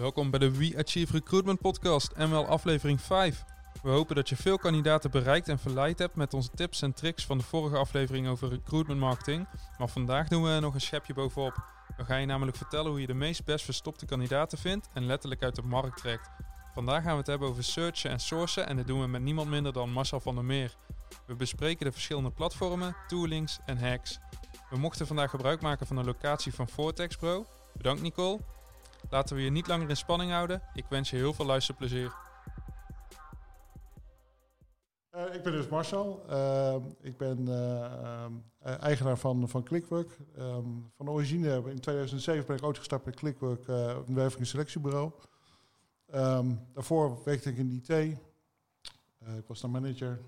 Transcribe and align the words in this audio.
Welkom 0.00 0.30
bij 0.30 0.38
de 0.38 0.56
We 0.56 0.74
Achieve 0.76 1.12
Recruitment 1.12 1.60
Podcast 1.60 2.12
en 2.12 2.30
wel 2.30 2.46
aflevering 2.46 3.00
5. 3.00 3.44
We 3.82 3.90
hopen 3.90 4.16
dat 4.16 4.28
je 4.28 4.36
veel 4.36 4.58
kandidaten 4.58 5.10
bereikt 5.10 5.48
en 5.48 5.58
verleid 5.58 5.98
hebt 5.98 6.14
met 6.14 6.34
onze 6.34 6.50
tips 6.50 6.82
en 6.82 6.94
tricks 6.94 7.26
van 7.26 7.38
de 7.38 7.44
vorige 7.44 7.76
aflevering 7.76 8.28
over 8.28 8.48
recruitment 8.48 9.00
marketing. 9.00 9.48
Maar 9.78 9.88
vandaag 9.88 10.28
doen 10.28 10.42
we 10.42 10.60
nog 10.60 10.74
een 10.74 10.80
schepje 10.80 11.14
bovenop. 11.14 11.64
We 11.96 12.04
gaan 12.04 12.20
je 12.20 12.26
namelijk 12.26 12.56
vertellen 12.56 12.90
hoe 12.90 13.00
je 13.00 13.06
de 13.06 13.14
meest 13.14 13.44
best 13.44 13.64
verstopte 13.64 14.06
kandidaten 14.06 14.58
vindt 14.58 14.88
en 14.92 15.06
letterlijk 15.06 15.42
uit 15.42 15.54
de 15.54 15.62
markt 15.62 15.96
trekt. 15.96 16.30
Vandaag 16.74 17.02
gaan 17.02 17.12
we 17.12 17.18
het 17.18 17.26
hebben 17.26 17.48
over 17.48 17.64
searchen 17.64 18.10
en 18.10 18.20
sourcen 18.20 18.66
en 18.66 18.76
dit 18.76 18.86
doen 18.86 19.00
we 19.00 19.06
met 19.06 19.22
niemand 19.22 19.48
minder 19.48 19.72
dan 19.72 19.92
Marcel 19.92 20.20
van 20.20 20.34
der 20.34 20.44
Meer. 20.44 20.76
We 21.26 21.34
bespreken 21.34 21.86
de 21.86 21.92
verschillende 21.92 22.30
platformen, 22.30 22.96
toolings 23.06 23.58
en 23.66 23.78
hacks. 23.78 24.18
We 24.70 24.78
mochten 24.78 25.06
vandaag 25.06 25.30
gebruik 25.30 25.60
maken 25.60 25.86
van 25.86 25.96
de 25.96 26.04
locatie 26.04 26.54
van 26.54 26.68
Vortex 26.68 27.16
Pro. 27.16 27.46
Bedankt 27.74 28.02
Nicole. 28.02 28.40
Laten 29.10 29.36
we 29.36 29.42
je 29.42 29.50
niet 29.50 29.66
langer 29.66 29.88
in 29.88 29.96
spanning 29.96 30.30
houden. 30.30 30.62
Ik 30.74 30.84
wens 30.88 31.10
je 31.10 31.16
heel 31.16 31.32
veel 31.32 31.46
luisterplezier. 31.46 32.14
Uh, 35.14 35.34
ik 35.34 35.42
ben 35.42 35.52
dus 35.52 35.68
Marcel. 35.68 36.24
Uh, 36.30 36.76
ik 37.00 37.16
ben 37.16 37.48
uh, 37.48 38.26
eigenaar 38.60 39.18
van, 39.18 39.48
van 39.48 39.62
Clickwork. 39.62 40.18
Um, 40.38 40.90
van 40.96 41.08
origine, 41.08 41.62
in 41.66 41.80
2007 41.80 42.46
ben 42.46 42.56
ik 42.56 42.64
ooit 42.64 42.78
gestart 42.78 43.04
bij 43.04 43.12
Clickwork, 43.12 43.66
een 43.68 44.14
werving- 44.14 44.40
en 44.40 44.46
selectiebureau. 44.46 45.12
Um, 46.14 46.66
daarvoor 46.72 47.22
werkte 47.24 47.50
ik 47.50 47.56
in 47.56 47.70
IT. 47.70 47.88
ik 49.38 49.46
was 49.46 49.60
dan 49.60 49.70
manager 49.70 50.20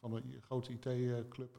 van 0.00 0.14
een 0.14 0.42
grote 0.42 0.72
IT-club. 0.72 1.58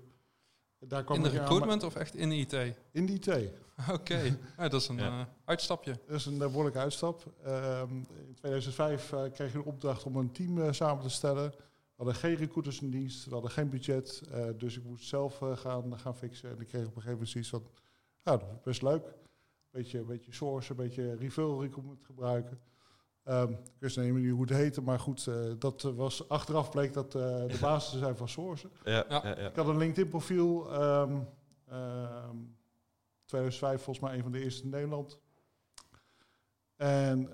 Daar 0.80 1.04
kwam 1.04 1.18
in 1.18 1.24
de 1.24 1.30
recruitment 1.30 1.84
of 1.84 1.96
echt 1.96 2.16
in 2.16 2.30
de 2.30 2.36
IT? 2.36 2.54
In 2.92 3.06
de 3.06 3.14
IT. 3.14 3.52
Oké, 3.92 4.38
ja, 4.58 4.68
dat 4.68 4.82
is 4.82 4.88
een 4.88 4.98
ja. 4.98 5.20
uh, 5.20 5.26
uitstapje. 5.46 6.00
Dat 6.08 6.16
is 6.16 6.26
een 6.26 6.38
behoorlijke 6.38 6.80
uitstap. 6.80 7.34
Uh, 7.46 7.82
in 8.28 8.34
2005 8.36 9.12
uh, 9.12 9.22
kreeg 9.34 9.52
je 9.52 9.58
de 9.58 9.66
opdracht 9.66 10.04
om 10.04 10.16
een 10.16 10.32
team 10.32 10.58
uh, 10.58 10.72
samen 10.72 11.04
te 11.04 11.10
stellen. 11.10 11.50
We 11.50 12.04
hadden 12.04 12.16
geen 12.16 12.36
recruiters 12.36 12.82
in 12.82 12.90
dienst, 12.90 13.26
we 13.26 13.32
hadden 13.32 13.52
geen 13.52 13.70
budget. 13.70 14.22
dus 14.58 14.78
ik 14.78 14.84
moest 14.84 15.08
zelf 15.08 15.42
gaan, 15.54 16.00
gaan 16.00 16.16
fixen. 16.16 16.50
En 16.50 16.60
ik 16.60 16.68
kreeg 16.68 16.82
op 16.82 16.96
een 16.96 17.02
gegeven 17.02 17.12
moment 17.12 17.30
zoiets 17.30 17.50
van, 17.50 17.64
nou, 18.24 18.40
dat 18.40 18.48
is 18.50 18.64
best 18.64 18.82
leuk. 18.82 19.14
Beetje, 19.70 20.04
beetje 20.04 20.34
source, 20.34 20.72
een 20.72 20.78
beetje 20.78 21.16
refill 21.16 21.58
recruitment 21.60 22.04
gebruiken. 22.04 22.60
Um, 23.30 23.52
ik 23.52 23.80
wist 23.80 23.98
niet 23.98 24.14
meer 24.14 24.32
hoe 24.32 24.42
het 24.42 24.50
heette, 24.50 24.82
maar 24.82 25.00
goed, 25.00 25.26
uh, 25.26 25.36
dat 25.60 25.82
was 25.82 26.30
achteraf 26.30 26.70
bleek 26.70 26.94
dat 26.94 27.16
uh, 27.16 27.22
de 27.22 27.58
basis 27.62 27.92
te 27.92 27.98
zijn 27.98 28.18
van 28.18 28.30
sourcen. 28.30 28.70
Ja, 28.84 29.06
ja. 29.10 29.22
Ja, 29.24 29.36
Ik 29.36 29.56
had 29.56 29.68
een 29.68 29.78
LinkedIn 29.78 30.10
profiel, 30.10 30.82
um, 30.82 31.28
um, 31.74 32.56
2005 33.26 33.82
volgens 33.82 34.06
mij 34.06 34.18
een 34.18 34.24
van 34.24 34.32
de 34.32 34.44
eerste 34.44 34.64
in 34.64 34.70
Nederland. 34.70 35.20
En 36.76 37.30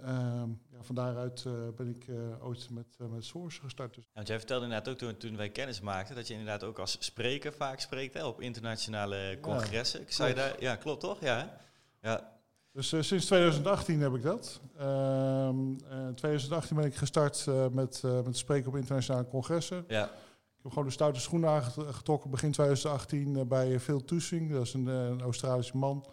ja, 0.71 0.81
van 0.81 0.95
daaruit 0.95 1.43
uh, 1.47 1.53
ben 1.75 1.87
ik 1.87 2.05
ooit 2.41 2.69
met, 2.69 2.97
met 3.09 3.25
Source 3.25 3.61
gestart. 3.61 3.93
Dus. 3.93 4.03
Ja, 4.03 4.11
want 4.13 4.27
jij 4.27 4.37
vertelde 4.37 4.63
inderdaad 4.63 4.89
ook 4.93 4.97
toen, 4.97 5.17
toen 5.17 5.37
wij 5.37 5.49
kennis 5.49 5.81
maakten, 5.81 6.15
dat 6.15 6.27
je 6.27 6.33
inderdaad 6.33 6.63
ook 6.63 6.79
als 6.79 6.97
spreker 6.99 7.53
vaak 7.53 7.79
spreekt 7.79 8.13
hè, 8.13 8.25
op 8.25 8.41
internationale 8.41 9.37
congressen. 9.41 10.01
Ik 10.01 10.11
zei 10.11 10.33
daar, 10.33 10.61
ja, 10.61 10.75
klopt 10.75 10.99
toch? 10.99 11.19
Ja, 11.21 11.57
ja. 12.01 12.32
Dus 12.73 12.93
uh, 12.93 13.01
sinds 13.01 13.25
2018 13.25 14.01
heb 14.01 14.13
ik 14.13 14.21
dat. 14.21 14.61
Um, 14.81 15.77
in 16.07 16.15
2018 16.15 16.75
ben 16.75 16.85
ik 16.85 16.95
gestart 16.95 17.45
uh, 17.49 17.67
met, 17.67 18.03
met 18.25 18.37
spreken 18.37 18.69
op 18.69 18.75
internationale 18.75 19.27
congressen. 19.27 19.83
Ja. 19.87 20.03
Ik 20.05 20.69
heb 20.69 20.71
gewoon 20.71 20.87
de 20.87 20.93
stoute 20.93 21.19
schoenen 21.19 21.49
aangetrokken 21.49 22.29
begin 22.29 22.51
2018 22.51 23.47
bij 23.47 23.79
Phil 23.79 24.03
Toesing. 24.03 24.51
Dat 24.51 24.61
is 24.61 24.73
een, 24.73 24.87
een 24.87 25.21
Australische 25.21 25.77
man. 25.77 26.05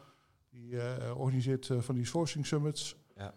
Die 0.50 0.78
organiseert 1.14 1.70
van 1.78 1.94
die 1.94 2.06
sourcing 2.06 2.46
summits. 2.46 2.96
Ja. 3.16 3.34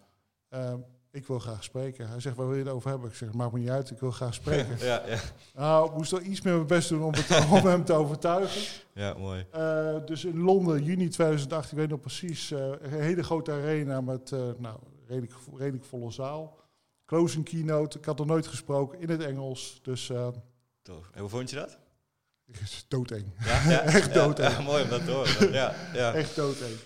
Ik 1.14 1.26
wil 1.26 1.38
graag 1.38 1.64
spreken. 1.64 2.08
Hij 2.08 2.20
zegt, 2.20 2.36
waar 2.36 2.46
wil 2.46 2.56
je 2.56 2.64
het 2.64 2.72
over 2.72 2.90
hebben? 2.90 3.08
Ik 3.08 3.14
zeg, 3.14 3.32
maakt 3.32 3.52
me 3.52 3.58
niet 3.58 3.68
uit, 3.68 3.90
ik 3.90 3.98
wil 3.98 4.10
graag 4.10 4.34
spreken. 4.34 4.78
ja, 4.86 5.02
ja. 5.06 5.18
Nou, 5.54 5.88
ik 5.88 5.96
moest 5.96 6.10
wel 6.10 6.22
iets 6.22 6.40
meer 6.40 6.54
mijn 6.54 6.66
best 6.66 6.88
doen 6.88 7.02
om, 7.02 7.14
het, 7.14 7.46
om 7.62 7.66
hem 7.66 7.84
te 7.84 7.92
overtuigen. 7.92 8.82
Ja, 8.92 9.14
mooi. 9.14 9.46
Uh, 9.54 9.96
dus 10.04 10.24
in 10.24 10.38
Londen, 10.38 10.82
juni 10.82 11.08
2018, 11.08 11.70
ik 11.72 11.78
weet 11.78 11.88
nog 11.88 12.00
precies, 12.00 12.50
uh, 12.50 12.58
een 12.80 13.00
hele 13.00 13.22
grote 13.22 13.52
arena 13.52 14.00
met 14.00 14.30
uh, 14.30 14.40
nou, 14.58 14.78
redelijk, 15.06 15.32
redelijk 15.56 15.84
volle 15.84 16.10
zaal. 16.10 16.58
Closing 17.06 17.44
keynote, 17.44 17.98
ik 17.98 18.04
had 18.04 18.18
nog 18.18 18.26
nooit 18.26 18.46
gesproken 18.46 19.00
in 19.00 19.10
het 19.10 19.22
Engels. 19.22 19.80
Dus, 19.82 20.12
Tof. 20.82 21.10
En 21.12 21.20
hoe 21.20 21.28
vond 21.28 21.50
je 21.50 21.56
dat? 21.56 21.78
Doodeng. 22.88 23.24
Ja, 23.44 23.70
ja, 23.70 23.80
Echt 23.80 24.14
doodeng. 24.14 24.52
Ja, 24.52 24.60
mooi 24.60 24.82
om 24.82 24.88
dat 24.88 25.04
te 25.04 25.10
horen. 25.10 25.52
Ja, 25.52 25.74
ja. 25.92 26.12
Echt 26.12 26.36
doodeng. 26.36 26.76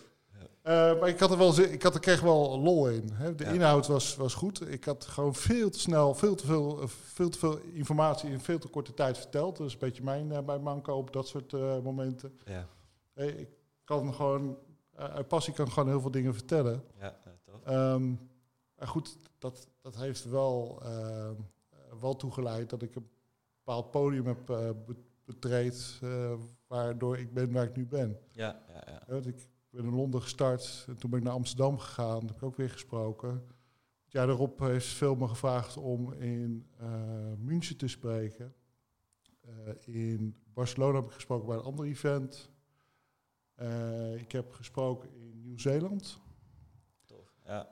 Uh, 0.69 1.01
maar 1.01 1.09
ik 1.09 1.19
had 1.19 1.31
er 1.31 1.39
wel, 1.39 1.59
ik 1.59 1.83
had 1.83 1.95
er 1.95 2.01
kreeg 2.01 2.21
wel 2.21 2.61
lol 2.61 2.89
in. 2.89 3.11
Hè. 3.13 3.35
De 3.35 3.45
ja. 3.45 3.51
inhoud 3.51 3.87
was, 3.87 4.17
was 4.17 4.35
goed. 4.35 4.71
Ik 4.71 4.85
had 4.85 5.05
gewoon 5.05 5.35
veel 5.35 5.71
te 5.71 5.79
snel, 5.79 6.15
veel 6.15 6.35
te 6.35 6.47
veel, 6.47 6.83
uh, 6.83 6.89
veel 6.89 7.29
te 7.29 7.39
veel 7.39 7.59
informatie 7.59 8.31
in 8.31 8.41
veel 8.41 8.59
te 8.59 8.69
korte 8.69 8.95
tijd 8.95 9.19
verteld. 9.19 9.57
Dat 9.57 9.67
is 9.67 9.73
een 9.73 9.79
beetje 9.79 10.03
mijn, 10.03 10.31
uh, 10.31 10.39
mijn 10.47 10.63
manko 10.63 10.97
op 10.97 11.13
dat 11.13 11.29
soort 11.29 11.53
momenten. 11.83 12.39
Ja. 12.45 12.67
Hey, 13.15 13.29
ik 13.29 13.49
kan 13.85 14.15
gewoon, 14.15 14.59
uit 14.95 15.29
passie 15.29 15.55
kan 15.55 15.67
ik 15.67 15.73
gewoon 15.73 15.89
heel 15.89 16.01
veel 16.01 16.11
dingen 16.11 16.35
vertellen. 16.35 16.85
Ja, 16.99 17.17
toch. 17.45 17.75
Um, 17.75 18.31
maar 18.75 18.89
goed, 18.89 19.17
dat, 19.39 19.69
dat 19.81 19.97
heeft 19.97 20.25
wel, 20.25 20.83
wel 22.01 22.17
toegeleid 22.17 22.71
dat 22.71 22.83
ik 22.83 22.95
een 22.95 23.09
bepaald 23.65 23.91
podium 23.91 24.27
heb 24.27 24.75
betreed, 25.25 26.01
waardoor 26.67 27.19
ik 27.19 27.35
ben 27.35 27.53
waar 27.53 27.65
ik 27.65 27.77
nu 27.77 27.87
ben. 27.87 28.19
Ja, 28.31 28.63
ja, 28.69 28.83
ja. 28.87 29.03
Want 29.07 29.27
ik, 29.71 29.77
ben 29.77 29.85
in 29.85 29.95
Londen 29.95 30.23
gestart. 30.23 30.85
En 30.89 30.97
toen 30.97 31.11
ben 31.11 31.19
ik 31.19 31.25
naar 31.25 31.35
Amsterdam 31.35 31.79
gegaan. 31.79 32.27
heb 32.27 32.37
ik 32.37 32.43
ook 32.43 32.57
weer 32.57 32.71
gesproken. 32.71 33.31
Het 34.05 34.13
jaar 34.13 34.27
daarop 34.27 34.59
heeft 34.59 34.87
veel 34.87 35.15
me 35.15 35.29
gevraagd 35.29 35.77
om 35.77 36.13
in 36.13 36.67
uh, 36.81 36.89
München 37.39 37.77
te 37.77 37.89
spreken. 37.89 38.55
Uh, 39.49 39.95
in 39.95 40.37
Barcelona 40.55 40.97
heb 40.97 41.07
ik 41.07 41.13
gesproken 41.13 41.47
bij 41.47 41.57
een 41.57 41.63
ander 41.63 41.87
event. 41.87 42.51
Uh, 43.57 44.15
ik 44.15 44.33
heb 44.33 44.53
gesproken 44.53 45.15
in 45.15 45.41
Nieuw-Zeeland. 45.43 46.19
Tof, 47.05 47.41
ja. 47.45 47.69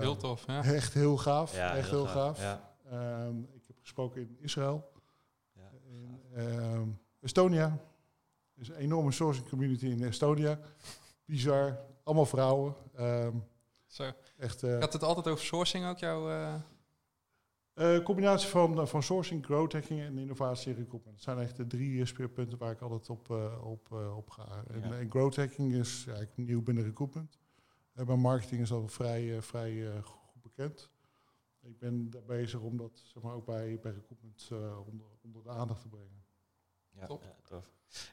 heel 0.00 0.16
tof, 0.16 0.46
ja. 0.46 0.64
Echt 0.64 0.94
heel 0.94 1.16
gaaf. 1.16 1.54
Ja, 1.54 1.76
echt 1.76 1.90
heel, 1.90 1.98
heel 1.98 2.06
gaaf. 2.06 2.38
gaaf. 2.38 2.60
Ja. 2.90 3.24
Ehm, 3.24 3.38
ik 3.38 3.66
heb 3.66 3.76
gesproken 3.80 4.20
in 4.20 4.36
Israël. 4.40 4.92
Ja, 5.52 5.70
in 5.84 6.20
ehm, 6.34 6.88
Estonia. 7.20 7.66
Er 8.54 8.60
is 8.60 8.68
een 8.68 8.74
enorme 8.74 9.12
sourcing 9.12 9.48
community 9.48 9.86
in 9.86 10.02
Estonia 10.02 10.58
bizar. 11.30 11.78
Allemaal 12.02 12.26
vrouwen. 12.26 12.74
Um, 12.98 13.44
Zo. 13.86 14.10
Echt, 14.36 14.62
uh, 14.62 14.78
Gaat 14.78 14.92
het 14.92 15.02
altijd 15.02 15.28
over 15.28 15.44
sourcing 15.44 15.86
ook, 15.86 15.98
jouw... 15.98 16.30
Uh... 16.30 16.54
Uh, 17.74 18.02
combinatie 18.02 18.48
van, 18.48 18.88
van 18.88 19.02
sourcing, 19.02 19.44
growth 19.44 19.72
hacking 19.72 20.00
en 20.00 20.18
innovatie 20.18 20.72
en 20.72 20.78
recruitment. 20.78 21.16
Dat 21.16 21.24
zijn 21.24 21.38
echt 21.38 21.56
de 21.56 21.66
drie 21.66 22.06
speerpunten 22.06 22.58
waar 22.58 22.72
ik 22.72 22.80
altijd 22.80 23.10
op, 23.10 23.30
op, 23.62 23.92
op 24.16 24.30
ga. 24.30 24.64
En, 24.68 24.80
ja. 24.80 24.98
en, 24.98 25.10
growth 25.10 25.36
hacking 25.36 25.74
is 25.74 26.04
ja, 26.04 26.26
nieuw 26.34 26.62
binnen 26.62 26.84
recruitment. 26.84 27.38
En 27.92 28.06
mijn 28.06 28.20
marketing 28.20 28.60
is 28.60 28.72
al 28.72 28.88
vrij, 28.88 29.42
vrij 29.42 30.02
goed 30.02 30.42
bekend. 30.42 30.90
Ik 31.62 31.78
ben 31.78 32.10
daar 32.10 32.24
bezig 32.24 32.60
om 32.60 32.76
dat 32.76 33.02
zeg 33.04 33.22
maar, 33.22 33.34
ook 33.34 33.46
bij, 33.46 33.78
bij 33.82 33.92
recruitment 33.92 34.50
onder, 34.86 35.06
onder 35.22 35.42
de 35.42 35.50
aandacht 35.50 35.80
te 35.80 35.88
brengen. 35.88 36.19
Ja, 37.00 37.06
Top. 37.06 37.22
ja 37.22 37.34
tof. 37.44 37.64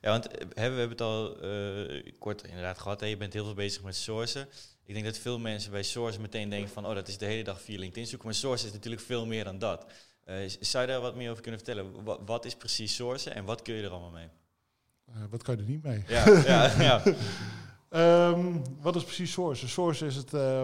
Ja, 0.02 0.10
want 0.10 0.28
we 0.28 0.60
hebben 0.60 0.90
het 0.90 1.02
al 1.02 1.46
uh, 1.46 2.12
kort 2.20 2.44
inderdaad 2.44 2.78
gehad. 2.78 3.00
Hè? 3.00 3.06
Je 3.06 3.18
bent 3.18 3.34
heel 3.34 3.46
veel 3.46 3.54
bezig 3.54 3.84
met 3.84 3.96
sourcen. 3.96 4.48
Ik 4.84 4.94
denk 4.94 5.06
dat 5.06 5.18
veel 5.18 5.40
mensen 5.40 5.72
bij 5.72 5.84
sourcen 5.84 6.22
meteen 6.22 6.50
denken 6.50 6.70
van... 6.70 6.86
oh, 6.86 6.94
dat 6.94 7.08
is 7.08 7.18
de 7.18 7.26
hele 7.26 7.44
dag 7.44 7.62
via 7.62 7.80
LinkedIn 7.80 8.08
zoeken. 8.08 8.28
Maar 8.28 8.38
sourcen 8.38 8.68
is 8.68 8.74
natuurlijk 8.74 9.02
veel 9.02 9.26
meer 9.26 9.44
dan 9.44 9.60
dat. 9.60 9.86
Uh, 10.26 10.36
zou 10.60 10.86
je 10.86 10.92
daar 10.92 11.02
wat 11.02 11.16
meer 11.16 11.30
over 11.30 11.42
kunnen 11.42 11.62
vertellen? 11.62 12.04
Wat, 12.04 12.20
wat 12.26 12.46
is 12.46 12.56
precies 12.56 12.96
sourcen 12.96 13.36
en 13.36 13.46
wat 13.46 13.62
kun 13.62 13.74
je 13.74 13.84
er 13.84 13.90
allemaal 13.90 14.12
mee? 14.12 14.30
Uh, 15.10 15.16
wat 15.30 15.44
kan 15.44 15.56
je 15.56 15.62
er 15.62 15.68
niet 15.68 15.84
mee? 15.84 16.04
Ja, 16.08 16.30
ja, 16.30 16.82
ja. 16.90 17.04
um, 18.30 18.62
wat 18.82 18.96
is 18.96 19.04
precies 19.04 19.32
source? 19.32 19.68
Source 19.68 20.06
is 20.06 20.16
het, 20.16 20.34
uh, 20.34 20.64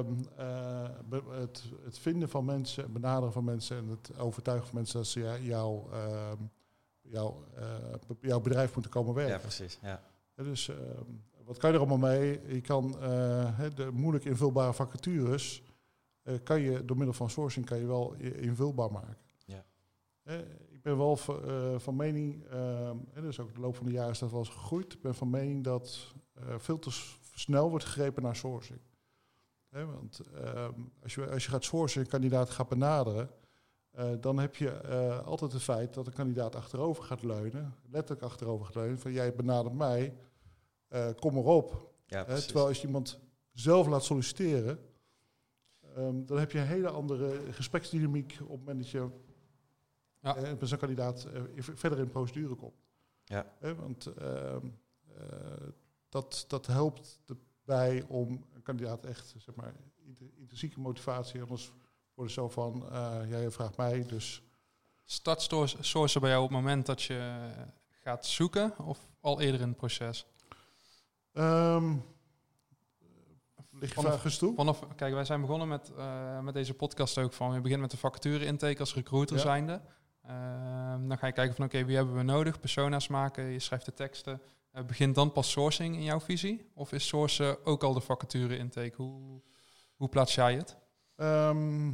het, 1.29 1.63
het, 1.83 1.99
vinden 1.99 2.29
van 2.29 2.45
mensen, 2.45 2.83
het 2.83 2.93
benaderen 2.93 3.33
van 3.33 3.43
mensen 3.43 3.77
en 3.77 3.87
het 3.87 4.19
overtuigen 4.19 4.67
van 4.67 4.75
mensen 4.75 4.97
dat 4.97 5.07
ze 5.07 5.39
jou 5.41 5.91
ehm, 5.91 6.37
jouw, 7.13 7.43
uh, 7.59 8.17
jouw 8.21 8.39
bedrijf 8.39 8.73
moeten 8.73 8.91
komen 8.91 9.13
werken. 9.13 9.33
Ja, 9.33 9.39
precies. 9.39 9.79
Ja. 9.81 10.01
dus 10.35 10.67
uh, 10.67 10.75
wat 11.45 11.57
kan 11.57 11.69
je 11.69 11.75
er 11.75 11.81
allemaal 11.81 12.09
mee? 12.09 12.41
Je 12.47 12.61
kan 12.61 12.95
uh, 13.01 13.59
de 13.75 13.89
moeilijk 13.91 14.25
invulbare 14.25 14.73
vacatures, 14.73 15.63
kan 16.43 16.61
je 16.61 16.85
door 16.85 16.97
middel 16.97 17.15
van 17.15 17.29
sourcing 17.29 17.65
kan 17.65 17.79
je 17.79 17.85
wel 17.85 18.13
invulbaar 18.13 18.91
maken. 18.91 19.17
Ja. 19.45 19.63
ik 20.69 20.81
ben 20.81 20.97
wel 20.97 21.15
van 21.77 21.95
mening, 21.95 22.45
dus 23.13 23.39
ook 23.39 23.53
de 23.53 23.59
loop 23.59 23.75
van 23.75 23.85
de 23.85 23.91
jaren 23.91 24.11
is 24.11 24.19
dat 24.19 24.31
wel 24.31 24.39
eens 24.39 24.49
gegroeid. 24.49 24.93
Ik 24.93 25.01
ben 25.01 25.15
van 25.15 25.29
mening 25.29 25.63
dat 25.63 26.13
veel 26.57 26.79
te 26.79 26.91
snel 27.33 27.69
wordt 27.69 27.85
gegrepen 27.85 28.23
naar 28.23 28.35
sourcing. 28.35 28.79
want 29.69 30.19
ehm, 30.19 30.81
als, 31.03 31.15
je, 31.15 31.29
als 31.29 31.43
je 31.43 31.49
gaat 31.49 31.63
sourcen 31.63 31.99
en 31.99 32.05
een 32.05 32.11
kandidaat 32.11 32.49
gaat 32.49 32.69
benaderen, 32.69 33.29
uh, 33.99 34.11
dan 34.19 34.39
heb 34.39 34.55
je 34.55 34.81
uh, 34.85 35.27
altijd 35.27 35.51
het 35.51 35.61
feit 35.61 35.93
dat 35.93 36.05
de 36.05 36.11
kandidaat 36.11 36.55
achterover 36.55 37.03
gaat 37.03 37.23
leunen, 37.23 37.75
letterlijk 37.89 38.21
achterover 38.21 38.65
gaat 38.65 38.75
leunen, 38.75 38.99
van 38.99 39.11
jij 39.11 39.33
benadert 39.35 39.75
mij, 39.75 40.17
uh, 40.89 41.09
kom 41.19 41.37
erop. 41.37 41.91
Ja, 42.05 42.23
terwijl 42.23 42.67
als 42.67 42.81
je 42.81 42.87
iemand 42.87 43.19
zelf 43.51 43.87
laat 43.87 44.03
solliciteren, 44.03 44.79
ehm, 45.95 46.25
dan 46.25 46.37
heb 46.39 46.51
je 46.51 46.59
een 46.59 46.65
hele 46.67 46.89
andere 46.89 47.39
gespreksdynamiek 47.51 48.37
op 48.41 48.49
het 48.49 48.59
moment 48.59 48.77
dat 48.77 48.89
je 48.89 49.09
Ja. 50.19 50.35
eh, 50.35 50.59
met 50.59 50.67
zo'n 50.69 50.77
kandidaat 50.77 51.23
eh, 51.25 51.41
verder 51.57 51.99
in 51.99 52.05
de 52.05 52.11
procedure 52.11 52.55
komt. 52.55 52.81
Ja. 53.23 53.45
Hè, 53.59 53.75
want 53.75 54.05
ehm, 54.05 54.67
eh, 55.17 55.67
dat, 56.09 56.45
dat 56.47 56.65
helpt 56.65 57.19
erbij 57.25 58.03
om 58.07 58.45
een 58.53 58.61
kandidaat 58.61 59.05
echt, 59.05 59.33
zeg 59.37 59.55
maar, 59.55 59.73
intrinsieke 60.35 60.79
motivatie, 60.79 61.41
anders 61.41 61.71
wordt 62.15 62.31
het 62.35 62.39
zo 62.39 62.49
van, 62.49 62.83
eh 62.91 63.19
ja, 63.29 63.37
je 63.37 63.51
vraagt 63.51 63.77
mij, 63.77 64.05
dus 64.05 64.41
Start 65.05 65.41
source- 65.41 65.77
sourcen 65.83 66.21
bij 66.21 66.29
jou 66.29 66.43
op 66.43 66.49
het 66.49 66.57
moment 66.59 66.85
dat 66.85 67.01
je 67.01 67.49
gaat 67.89 68.25
zoeken 68.25 68.77
of 68.79 68.99
al 69.19 69.41
eerder 69.41 69.61
in 69.61 69.67
het 69.67 69.77
proces? 69.77 70.25
Ehm 71.33 71.95
lig 73.71 73.89
je 73.95 74.01
Vanaf- 74.01 74.37
toe? 74.37 74.55
Vanaf, 74.55 74.95
kijk, 74.95 75.13
wij 75.13 75.25
zijn 75.25 75.41
begonnen 75.41 75.67
met, 75.67 75.91
eh, 75.97 76.39
met 76.39 76.53
deze 76.53 76.73
podcast 76.73 77.17
ook 77.17 77.33
van, 77.33 77.53
je 77.53 77.61
begint 77.61 77.81
met 77.81 77.91
de 77.91 77.97
vacature 77.97 78.45
intake 78.45 78.79
als 78.79 78.93
recruiter 78.93 79.35
Ja. 79.35 79.41
zijnde. 79.41 79.81
Ehm, 80.21 81.07
dan 81.07 81.17
ga 81.17 81.27
je 81.27 81.33
kijken 81.33 81.55
van, 81.55 81.65
oké, 81.65 81.85
wie 81.85 81.95
hebben 81.95 82.15
we 82.15 82.23
nodig? 82.23 82.59
Persona's 82.59 83.07
maken, 83.07 83.43
je 83.43 83.59
schrijft 83.59 83.85
de 83.85 83.93
teksten. 83.93 84.41
Eh, 84.71 84.83
begint 84.83 85.15
dan 85.15 85.31
pas 85.31 85.51
sourcing 85.51 85.95
in 85.95 86.03
jouw 86.03 86.19
visie? 86.19 86.71
Of 86.73 86.91
is 86.91 87.07
sourcen 87.07 87.65
ook 87.65 87.83
al 87.83 87.93
de 87.93 87.99
vacature 88.01 88.57
intake? 88.57 88.93
Hoe, 88.95 89.41
hoe 89.95 90.09
plaats 90.09 90.35
jij 90.35 90.55
het? 90.55 90.77
Ehm 91.23 91.93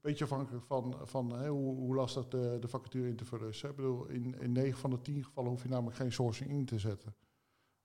beetje 0.00 0.24
afhankelijk 0.24 0.64
van, 0.64 0.96
van 1.02 1.32
hè, 1.32 1.48
hoe, 1.48 1.76
hoe 1.76 1.94
lastig 1.94 2.28
de, 2.28 2.56
de 2.60 2.68
vacature 2.68 3.08
in 3.08 3.16
te 3.16 3.24
vullen 3.24 3.48
is. 3.48 3.62
Ik 3.62 3.76
bedoel, 3.76 4.06
in, 4.06 4.40
in 4.40 4.52
9 4.52 4.78
van 4.78 4.90
de 4.90 5.00
10 5.00 5.24
gevallen 5.24 5.50
hoef 5.50 5.62
je 5.62 5.68
namelijk 5.68 5.96
geen 5.96 6.12
sourcing 6.12 6.50
in 6.50 6.64
te 6.64 6.78
zetten. 6.78 7.14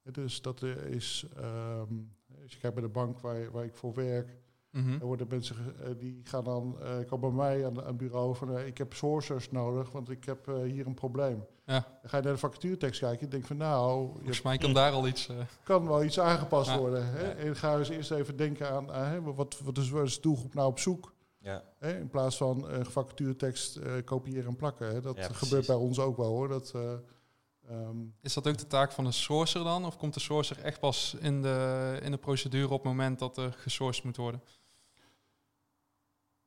Dus 0.01 0.41
dat 0.41 0.63
is, 0.63 1.27
ehm, 1.35 1.94
als 2.41 2.53
je 2.53 2.59
kijkt 2.59 2.75
bij 2.75 2.85
de 2.85 2.91
bank 2.91 3.19
waar, 3.19 3.51
waar 3.51 3.65
ik 3.65 3.75
voor 3.75 3.94
werk, 3.94 4.38
Mhm. 4.75 4.94
er 5.00 5.06
worden 5.06 5.27
mensen 5.30 5.56
eh, 5.83 5.89
die 5.98 6.22
gaan 6.24 6.44
dan, 6.44 6.75
eh 6.81 6.89
komen 7.07 7.36
bij 7.36 7.45
mij 7.45 7.66
aan, 7.66 7.80
aan 7.81 7.88
het 7.88 7.98
bureau 7.98 8.36
van 8.36 8.57
eh, 8.57 8.68
ik 8.68 8.77
heb 8.77 8.94
sourcers 8.94 9.51
nodig, 9.51 9.92
want 9.92 10.10
ik 10.10 10.25
heb 10.25 10.48
eh, 10.48 10.56
hier 10.62 10.86
een 10.88 10.94
probleem. 10.94 11.45
Ja, 11.66 11.74
Dan 12.01 12.10
ga 12.10 12.18
je 12.18 12.24
naar 12.24 12.33
de 12.33 12.39
vacaturetekst 12.39 13.00
kijken 13.00 13.19
en 13.19 13.30
denk 13.30 13.45
van 13.45 13.57
nou, 13.57 14.10
volgens 14.13 14.42
mij 14.42 14.57
kan 14.57 14.74
daar 14.74 14.92
al 14.92 15.07
iets... 15.07 15.27
eh, 15.27 15.36
kan 15.63 15.88
wel 15.88 16.04
iets 16.04 16.19
aangepast 16.19 16.69
Ja. 16.69 16.77
worden. 16.77 17.06
Hè? 17.07 17.27
Ja. 17.27 17.33
En 17.33 17.56
ga 17.56 17.77
eens 17.77 17.89
eerst 17.89 18.12
even 18.12 18.36
denken 18.38 18.69
aan, 18.72 18.94
hè, 18.94 19.22
wat, 19.22 19.60
wat 19.63 19.77
is, 19.77 19.89
de 19.89 20.18
doelgroep 20.22 20.54
nou 20.54 20.68
op 20.68 20.80
zoek? 20.80 21.13
Ja, 21.39 21.63
Hè? 21.77 21.98
In 22.00 22.07
plaats 22.10 22.38
van 22.38 22.72
uh, 22.72 22.83
vacaturetekst 22.83 23.75
eh, 23.75 23.92
kopiëren 24.06 24.45
en 24.48 24.56
plakken. 24.56 24.88
Hè? 24.94 25.01
Dat 25.01 25.19
gebeurt 25.31 25.68
bij 25.68 25.75
ons 25.75 26.00
ook 26.00 26.18
wel 26.18 26.27
hoor. 26.30 26.48
Dat, 26.48 26.72
eh, 26.75 26.81
ehm, 27.69 27.98
Is 28.22 28.33
dat 28.33 28.48
ook 28.48 28.57
de 28.57 28.68
taak 28.68 28.92
van 28.92 29.04
de 29.04 29.12
sourcer 29.12 29.63
dan? 29.63 29.86
Of 29.86 29.98
komt 29.98 30.13
de 30.13 30.19
sourcer 30.19 30.60
echt 30.60 30.80
pas 30.80 31.16
in 31.19 31.42
de, 31.42 32.00
in 32.01 32.12
de 32.12 32.18
procedure 32.18 32.66
op 32.66 32.72
het 32.72 32.83
moment 32.83 33.19
dat 33.19 33.38
er 33.38 33.54
gesourced 33.57 34.04
moet 34.04 34.18
worden? 34.18 34.42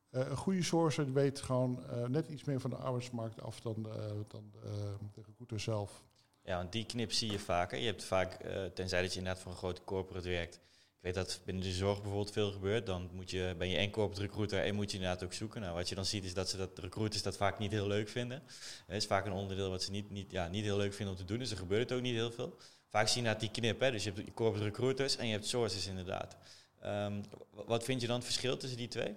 Eh, 0.09 0.27
een 0.29 0.37
goede 0.37 0.63
sourcer 0.63 1.13
weet 1.13 1.41
gewoon 1.41 1.89
eh, 1.89 2.05
net 2.05 2.27
iets 2.27 2.43
meer 2.43 2.59
van 2.59 2.69
de 2.69 2.75
arbeidsmarkt 2.75 3.41
af 3.41 3.59
dan 3.59 3.83
de, 3.83 4.25
dan 4.27 4.51
de, 4.51 5.21
recruiter 5.21 5.59
zelf. 5.59 6.03
Ja, 6.43 6.57
want 6.57 6.71
die 6.71 6.85
knip 6.85 7.11
zie 7.11 7.31
je 7.31 7.39
vaker. 7.39 7.79
Je 7.79 7.85
hebt 7.85 8.03
vaak, 8.03 8.33
eh, 8.33 8.65
tenzij 8.65 9.01
dat 9.01 9.11
je 9.11 9.17
inderdaad 9.17 9.41
voor 9.41 9.51
een 9.51 9.57
grote 9.57 9.83
corporate 9.83 10.29
werkt. 10.29 10.55
Ik 10.55 11.05
weet 11.05 11.13
dat 11.13 11.41
binnen 11.45 11.63
de 11.63 11.71
zorg 11.71 12.01
bijvoorbeeld 12.01 12.31
veel 12.31 12.51
gebeurt. 12.51 12.85
Dan 12.85 13.09
moet 13.13 13.31
je, 13.31 13.55
ben 13.57 13.69
je 13.69 13.77
en 13.77 13.91
corporate 13.91 14.21
recruiter 14.21 14.63
en 14.63 14.75
moet 14.75 14.91
je 14.91 14.97
inderdaad 14.97 15.23
ook 15.23 15.33
zoeken. 15.33 15.61
Nou, 15.61 15.73
wat 15.73 15.89
je 15.89 15.95
dan 15.95 16.05
ziet 16.05 16.23
is 16.23 16.33
dat 16.33 16.49
ze 16.49 16.57
dat 16.57 16.79
recruiters 16.79 17.23
dat 17.23 17.37
vaak 17.37 17.59
niet 17.59 17.71
heel 17.71 17.87
leuk 17.87 18.09
vinden. 18.09 18.43
Het 18.85 18.95
is 18.95 19.05
vaak 19.05 19.25
een 19.25 19.31
onderdeel 19.31 19.69
wat 19.69 19.83
ze 19.83 19.91
niet, 19.91 20.09
niet, 20.09 20.31
ja, 20.31 20.47
niet 20.47 20.63
heel 20.63 20.77
leuk 20.77 20.93
vinden 20.93 21.15
om 21.15 21.19
te 21.21 21.27
doen. 21.27 21.39
Dus 21.39 21.51
er 21.51 21.57
gebeurt 21.57 21.91
ook 21.91 22.01
niet 22.01 22.13
heel 22.13 22.31
veel. 22.31 22.57
Vaak 22.87 23.07
zie 23.07 23.21
je 23.21 23.27
inderdaad 23.27 23.53
die 23.53 23.61
knip. 23.61 23.79
Hè? 23.79 23.91
Dus 23.91 24.03
je 24.03 24.11
hebt 24.11 24.33
corporate 24.33 24.65
recruiters 24.65 25.17
en 25.17 25.25
je 25.25 25.31
hebt 25.31 25.47
sources 25.47 25.87
inderdaad. 25.87 26.37
Ehm, 26.79 27.21
wat 27.51 27.83
vind 27.83 28.01
je 28.01 28.07
dan 28.07 28.15
het 28.15 28.25
verschil 28.25 28.57
tussen 28.57 28.77
die 28.77 28.87
twee? 28.87 29.15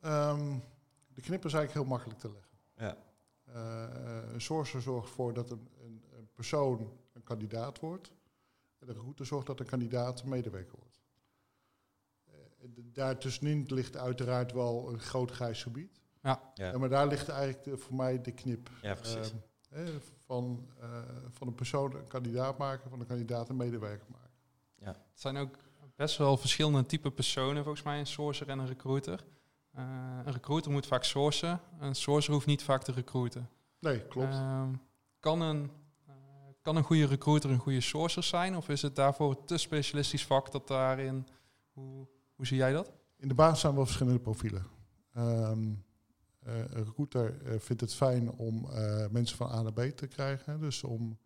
Ehm, 0.00 0.58
de 1.14 1.20
knip 1.20 1.44
is 1.44 1.52
eigenlijk 1.52 1.72
heel 1.72 1.84
makkelijk 1.96 2.18
te 2.20 2.30
leggen. 2.32 2.58
Ja, 2.76 2.96
Eh, 3.44 4.32
een 4.32 4.40
sourcer 4.40 4.82
zorgt 4.82 5.08
ervoor 5.08 5.32
dat 5.34 5.50
een, 5.50 5.68
een, 5.84 6.04
een 6.16 6.28
persoon 6.34 6.90
een 7.12 7.22
kandidaat 7.22 7.80
wordt. 7.80 8.12
En 8.78 8.86
de 8.86 8.92
recruiter 8.92 9.26
zorgt 9.26 9.46
dat 9.46 9.60
een 9.60 9.66
kandidaat 9.66 10.20
een 10.22 10.28
medewerker 10.28 10.78
wordt. 10.78 11.00
Eh, 12.26 12.32
de- 12.74 12.90
daartussenin 12.90 13.64
ligt 13.68 13.96
uiteraard 13.96 14.52
wel 14.52 14.88
een 14.92 14.98
groot 15.00 15.30
grijs 15.30 15.62
gebied. 15.62 16.00
ja, 16.22 16.52
Ja, 16.54 16.78
maar 16.78 16.88
daar 16.88 17.06
ligt 17.06 17.28
eigenlijk 17.28 17.64
de- 17.64 17.76
voor 17.78 17.94
mij 17.96 18.20
de 18.20 18.32
knip. 18.32 18.70
ja 18.82 18.94
precies. 18.94 19.32
Ehm, 19.70 19.86
eh, 19.86 19.94
van, 20.18 20.68
eh, 20.80 21.02
van 21.30 21.46
een 21.46 21.54
persoon 21.54 21.94
een 21.94 22.08
kandidaat 22.08 22.58
maken, 22.58 22.90
van 22.90 23.00
een 23.00 23.06
kandidaat 23.06 23.48
een 23.48 23.56
medewerker 23.56 24.06
maken. 24.10 24.30
Het 24.94 25.20
zijn 25.20 25.36
ook 25.36 25.56
best 25.96 26.16
wel 26.18 26.36
verschillende 26.36 26.86
type 26.86 27.10
personen 27.10 27.62
volgens 27.62 27.84
mij, 27.84 27.98
een 27.98 28.06
sourcer 28.06 28.48
en 28.48 28.58
een 28.58 28.66
recruiter. 28.66 29.24
Eh, 29.70 29.84
een 30.24 30.32
recruiter 30.32 30.70
moet 30.70 30.86
vaak 30.86 31.04
sourcen, 31.04 31.60
een 31.78 31.94
sourcer 31.94 32.32
hoeft 32.32 32.46
niet 32.46 32.62
vaak 32.62 32.82
te 32.82 32.92
recruiten. 32.92 33.48
Nee, 33.78 34.06
klopt. 34.06 34.34
Ehm, 34.34 34.74
kan, 35.20 35.40
een, 35.40 35.70
eh, 36.06 36.14
kan 36.62 36.76
een 36.76 36.82
goede 36.82 37.06
recruiter 37.06 37.50
een 37.50 37.58
goede 37.58 37.80
sourcer 37.80 38.22
zijn? 38.22 38.56
Of 38.56 38.68
is 38.68 38.82
het 38.82 38.96
daarvoor 38.96 39.30
een 39.30 39.44
te 39.44 39.58
specialistisch 39.58 40.26
vak 40.26 40.52
dat 40.52 40.68
daarin... 40.68 41.26
Hoe, 41.72 42.06
hoe 42.34 42.46
zie 42.46 42.56
jij 42.56 42.72
dat? 42.72 42.92
In 43.16 43.28
de 43.28 43.34
baas 43.34 43.60
zijn 43.60 43.74
wel 43.74 43.84
verschillende 43.84 44.20
profielen. 44.20 44.66
Ehm, 45.12 45.72
eh, 46.38 46.58
een 46.58 46.84
recruiter 46.84 47.60
vindt 47.60 47.80
het 47.80 47.94
fijn 47.94 48.30
om 48.30 48.68
mensen 49.10 49.36
van 49.36 49.50
A 49.50 49.62
naar 49.62 49.72
B 49.72 49.80
te 49.96 50.06
krijgen. 50.06 50.60
Dus 50.60 50.84
om 50.84 51.18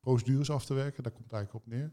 procedures 0.00 0.50
af 0.50 0.64
te 0.64 0.74
werken, 0.74 1.02
daar 1.02 1.12
komt 1.12 1.24
het 1.24 1.34
eigenlijk 1.34 1.64
op 1.64 1.72
neer. 1.72 1.92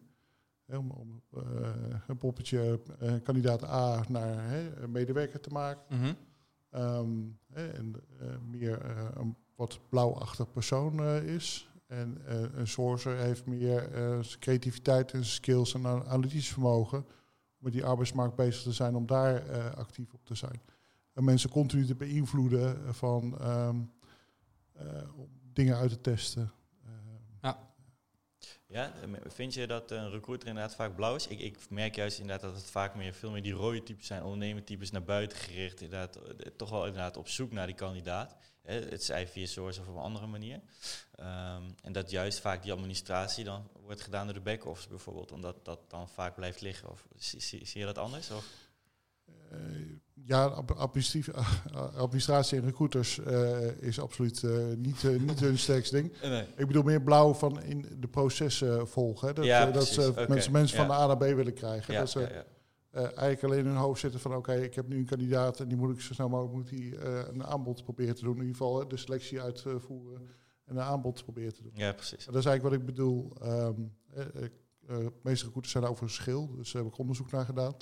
Om 0.67 0.91
om 0.91 1.21
eh, 1.33 1.69
een 2.07 2.17
poppetje 2.17 2.81
eh, 2.99 3.13
kandidaat 3.23 3.63
A 3.63 4.03
naar 4.09 4.89
medewerker 4.89 5.39
te 5.39 5.49
maken. 5.49 5.97
Mhm. 5.99 6.13
Ehm, 6.69 7.09
en 7.53 7.95
eh, 8.19 8.27
meer 8.49 8.85
een 9.17 9.35
wat 9.55 9.79
blauwachtig 9.89 10.51
persoon 10.51 11.03
is. 11.23 11.69
En 11.87 12.17
een 12.59 12.67
sourcer 12.67 13.17
heeft 13.17 13.45
meer 13.45 13.89
creativiteit 14.39 15.11
en 15.11 15.25
skills 15.25 15.73
en 15.73 15.85
an- 15.85 16.05
analytisch 16.05 16.49
vermogen 16.49 16.97
om 16.97 17.05
met 17.57 17.73
die 17.73 17.85
arbeidsmarkt 17.85 18.35
bezig 18.35 18.61
te 18.63 18.71
zijn, 18.71 18.95
om 18.95 19.05
daar 19.05 19.41
actief 19.75 20.13
op 20.13 20.25
te 20.25 20.35
zijn. 20.35 20.61
En 21.13 21.23
mensen 21.23 21.49
continu 21.49 21.85
te 21.85 21.95
beïnvloeden 21.95 22.95
van 22.95 23.39
ehm, 23.39 23.79
eh, 24.73 24.85
dingen 25.53 25.75
uit 25.75 25.89
te 25.89 26.01
testen. 26.01 26.51
Ja, 28.69 28.93
vind 29.25 29.53
je 29.53 29.67
dat 29.67 29.91
een 29.91 30.09
recruiter 30.09 30.47
inderdaad 30.47 30.75
vaak 30.75 30.95
blauw 30.95 31.15
is? 31.15 31.27
Ik, 31.27 31.39
ik 31.39 31.69
merk 31.69 31.95
juist 31.95 32.19
inderdaad 32.19 32.51
dat 32.51 32.61
het 32.61 32.71
vaak 32.71 32.95
meer, 32.95 33.13
veel 33.13 33.31
meer 33.31 33.43
die 33.43 33.53
rode 33.53 33.83
types 33.83 34.07
zijn, 34.07 34.23
ondernemertypes 34.23 34.91
naar 34.91 35.03
buiten 35.03 35.37
gericht, 35.37 35.81
inderdaad, 35.81 36.15
eh, 36.15 36.51
toch 36.57 36.69
wel 36.69 36.85
inderdaad 36.85 37.17
op 37.17 37.27
zoek 37.27 37.51
naar 37.51 37.65
die 37.65 37.75
kandidaat. 37.75 38.35
Het 38.61 39.03
zij 39.03 39.27
via 39.27 39.45
Source 39.45 39.81
of 39.81 39.87
op 39.87 39.95
een 39.95 40.01
andere 40.01 40.27
manier. 40.27 40.61
Ehm, 41.15 41.63
en 41.81 41.91
dat 41.91 42.09
juist 42.09 42.39
vaak 42.39 42.63
die 42.63 42.71
administratie 42.71 43.43
dan 43.43 43.69
wordt 43.81 44.01
gedaan 44.01 44.25
door 44.25 44.33
de 44.33 44.41
back-office 44.41 44.89
bijvoorbeeld, 44.89 45.31
omdat 45.31 45.65
dat 45.65 45.89
dan 45.89 46.09
vaak 46.09 46.35
blijft 46.35 46.61
liggen. 46.61 46.89
Of 46.89 47.07
zie, 47.17 47.41
zie, 47.41 47.65
zie 47.65 47.79
je 47.79 47.85
dat 47.85 47.97
anders? 47.97 48.31
Of? 48.31 48.45
Eh, 49.51 49.57
ja, 50.13 50.43
administratie 51.97 52.57
en 52.57 52.65
recruiters 52.65 53.19
eh, 53.19 53.81
is 53.81 53.99
absoluut 53.99 54.43
eh, 54.43 54.51
niet, 54.77 55.19
niet 55.19 55.39
hun 55.39 55.57
sterkste 55.57 55.95
ding. 55.95 56.13
Nee. 56.21 56.45
Ik 56.55 56.67
bedoel 56.67 56.83
meer 56.83 57.01
blauw 57.01 57.33
van 57.33 57.61
in 57.63 57.85
de 57.99 58.07
processen 58.07 58.87
volgen. 58.87 59.27
Hè? 59.27 59.33
Dat, 59.33 59.45
Ja, 59.45 59.71
dat 59.71 59.85
ze 59.85 60.25
mensen, 60.27 60.51
mensen 60.51 60.77
ja. 60.77 60.85
van 60.85 60.95
de 60.95 61.01
A 61.01 61.07
naar 61.07 61.17
B 61.17 61.35
willen 61.35 61.53
krijgen. 61.53 61.93
Ja, 61.93 61.99
dat 61.99 62.09
ze 62.09 62.45
eigenlijk 62.91 63.43
alleen 63.43 63.59
in 63.59 63.65
hun 63.65 63.75
hoofd 63.75 63.99
zitten 63.99 64.19
van... 64.19 64.35
oké, 64.35 64.53
ik 64.53 64.75
heb 64.75 64.87
nu 64.87 64.97
een 64.97 65.05
kandidaat 65.05 65.59
en 65.59 65.67
die 65.67 65.77
moet 65.77 65.95
ik 65.95 66.01
zo 66.01 66.13
snel 66.13 66.29
mogelijk 66.29 66.55
moet 66.55 66.69
die, 66.69 66.99
een 67.05 67.43
aanbod 67.43 67.83
proberen 67.83 68.15
te 68.15 68.23
doen. 68.23 68.35
In 68.35 68.41
ieder 68.41 68.55
geval 68.55 68.79
hè, 68.79 68.87
de 68.87 68.97
selectie 68.97 69.41
uitvoeren 69.41 70.27
en 70.65 70.75
een 70.75 70.81
aanbod 70.81 71.23
proberen 71.23 71.53
te 71.53 71.63
doen. 71.63 71.71
ja, 71.73 71.93
precies. 71.93 72.25
Dat 72.25 72.35
is 72.35 72.45
eigenlijk 72.45 72.63
wat 72.63 72.73
ik 72.73 72.95
bedoel. 72.95 73.33
Ehm 73.41 73.81
de 74.87 75.11
meeste 75.21 75.45
recruiters 75.45 75.71
zijn 75.71 75.83
over 75.83 76.05
verschil, 76.05 76.55
dus 76.55 76.71
daar 76.71 76.83
heb 76.83 76.91
ik 76.91 76.97
onderzoek 76.97 77.31
naar 77.31 77.45
gedaan. 77.45 77.75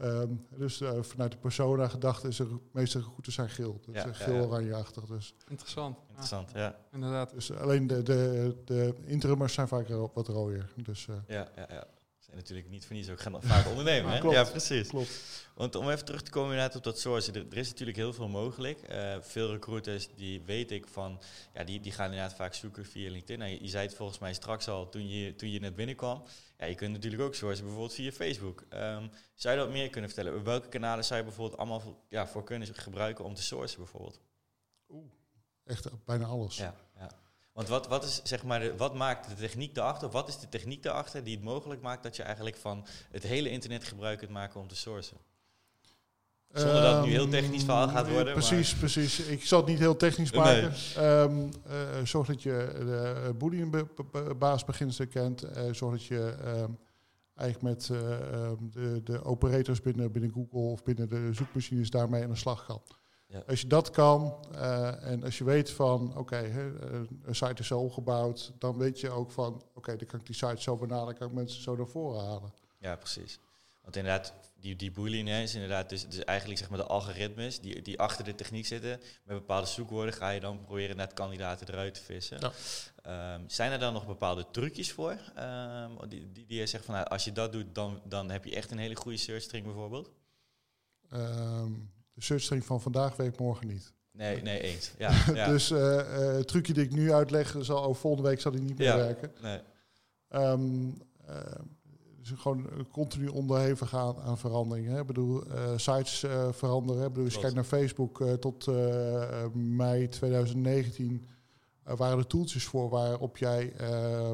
Ehm, 0.00 0.28
dus 0.56 0.80
eh, 0.80 1.02
vanuit 1.02 1.32
de 1.32 1.38
persona 1.38 1.88
gedachte 1.88 2.28
is 2.28 2.38
er 2.38 2.48
de 2.48 2.58
meeste 2.72 2.98
recruiters 2.98 3.34
zijn 3.34 3.48
geel. 3.50 3.80
Dus 3.86 3.94
Ja, 3.94 4.12
geel-oranje-achtig. 4.12 5.04
Dus. 5.04 5.34
Interessant. 5.48 5.98
Interessant, 6.08 6.50
ja. 6.54 6.78
inderdaad. 6.92 7.30
dus 7.30 7.52
alleen 7.52 7.86
de, 7.86 8.02
de, 8.02 8.56
de 8.64 8.94
interimers 9.04 9.52
zijn 9.52 9.68
vaak 9.68 9.88
wat 10.14 10.28
rooier. 10.28 10.72
Dus 10.76 11.08
eh, 11.08 11.14
Ja, 11.26 11.48
ja, 11.56 11.66
ja. 11.68 11.86
Zijn 12.18 12.36
natuurlijk 12.36 12.68
niet 12.68 12.86
voor 12.86 12.96
niets 12.96 13.10
ook 13.10 13.20
gaan 13.20 13.42
vaak 13.42 13.66
ondernemen. 13.70 14.12
hè? 14.12 14.18
Klopt. 14.18 14.34
Ja, 14.34 14.44
precies. 14.44 14.88
klopt. 14.88 15.20
Want 15.54 15.74
om 15.74 15.90
even 15.90 16.04
terug 16.04 16.22
te 16.22 16.30
komen 16.30 16.50
inderdaad 16.50 16.76
op 16.76 16.84
dat 16.84 16.98
sourcen. 16.98 17.34
Er, 17.34 17.46
er 17.50 17.56
is 17.56 17.68
natuurlijk 17.68 17.96
heel 17.96 18.12
veel 18.12 18.28
mogelijk. 18.28 18.80
Eh, 18.80 19.16
veel 19.20 19.50
recruiters 19.50 20.08
die 20.16 20.42
weet 20.42 20.70
ik 20.70 20.86
van, 20.86 21.20
ja, 21.54 21.64
die, 21.64 21.80
die 21.80 21.92
gaan 21.92 22.10
inderdaad 22.10 22.34
vaak 22.34 22.54
zoeken 22.54 22.84
via 22.84 23.10
LinkedIn. 23.10 23.38
Nou, 23.38 23.50
je, 23.50 23.62
je 23.62 23.68
zei 23.68 23.86
het 23.86 23.94
volgens 23.96 24.18
mij 24.18 24.32
straks 24.34 24.68
al 24.68 24.88
toen 24.88 25.08
je, 25.08 25.34
toen 25.34 25.50
je 25.50 25.60
net 25.60 25.74
binnenkwam. 25.74 26.22
Ja, 26.60 26.66
je 26.66 26.74
kunt 26.74 26.92
natuurlijk 26.92 27.22
ook 27.22 27.34
sourcen 27.34 27.64
bijvoorbeeld 27.64 27.94
via 27.94 28.12
Facebook. 28.12 28.64
Ehm, 28.68 29.08
zou 29.34 29.54
je 29.54 29.60
dat 29.60 29.70
meer 29.70 29.90
kunnen 29.90 30.10
vertellen? 30.10 30.44
Welke 30.44 30.68
kanalen 30.68 31.04
zou 31.04 31.18
je 31.18 31.24
bijvoorbeeld 31.24 31.58
allemaal 31.58 31.80
voor, 31.80 31.96
ja, 32.08 32.26
voor 32.26 32.44
kunnen 32.44 32.74
gebruiken 32.74 33.24
om 33.24 33.34
te 33.34 33.42
sourcen 33.42 33.78
bijvoorbeeld? 33.78 34.20
Echt 35.64 36.04
bijna 36.04 36.26
alles. 36.26 36.56
Ja, 36.56 36.74
ja. 36.98 37.10
Want 37.52 37.68
wat, 37.68 37.86
wat 37.86 38.04
is 38.04 38.20
zeg 38.22 38.42
maar, 38.42 38.60
de, 38.60 38.76
wat 38.76 38.94
maakt 38.94 39.28
de 39.28 39.34
techniek 39.34 39.74
daarachter? 39.74 40.06
Of 40.06 40.12
wat 40.12 40.28
is 40.28 40.38
de 40.38 40.48
techniek 40.48 40.82
daarachter 40.82 41.24
die 41.24 41.34
het 41.34 41.44
mogelijk 41.44 41.80
maakt 41.80 42.02
dat 42.02 42.16
je 42.16 42.22
eigenlijk 42.22 42.56
van 42.56 42.86
het 43.10 43.22
hele 43.22 43.50
internet 43.50 43.84
gebruik 43.84 44.18
kunt 44.18 44.30
maken 44.30 44.60
om 44.60 44.68
te 44.68 44.76
sourcen? 44.76 45.16
Zonder 46.52 46.82
dat 46.82 46.94
het 46.96 47.04
nu 47.04 47.10
heel 47.10 47.28
technisch 47.28 47.64
verhaal 47.64 47.88
gaat 47.88 48.04
Ehm, 48.04 48.12
worden. 48.14 48.32
Precies, 48.32 48.74
precies. 48.74 49.20
Ik 49.20 49.44
zal 49.44 49.58
het 49.60 49.68
niet 49.68 49.78
heel 49.78 49.96
technisch 49.96 50.30
Nee. 50.30 50.40
maken. 50.40 50.72
Ehm, 50.96 51.48
eh, 51.66 52.04
zorg 52.04 52.26
dat 52.26 52.42
je 52.42 52.72
de 52.78 53.34
Boolean-baasbeginselen 53.38 55.08
kent. 55.08 55.42
Eh, 55.42 55.64
zorg 55.72 55.92
dat 55.92 56.04
je 56.04 56.34
ehm, 56.44 56.70
eigenlijk 57.34 57.74
met 57.74 57.88
eh, 57.90 58.12
ehm, 58.32 58.56
de, 58.70 59.00
de 59.04 59.24
operators 59.24 59.80
binnen, 59.80 60.12
binnen 60.12 60.30
Google 60.32 60.58
of 60.70 60.82
binnen 60.82 61.08
de 61.08 61.28
zoekmachines 61.32 61.90
daarmee 61.90 62.22
aan 62.22 62.30
de 62.30 62.36
slag 62.36 62.66
kan. 62.66 62.82
Ja. 63.26 63.42
Als 63.48 63.60
je 63.60 63.66
dat 63.66 63.90
kan 63.90 64.34
eh, 64.54 65.04
en 65.10 65.24
als 65.24 65.38
je 65.38 65.44
weet 65.44 65.70
van, 65.70 66.16
oké, 66.16 66.36
eh, 66.36 66.56
een 67.22 67.34
site 67.34 67.60
is 67.60 67.66
zo 67.66 67.78
opgebouwd, 67.78 68.52
dan 68.58 68.78
weet 68.78 69.00
je 69.00 69.10
ook 69.10 69.30
van, 69.30 69.62
oké, 69.74 69.96
dan 69.96 70.06
kan 70.06 70.20
ik 70.20 70.26
die 70.26 70.34
site 70.34 70.62
zo 70.62 70.76
benaderen, 70.76 71.14
kan 71.14 71.28
ik 71.28 71.34
mensen 71.34 71.62
zo 71.62 71.76
naar 71.76 71.86
voren 71.86 72.24
halen. 72.24 72.52
Ja, 72.78 72.96
precies. 72.96 73.40
Want 73.90 74.02
inderdaad, 74.04 74.32
die, 74.60 74.76
die 74.76 74.90
boolean 74.90 75.26
is 75.26 75.54
inderdaad 75.54 75.88
dus, 75.88 76.08
dus 76.08 76.24
eigenlijk 76.24 76.58
zeg 76.58 76.68
maar 76.68 76.78
de 76.78 76.84
algoritmes 76.84 77.60
die, 77.60 77.82
die 77.82 77.98
achter 77.98 78.24
de 78.24 78.34
techniek 78.34 78.66
zitten. 78.66 79.00
Met 79.24 79.36
bepaalde 79.36 79.66
zoekwoorden 79.66 80.14
ga 80.14 80.30
je 80.30 80.40
dan 80.40 80.60
proberen 80.64 80.96
net 80.96 81.12
kandidaten 81.12 81.68
eruit 81.68 81.94
te 81.94 82.00
vissen. 82.02 82.38
Ja. 82.40 82.52
Ehm, 83.02 83.40
zijn 83.46 83.72
er 83.72 83.78
dan 83.78 83.92
nog 83.92 84.06
bepaalde 84.06 84.46
trucjes 84.50 84.92
voor? 84.92 85.16
Ehm, 85.34 85.90
die, 86.08 86.32
die, 86.32 86.46
die 86.46 86.58
je 86.58 86.66
zegt 86.66 86.84
van 86.84 86.94
nou, 86.94 87.06
als 87.06 87.24
je 87.24 87.32
dat 87.32 87.52
doet, 87.52 87.74
dan, 87.74 88.00
dan 88.04 88.30
heb 88.30 88.44
je 88.44 88.54
echt 88.54 88.70
een 88.70 88.78
hele 88.78 88.94
goede 88.96 89.18
search 89.18 89.42
string 89.42 89.64
bijvoorbeeld? 89.64 90.10
Ehm, 91.10 91.72
de 92.12 92.22
search 92.22 92.42
string 92.42 92.64
van 92.64 92.80
vandaag 92.80 93.16
werkt 93.16 93.38
morgen 93.38 93.66
niet. 93.66 93.92
Nee, 94.12 94.42
nee, 94.42 94.60
eens. 94.60 94.90
Ja, 94.98 95.24
ja. 95.34 95.46
Dus 95.48 95.70
eh, 95.70 95.98
eh, 96.00 96.36
het 96.36 96.48
trucje 96.48 96.72
die 96.72 96.84
ik 96.84 96.92
nu 96.92 97.12
uitleg, 97.12 97.56
zal 97.60 97.82
over 97.84 98.00
volgende 98.00 98.28
week 98.28 98.40
zal 98.40 98.52
die 98.52 98.60
niet 98.62 98.78
meer 98.78 98.86
Ja. 98.86 98.96
werken. 98.96 99.32
nee. 99.40 99.60
Ehm, 100.28 100.88
eh, 101.26 101.36
dus 102.20 102.30
gewoon 102.40 102.66
continu 102.92 103.26
onderhevig 103.26 103.88
gaan 103.88 104.16
aan 104.20 104.38
veranderingen. 104.38 105.00
Ik 105.00 105.06
bedoel, 105.06 105.46
eh, 105.46 105.72
sites 105.76 106.22
eh, 106.22 106.52
veranderen. 106.52 107.00
hè. 107.00 107.06
Ik 107.06 107.12
bedoel, 107.12 107.24
als 107.24 107.34
je 107.34 107.40
kijkt 107.40 107.54
naar 107.54 107.64
Facebook, 107.64 108.20
eh, 108.20 108.32
tot 108.32 108.66
eh, 108.66 109.42
eh, 109.44 109.52
mei 109.52 110.08
2019 110.08 111.26
eh, 111.84 111.96
waren 111.96 112.18
er 112.18 112.26
toeltjes 112.26 112.64
voor 112.64 112.88
waarop 112.88 113.36
jij 113.36 113.72
eh, 113.72 114.32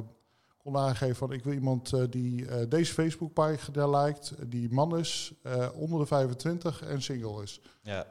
kon 0.56 0.76
aangeven 0.76 1.16
van 1.16 1.32
ik 1.32 1.44
wil 1.44 1.52
iemand 1.52 1.92
eh, 1.92 2.02
die 2.10 2.46
eh, 2.48 2.68
deze 2.68 2.92
Facebookpagina 2.92 3.86
lijkt, 3.88 4.32
die 4.50 4.72
man 4.72 4.98
is, 4.98 5.32
eh, 5.42 5.68
onder 5.74 5.98
de 6.00 6.06
25 6.06 6.82
en 6.82 7.02
single 7.02 7.42
is. 7.42 7.60
Ja, 7.82 8.06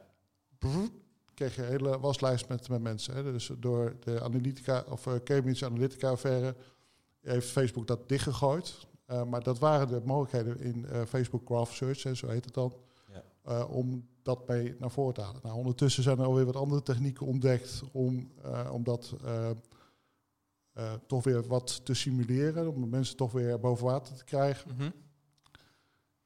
Brrr, 0.58 0.90
kreeg 1.34 1.56
je 1.56 1.62
een 1.62 1.68
hele 1.70 2.00
waslijst 2.00 2.48
met, 2.48 2.70
met 2.70 2.82
mensen. 2.82 3.16
Hè. 3.16 3.24
Dus 3.24 3.52
door 3.60 3.96
de 4.00 4.22
Analytica 4.22 4.84
of 4.90 5.08
eh, 5.08 5.14
Cambridge 5.24 5.66
Analytica 5.66 6.10
affaire 6.10 6.56
heeft 7.22 7.48
Facebook 7.50 7.88
dat 7.88 8.10
dichtgegooid. 8.10 8.88
Eh, 9.06 9.24
maar 9.24 9.44
dat 9.44 9.60
waren 9.60 9.88
de 9.88 10.02
mogelijkheden 10.06 10.60
in 10.60 10.86
eh, 10.86 11.02
Facebook 11.06 11.42
Graph 11.46 11.72
Search, 11.74 12.04
hè, 12.04 12.14
zo 12.16 12.28
heet 12.28 12.46
het 12.46 12.54
dan, 12.54 12.74
Ja. 13.14 13.24
eh, 13.44 13.70
om 13.72 14.08
dat 14.22 14.48
mee 14.48 14.76
naar 14.80 14.92
voren 14.92 15.14
te 15.14 15.22
halen. 15.22 15.40
Nou, 15.44 15.56
ondertussen 15.58 16.04
zijn 16.04 16.20
er 16.20 16.26
alweer 16.26 16.46
wat 16.46 16.56
andere 16.56 16.82
technieken 16.84 17.26
ontdekt 17.26 17.84
om, 17.92 18.32
om 18.72 18.84
dat 18.84 19.16
toch 21.08 21.24
weer 21.24 21.48
wat 21.48 21.86
te 21.86 21.94
simuleren, 21.94 22.74
om 22.74 22.90
mensen 22.90 23.16
toch 23.16 23.32
weer 23.32 23.60
boven 23.60 23.86
water 23.86 24.16
te 24.16 24.24
krijgen. 24.24 24.72
Mhm. 24.76 24.90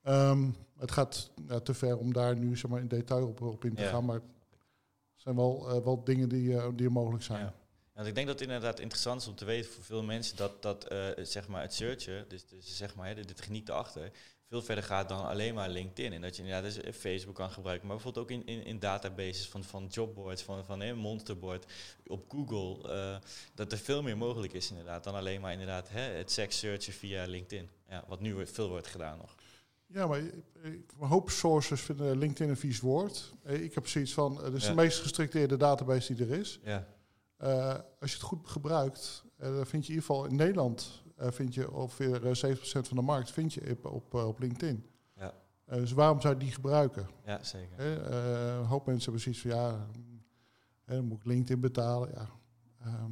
Ehm, 0.01 0.49
het 0.77 0.91
gaat 0.91 1.31
te 1.63 1.73
ver 1.73 1.97
om 1.97 2.13
daar 2.13 2.37
nu 2.37 2.57
zeg 2.57 2.71
maar, 2.71 2.79
in 2.79 2.87
detail 2.87 3.27
op, 3.27 3.41
op 3.41 3.65
in 3.65 3.75
te 3.75 3.81
Ja. 3.81 3.89
gaan, 3.89 4.05
maar 4.05 4.15
het 4.15 4.23
zijn 5.15 5.35
wel, 5.35 5.83
wel 5.83 6.03
dingen 6.03 6.29
die, 6.29 6.73
die 6.75 6.85
er 6.85 6.91
mogelijk 6.91 7.23
zijn. 7.23 7.39
Ja. 7.39 7.53
Want 7.99 8.11
ik 8.11 8.17
denk 8.17 8.27
dat 8.27 8.39
het 8.39 8.47
inderdaad 8.47 8.79
interessant 8.79 9.21
is 9.21 9.27
om 9.27 9.35
te 9.35 9.45
weten 9.45 9.71
voor 9.71 9.83
veel 9.83 10.03
mensen 10.03 10.37
dat, 10.37 10.61
dat 10.61 10.83
eh, 10.87 11.07
zeg 11.21 11.47
maar 11.47 11.61
het 11.61 11.73
searchen, 11.73 12.25
dus, 12.27 12.45
dus 12.47 12.77
zeg 12.77 12.95
maar 12.95 13.15
de, 13.15 13.25
de 13.25 13.33
techniek 13.33 13.67
erachter, 13.67 14.11
veel 14.47 14.61
verder 14.61 14.83
gaat 14.83 15.09
dan 15.09 15.25
alleen 15.27 15.53
maar 15.53 15.69
LinkedIn. 15.69 16.13
En 16.13 16.21
dat 16.21 16.35
je 16.35 16.43
inderdaad 16.43 16.73
dus 16.73 16.95
Facebook 16.95 17.35
kan 17.35 17.51
gebruiken, 17.51 17.87
maar 17.87 17.95
bijvoorbeeld 17.95 18.25
ook 18.25 18.31
in, 18.31 18.45
in, 18.45 18.63
in 18.65 18.79
databases 18.79 19.47
van, 19.47 19.63
van 19.63 19.87
jobboards, 19.91 20.41
van, 20.41 20.65
van 20.65 20.81
een 20.81 20.97
monsterboard 20.97 21.65
op 22.07 22.25
Google, 22.29 22.91
eh, 22.93 23.17
dat 23.53 23.71
er 23.71 23.77
veel 23.77 24.01
meer 24.01 24.17
mogelijk 24.17 24.53
is 24.53 24.69
inderdaad 24.69 25.03
dan 25.03 25.15
alleen 25.15 25.41
maar 25.41 25.51
inderdaad 25.51 25.89
hè, 25.89 26.01
het 26.01 26.31
seks 26.31 26.59
searchen 26.59 26.93
via 26.93 27.25
LinkedIn. 27.25 27.69
Ja, 27.89 28.03
wat 28.07 28.19
nu 28.19 28.47
veel 28.47 28.69
wordt 28.69 28.87
gedaan 28.87 29.17
nog. 29.17 29.35
Ja, 29.85 30.07
maar 30.07 30.19
eh, 30.19 30.25
een 30.63 30.85
hoop 31.07 31.29
sources 31.29 31.81
vinden 31.81 32.17
LinkedIn 32.17 32.49
een 32.49 32.57
vies 32.57 32.79
woord. 32.79 33.31
Eh, 33.43 33.63
Ik 33.63 33.73
heb 33.73 33.87
zoiets 33.87 34.13
van, 34.13 34.43
het 34.43 34.53
is 34.53 34.63
Ja. 34.63 34.69
de 34.69 34.75
meest 34.75 34.99
gestructureerde 34.99 35.57
database 35.57 36.13
die 36.15 36.25
er 36.25 36.39
is. 36.39 36.59
Ja, 36.63 36.87
Eh, 37.39 37.75
als 37.99 38.11
je 38.11 38.17
het 38.17 38.25
goed 38.25 38.47
gebruikt, 38.49 39.23
eh, 39.37 39.55
dan 39.55 39.65
vind 39.65 39.85
je 39.85 39.91
in 39.91 39.97
ieder 39.97 40.01
geval 40.15 40.25
in 40.25 40.35
Nederland, 40.35 41.03
eh, 41.15 41.31
vind 41.31 41.53
je 41.53 41.71
ongeveer 41.71 42.25
eh, 42.27 42.33
70% 42.33 42.87
van 42.87 42.97
de 42.97 43.03
markt 43.03 43.31
vind 43.31 43.53
je 43.53 43.69
op, 43.71 43.85
op, 43.85 44.13
eh, 44.15 44.27
op 44.27 44.39
LinkedIn. 44.39 44.85
Ja. 45.15 45.33
Eh, 45.65 45.77
dus 45.77 45.91
waarom 45.91 46.21
zou 46.21 46.33
je 46.33 46.39
die 46.39 46.51
gebruiken? 46.51 47.09
ja 47.25 47.43
zeker. 47.43 47.77
Hè, 47.77 47.95
eh, 48.09 48.57
een 48.57 48.65
hoop 48.65 48.85
mensen 48.85 49.03
hebben 49.11 49.21
zoiets 49.21 49.41
van, 49.41 49.51
ja, 49.51 49.87
hè, 50.85 50.95
dan 50.95 51.05
moet 51.05 51.17
ik 51.19 51.25
LinkedIn 51.25 51.59
betalen. 51.59 52.09
Ja. 52.13 52.29
Ehm, 52.79 53.11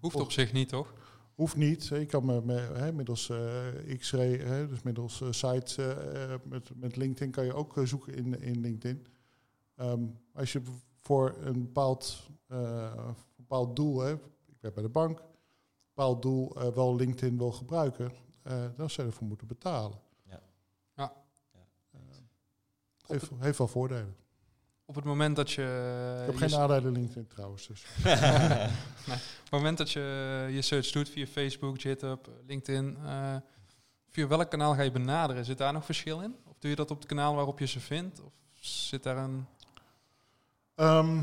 Hoeft 0.00 0.16
op 0.16 0.32
zich 0.32 0.52
niet, 0.52 0.68
toch? 0.68 0.94
Hoeft 1.34 1.56
niet. 1.56 1.86
Je 1.86 2.06
kan 2.06 2.24
me, 2.24 2.92
middels 2.94 3.28
eh 3.30 3.98
X-ray, 3.98 4.66
dus 4.68 4.82
middels 4.82 5.20
eh, 5.20 5.28
sites 5.30 5.76
eh, 5.76 6.34
met, 6.44 6.70
met 6.76 6.96
LinkedIn 6.96 7.30
kan 7.30 7.44
je 7.44 7.54
ook 7.54 7.76
eh, 7.76 7.84
zoeken 7.84 8.14
in, 8.14 8.40
in 8.40 8.60
LinkedIn. 8.60 9.06
Ehm, 9.76 10.06
als 10.32 10.52
je 10.52 10.62
voor 11.00 11.36
een 11.40 11.62
bepaald, 11.62 12.28
eh, 12.46 13.08
bepaald 13.50 13.76
doel, 13.76 14.00
hè, 14.00 14.12
ik 14.46 14.56
werk 14.60 14.74
bij 14.74 14.82
de 14.82 14.88
bank, 14.88 15.18
een 15.18 15.24
bepaald 15.94 16.22
doel 16.22 16.60
eh, 16.60 16.68
wel 16.68 16.96
LinkedIn 16.96 17.38
wil 17.38 17.52
gebruiken, 17.52 18.12
eh, 18.42 18.52
dan 18.76 18.90
zou 18.90 19.06
je 19.06 19.12
ervoor 19.12 19.28
moeten 19.28 19.46
betalen. 19.46 19.98
Ja. 20.22 20.40
Ja. 20.96 21.12
Ja. 21.52 21.60
Eh, 21.90 21.98
heeft, 23.06 23.30
heeft 23.38 23.58
wel 23.58 23.68
voordelen. 23.68 24.16
Op 24.84 24.94
het 24.94 25.04
moment 25.04 25.36
dat 25.36 25.50
je... 25.50 25.62
ik 26.20 26.26
heb 26.26 26.34
je 26.34 26.48
geen 26.48 26.58
nadelen 26.58 26.92
LinkedIn 26.92 27.26
trouwens. 27.26 27.66
Dus. 27.66 27.84
Op 29.14 29.42
het 29.42 29.50
moment 29.50 29.78
dat 29.78 29.90
je 29.90 30.00
je 30.50 30.62
search 30.62 30.90
doet 30.90 31.08
via 31.08 31.26
Facebook, 31.26 31.80
GitHub, 31.80 32.30
LinkedIn, 32.46 32.96
eh, 33.04 33.36
via 34.08 34.26
welk 34.26 34.50
kanaal 34.50 34.74
ga 34.74 34.82
je 34.82 34.90
benaderen? 34.90 35.44
Zit 35.44 35.58
daar 35.58 35.72
nog 35.72 35.84
verschil 35.84 36.20
in? 36.20 36.36
Of 36.44 36.58
doe 36.58 36.70
je 36.70 36.76
dat 36.76 36.90
op 36.90 36.98
het 36.98 37.06
kanaal 37.06 37.34
waarop 37.34 37.58
je 37.58 37.66
ze 37.66 37.80
vindt? 37.80 38.20
Of 38.20 38.32
zit 38.60 39.02
daar 39.02 39.16
een... 39.16 39.46
Ehm, 40.74 41.22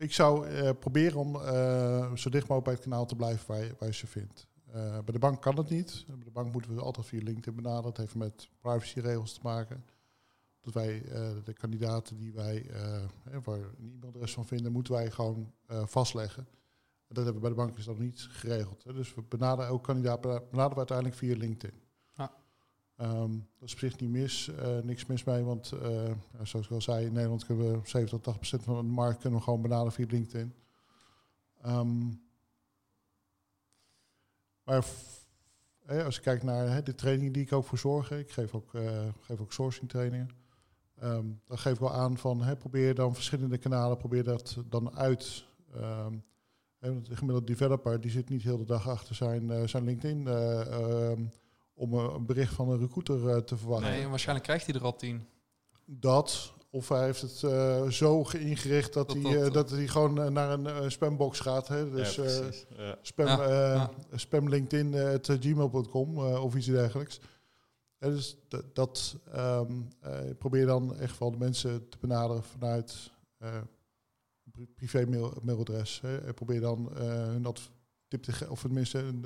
ik 0.00 0.12
zou 0.12 0.46
eh, 0.46 0.70
proberen 0.78 1.18
om 1.18 1.36
eh, 1.36 2.14
zo 2.14 2.30
dicht 2.30 2.48
mogelijk 2.48 2.64
bij 2.64 2.72
het 2.72 2.82
kanaal 2.82 3.06
te 3.06 3.16
blijven 3.16 3.46
waar 3.46 3.64
je, 3.64 3.74
waar 3.78 3.88
je 3.88 3.94
ze 3.94 4.06
vindt. 4.06 4.46
Eh, 4.66 4.90
bij 4.90 5.12
de 5.12 5.18
bank 5.18 5.42
kan 5.42 5.56
het 5.56 5.68
niet. 5.68 6.04
Bij 6.06 6.24
de 6.24 6.30
bank 6.30 6.52
moeten 6.52 6.74
we 6.74 6.80
altijd 6.80 7.06
via 7.06 7.22
LinkedIn 7.22 7.54
benaderen. 7.54 7.82
Dat 7.82 7.96
heeft 7.96 8.14
met 8.14 8.48
privacyregels 8.60 9.32
te 9.32 9.40
maken. 9.42 9.84
Dat 10.60 10.74
wij 10.74 11.02
de 11.44 11.52
kandidaten 11.52 12.16
die 12.16 12.32
wij, 12.32 12.66
waar 13.44 13.58
een 13.58 13.94
e-mailadres 13.94 14.32
van 14.32 14.46
vinden, 14.46 14.72
moeten 14.72 14.92
wij 14.92 15.10
gewoon 15.10 15.52
vastleggen. 15.66 16.46
En 17.08 17.14
dat 17.14 17.24
hebben 17.24 17.42
we 17.42 17.48
bij 17.48 17.50
de 17.50 17.72
bank 17.72 17.84
dat 17.84 17.98
niet 17.98 18.26
geregeld. 18.30 18.84
Hè. 18.84 18.92
Dus 18.92 19.14
we 19.14 19.22
benaderen 19.22 19.70
elke 19.70 19.86
kandidaat 19.86 20.20
benaderen 20.20 20.70
we 20.70 20.76
uiteindelijk 20.76 21.16
via 21.16 21.36
LinkedIn. 21.36 21.80
Ehm, 23.00 23.30
dat 23.30 23.68
is 23.68 23.72
op 23.72 23.78
zich 23.78 23.98
niet 23.98 24.10
mis, 24.10 24.48
eh, 24.48 24.78
niks 24.78 25.06
mis 25.06 25.24
mee, 25.24 25.42
want 25.42 25.72
eh, 25.72 26.10
zoals 26.42 26.66
ik 26.66 26.72
al 26.72 26.80
zei, 26.80 27.06
in 27.06 27.12
Nederland 27.12 27.44
kunnen 27.44 27.72
we 27.72 27.88
70 27.88 28.08
tot 28.08 28.22
80 28.22 28.36
procent 28.36 28.62
van 28.62 28.86
de 28.86 28.92
markt 28.92 29.20
kunnen 29.20 29.38
we 29.38 29.44
gewoon 29.44 29.62
benaderen 29.62 29.92
via 29.92 30.06
LinkedIn. 30.08 30.54
Ehm, 31.62 32.08
maar 34.62 34.84
als 36.04 36.14
je 36.14 36.20
kijkt 36.20 36.42
naar 36.42 36.84
de 36.84 36.94
trainingen 36.94 37.32
die 37.32 37.42
ik 37.42 37.52
ook 37.52 37.64
voor 37.64 37.78
zorg, 37.78 38.10
ik 38.10 38.30
geef 38.30 38.54
ook, 38.54 38.74
eh, 38.74 39.08
geef 39.20 39.40
ook 39.40 39.52
sourcing 39.52 39.88
trainingen. 39.88 40.28
Ehm, 40.96 41.26
dan 41.46 41.58
geef 41.58 41.72
ik 41.72 41.80
wel 41.80 41.92
aan 41.92 42.18
van 42.18 42.56
probeer 42.58 42.94
dan 42.94 43.14
verschillende 43.14 43.58
kanalen, 43.58 43.96
probeer 43.96 44.24
dat 44.24 44.56
dan 44.68 44.96
uit. 44.96 45.44
Want 46.78 47.06
de 47.06 47.16
gemiddelde 47.16 47.46
developer 47.46 48.00
die 48.00 48.10
zit 48.10 48.28
niet 48.28 48.42
heel 48.42 48.58
de 48.58 48.64
dag 48.64 48.88
achter 48.88 49.14
zijn, 49.14 49.68
zijn 49.68 49.84
LinkedIn 49.84 50.24
om 51.80 51.92
eh, 51.94 52.12
een 52.16 52.26
bericht 52.26 52.54
van 52.54 52.68
een 52.70 52.78
recruiter 52.78 53.28
eh, 53.28 53.36
te 53.36 53.56
verwachten. 53.56 53.90
Nee, 53.90 54.06
waarschijnlijk 54.08 54.46
krijgt 54.46 54.66
hij 54.66 54.74
er 54.74 54.82
al 54.84 54.96
tien. 54.96 55.26
Dat, 55.86 56.52
of 56.70 56.88
hij 56.88 57.04
heeft 57.04 57.20
het 57.20 57.42
eh, 57.42 57.88
zo 57.88 58.24
ingericht 58.32 58.92
dat, 58.92 59.08
Dat 59.08 59.16
hij, 59.22 59.32
dat- 59.34 59.46
eh, 59.46 59.52
dat 59.52 59.70
hij 59.70 59.86
gewoon 59.88 60.32
naar 60.32 60.50
een 60.50 60.66
eh, 60.66 60.88
spambox 60.88 61.40
gaat. 61.40 61.68
Hè? 61.68 61.90
Dus 61.90 62.14
ja, 62.14 62.22
precies. 62.22 62.66
Ja. 62.76 62.96
spam, 63.02 63.26
Ja, 63.26 63.42
eh, 63.42 63.74
ja. 64.10 64.18
spam 64.18 64.48
LinkedIn 64.48 64.94
eh, 64.94 65.12
at 65.12 65.26
gmail.com 65.40 66.16
eh, 66.16 66.44
of 66.44 66.54
iets 66.54 66.66
dergelijks. 66.66 67.20
Ja, 67.98 68.08
dus 68.08 68.36
dat, 68.72 69.16
ehm, 69.32 69.72
eh, 70.00 70.18
probeer 70.38 70.66
dan 70.66 70.96
echt 70.96 71.18
wel 71.18 71.30
de 71.30 71.38
mensen 71.38 71.88
te 71.88 71.98
benaderen 72.00 72.42
vanuit 72.44 73.10
eh 73.38 73.60
pri- 74.50 74.66
privé 74.66 75.06
mail, 75.06 75.32
mailadres. 75.42 76.00
Hè. 76.00 76.16
En 76.18 76.34
probeer 76.34 76.60
dan 76.60 76.96
eh 76.96 77.02
hun 77.06 77.42
dat 77.42 77.60
tip 78.08 78.22
te 78.22 78.32
geven, 78.32 78.50
of 78.50 78.60
tenminste 78.60 78.98
een, 78.98 79.24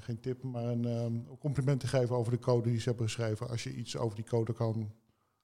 geen 0.00 0.20
tip, 0.20 0.42
maar 0.42 0.64
een 0.64 0.84
ehm, 0.84 1.36
compliment 1.38 1.80
te 1.80 1.86
geven 1.86 2.16
over 2.16 2.32
de 2.32 2.38
code 2.38 2.70
die 2.70 2.80
ze 2.80 2.88
hebben 2.88 3.06
geschreven. 3.06 3.48
Als 3.48 3.62
je 3.62 3.74
iets 3.74 3.96
over 3.96 4.16
die 4.16 4.24
code 4.24 4.52
kan 4.52 4.92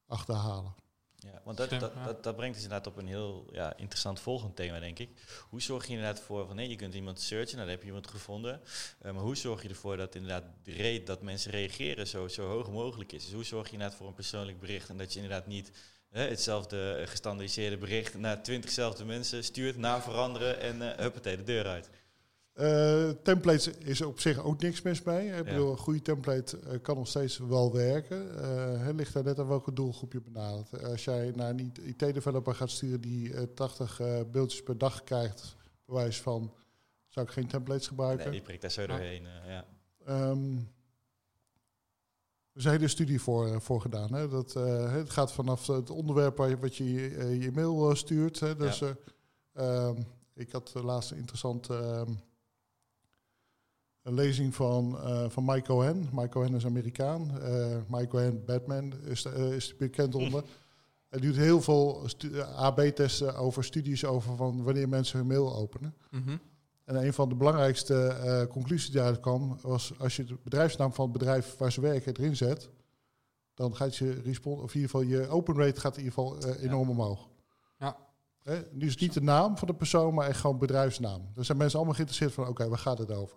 achterhalen. 0.06 0.74
Ja, 1.22 1.40
want 1.44 1.56
dat, 1.56 1.70
dat, 1.70 1.92
dat, 2.04 2.22
dat, 2.22 2.36
brengt 2.36 2.54
dus 2.54 2.64
inderdaad 2.64 2.92
op 2.92 2.96
een 2.96 3.06
heel 3.06 3.46
ja, 3.52 3.76
interessant 3.76 4.20
volgend 4.20 4.56
thema, 4.56 4.80
denk 4.80 4.98
ik. 4.98 5.08
Hoe 5.48 5.62
zorg 5.62 5.86
je 5.86 5.92
inderdaad 5.92 6.20
voor 6.20 6.46
van 6.46 6.56
nee, 6.56 6.68
je 6.68 6.76
kunt 6.76 6.94
iemand 6.94 7.20
searchen, 7.20 7.56
nou, 7.56 7.66
dan 7.66 7.68
heb 7.68 7.80
je 7.80 7.86
iemand 7.86 8.06
gevonden. 8.06 8.60
Uh, 9.02 9.12
maar 9.12 9.22
hoe 9.22 9.36
zorg 9.36 9.62
je 9.62 9.68
ervoor 9.68 9.96
dat 9.96 10.14
inderdaad 10.14 10.44
de 10.62 10.72
rate 10.72 11.02
dat 11.04 11.22
mensen 11.22 11.50
reageren 11.50 12.06
zo, 12.06 12.28
zo 12.28 12.48
hoog 12.48 12.70
mogelijk 12.70 13.12
is? 13.12 13.24
Dus 13.24 13.32
hoe 13.32 13.44
zorg 13.44 13.66
je 13.66 13.72
inderdaad 13.72 13.96
voor 13.96 14.06
een 14.06 14.14
persoonlijk 14.14 14.60
bericht 14.60 14.88
en 14.88 14.96
dat 14.96 15.12
je 15.12 15.20
inderdaad 15.20 15.46
niet 15.46 15.72
hè, 16.10 16.28
hetzelfde 16.28 17.04
gestandardiseerde 17.06 17.76
bericht 17.76 18.18
naar 18.18 18.42
twintigzelfde 18.42 19.04
mensen 19.04 19.44
stuurt, 19.44 19.76
na 19.76 20.02
veranderen 20.02 20.60
en 20.60 20.76
uh, 20.76 20.90
huppatee, 20.96 21.36
de 21.36 21.42
deur 21.42 21.66
uit? 21.66 21.90
Uh, 22.60 23.10
templates 23.22 23.68
is 23.68 24.00
op 24.00 24.20
zich 24.20 24.44
ook 24.44 24.62
niks 24.62 24.82
mis 24.82 25.02
mee. 25.02 25.28
Ik 25.28 25.44
bedoel, 25.44 25.70
een 25.70 25.78
goede 25.78 26.02
template 26.02 26.58
uh, 26.60 26.72
kan 26.82 26.96
nog 26.96 27.08
steeds 27.08 27.38
wel 27.38 27.72
werken. 27.72 28.26
Uh, 28.26 28.86
het 28.86 28.96
ligt 28.96 29.12
daar 29.12 29.24
net 29.24 29.38
aan 29.38 29.48
welke 29.48 29.72
doelgroep 29.72 30.12
je 30.12 30.20
benadert. 30.20 30.84
Als 30.84 31.04
jij 31.04 31.32
naar 31.34 31.50
een 31.50 31.72
IT-developer 31.82 32.54
gaat 32.54 32.70
sturen 32.70 33.00
die 33.00 33.52
80 33.54 34.00
beeldjes 34.30 34.62
per 34.62 34.78
dag 34.78 35.04
krijgt, 35.04 35.56
bewijs 35.84 36.20
van, 36.20 36.54
zou 37.08 37.26
ik 37.26 37.32
geen 37.32 37.46
templates 37.46 37.86
gebruiken. 37.86 38.24
Nee, 38.24 38.34
die 38.34 38.42
prikt 38.42 38.62
daar 38.62 38.70
zo 38.70 38.86
doorheen. 38.86 39.26
ja. 39.46 39.64
Um, 40.08 40.68
er 42.52 42.58
is 42.58 42.64
een 42.64 42.70
hele 42.70 42.88
studie 42.88 43.20
voor, 43.20 43.60
voor 43.60 43.80
gedaan. 43.80 44.14
Hè. 44.14 44.28
Dat, 44.28 44.54
het 44.92 45.10
gaat 45.10 45.32
vanaf 45.32 45.66
het 45.66 45.90
onderwerp 45.90 46.36
waar 46.36 46.48
je, 46.48 46.58
wat 46.58 46.76
je 46.76 46.84
je 47.40 47.50
mail 47.54 47.96
stuurt. 47.96 48.40
Hè. 48.40 48.56
Dus 48.56 48.78
ja. 48.78 49.86
um, 49.88 50.06
ik 50.34 50.52
had 50.52 50.72
laatst 50.74 51.10
een 51.10 51.16
interessant 51.16 51.68
ehm, 51.68 52.12
een 54.02 54.14
lezing 54.14 54.54
van, 54.54 54.98
uh, 55.04 55.24
van 55.28 55.44
Mike 55.44 55.62
Cohen. 55.62 56.08
Mike 56.12 56.28
Cohen 56.28 56.54
is 56.54 56.66
Amerikaan. 56.66 57.30
Uh, 57.42 57.76
Mike 57.88 58.06
Cohen, 58.06 58.44
Batman, 58.44 58.92
is, 59.04 59.24
uh, 59.24 59.52
is 59.52 59.76
bekend 59.76 60.14
onder. 60.14 60.44
Hij 61.08 61.20
doet 61.20 61.36
heel 61.36 61.60
veel 61.60 62.06
AB-testen 62.56 63.36
over 63.36 63.64
studies 63.64 64.04
over 64.04 64.36
van 64.36 64.62
wanneer 64.62 64.88
mensen 64.88 65.18
hun 65.18 65.26
mail 65.26 65.56
openen. 65.56 65.94
Mm 66.10 66.22
-hmm. 66.22 66.40
En 66.84 67.04
een 67.04 67.12
van 67.12 67.28
de 67.28 67.34
belangrijkste 67.34 68.46
conclusies 68.50 68.90
die 68.90 69.00
eruit 69.00 69.20
kwam, 69.20 69.58
was 69.62 69.92
als 69.98 70.16
je 70.16 70.24
de 70.24 70.36
bedrijfsnaam 70.42 70.92
van 70.92 71.04
het 71.04 71.18
bedrijf 71.18 71.56
waar 71.56 71.72
ze 71.72 71.80
werken 71.80 72.16
erin 72.16 72.36
zet, 72.36 72.70
dan 73.54 73.76
gaat 73.76 73.96
je 73.96 74.20
respons, 74.24 74.60
of 74.60 74.74
in 74.74 74.80
ieder 74.80 74.90
geval 74.90 75.06
je 75.06 75.28
open 75.28 75.56
rate 75.56 75.80
gaat 75.80 75.96
in 75.96 76.04
ieder 76.04 76.14
geval 76.14 76.56
enorm 76.56 76.88
ja. 76.88 76.94
omhoog. 76.94 77.28
Ja. 77.78 77.96
Hè? 78.42 78.62
Nu 78.72 78.86
is 78.86 78.92
het 78.92 79.00
niet 79.00 79.14
de 79.14 79.22
naam 79.22 79.58
van 79.58 79.68
de 79.68 79.74
persoon, 79.74 80.14
maar 80.14 80.28
echt 80.28 80.40
gewoon 80.40 80.58
bedrijfsnaam. 80.58 81.32
Er 81.36 81.44
zijn 81.44 81.58
mensen 81.58 81.76
allemaal 81.76 81.96
geïnteresseerd 81.96 82.34
van, 82.34 82.44
oké, 82.44 82.52
okay, 82.52 82.68
waar 82.68 82.78
gaat 82.78 82.98
het 82.98 83.12
over? 83.12 83.36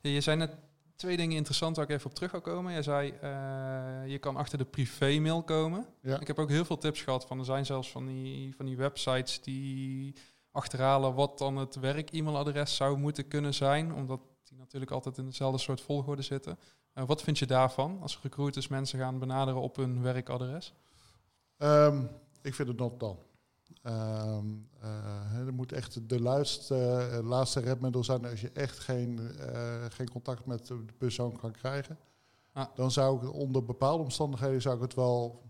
Je 0.00 0.20
zei 0.20 0.36
net 0.36 0.50
twee 0.96 1.16
dingen 1.16 1.36
interessant 1.36 1.76
waar 1.76 1.84
ik 1.84 1.96
even 1.96 2.06
op 2.10 2.14
terug 2.14 2.30
wil 2.30 2.40
komen. 2.40 2.72
Je 2.72 2.82
zei, 2.82 3.12
uh, 3.12 4.10
je 4.10 4.18
kan 4.18 4.36
achter 4.36 4.58
de 4.58 4.64
privé-mail 4.64 5.42
komen. 5.42 5.86
Ja. 6.02 6.20
Ik 6.20 6.26
heb 6.26 6.38
ook 6.38 6.48
heel 6.48 6.64
veel 6.64 6.78
tips 6.78 7.02
gehad 7.02 7.26
van, 7.26 7.38
er 7.38 7.44
zijn 7.44 7.66
zelfs 7.66 7.90
van 7.90 8.06
die, 8.06 8.56
van 8.56 8.66
die 8.66 8.76
websites 8.76 9.40
die 9.40 10.14
achterhalen 10.50 11.14
wat 11.14 11.38
dan 11.38 11.56
het 11.56 11.74
werk-e-mailadres 11.74 12.76
zou 12.76 12.98
moeten 12.98 13.28
kunnen 13.28 13.54
zijn, 13.54 13.94
omdat 13.94 14.20
die 14.42 14.58
natuurlijk 14.58 14.90
altijd 14.90 15.18
in 15.18 15.26
dezelfde 15.26 15.58
soort 15.58 15.80
volgorde 15.80 16.22
zitten. 16.22 16.58
Uh, 16.94 17.04
wat 17.06 17.22
vind 17.22 17.38
je 17.38 17.46
daarvan 17.46 17.98
als 18.02 18.18
recruiters 18.22 18.68
mensen 18.68 18.98
gaan 18.98 19.18
benaderen 19.18 19.60
op 19.60 19.76
hun 19.76 20.02
werkadres? 20.02 20.74
Um, 21.58 22.10
ik 22.42 22.54
vind 22.54 22.68
het 22.68 22.78
not 22.78 23.00
dan. 23.00 23.18
Um, 23.82 24.68
uh, 24.82 25.46
er 25.46 25.54
moet 25.54 25.72
echt 25.72 26.08
de 26.08 26.20
luidste, 26.20 27.08
uh, 27.12 27.28
laatste 27.28 27.60
redmiddel 27.60 28.04
zijn 28.04 28.26
als 28.26 28.40
je 28.40 28.50
echt 28.52 28.78
geen, 28.78 29.18
uh, 29.18 29.84
geen 29.88 30.10
contact 30.10 30.46
met 30.46 30.66
de 30.66 30.84
persoon 30.98 31.36
kan 31.36 31.52
krijgen. 31.52 31.98
Ah. 32.52 32.66
Dan 32.74 32.90
zou 32.90 33.26
ik 33.26 33.34
onder 33.34 33.64
bepaalde 33.64 34.02
omstandigheden 34.02 34.62
zou 34.62 34.76
ik 34.76 34.82
het 34.82 34.94
wel 34.94 35.42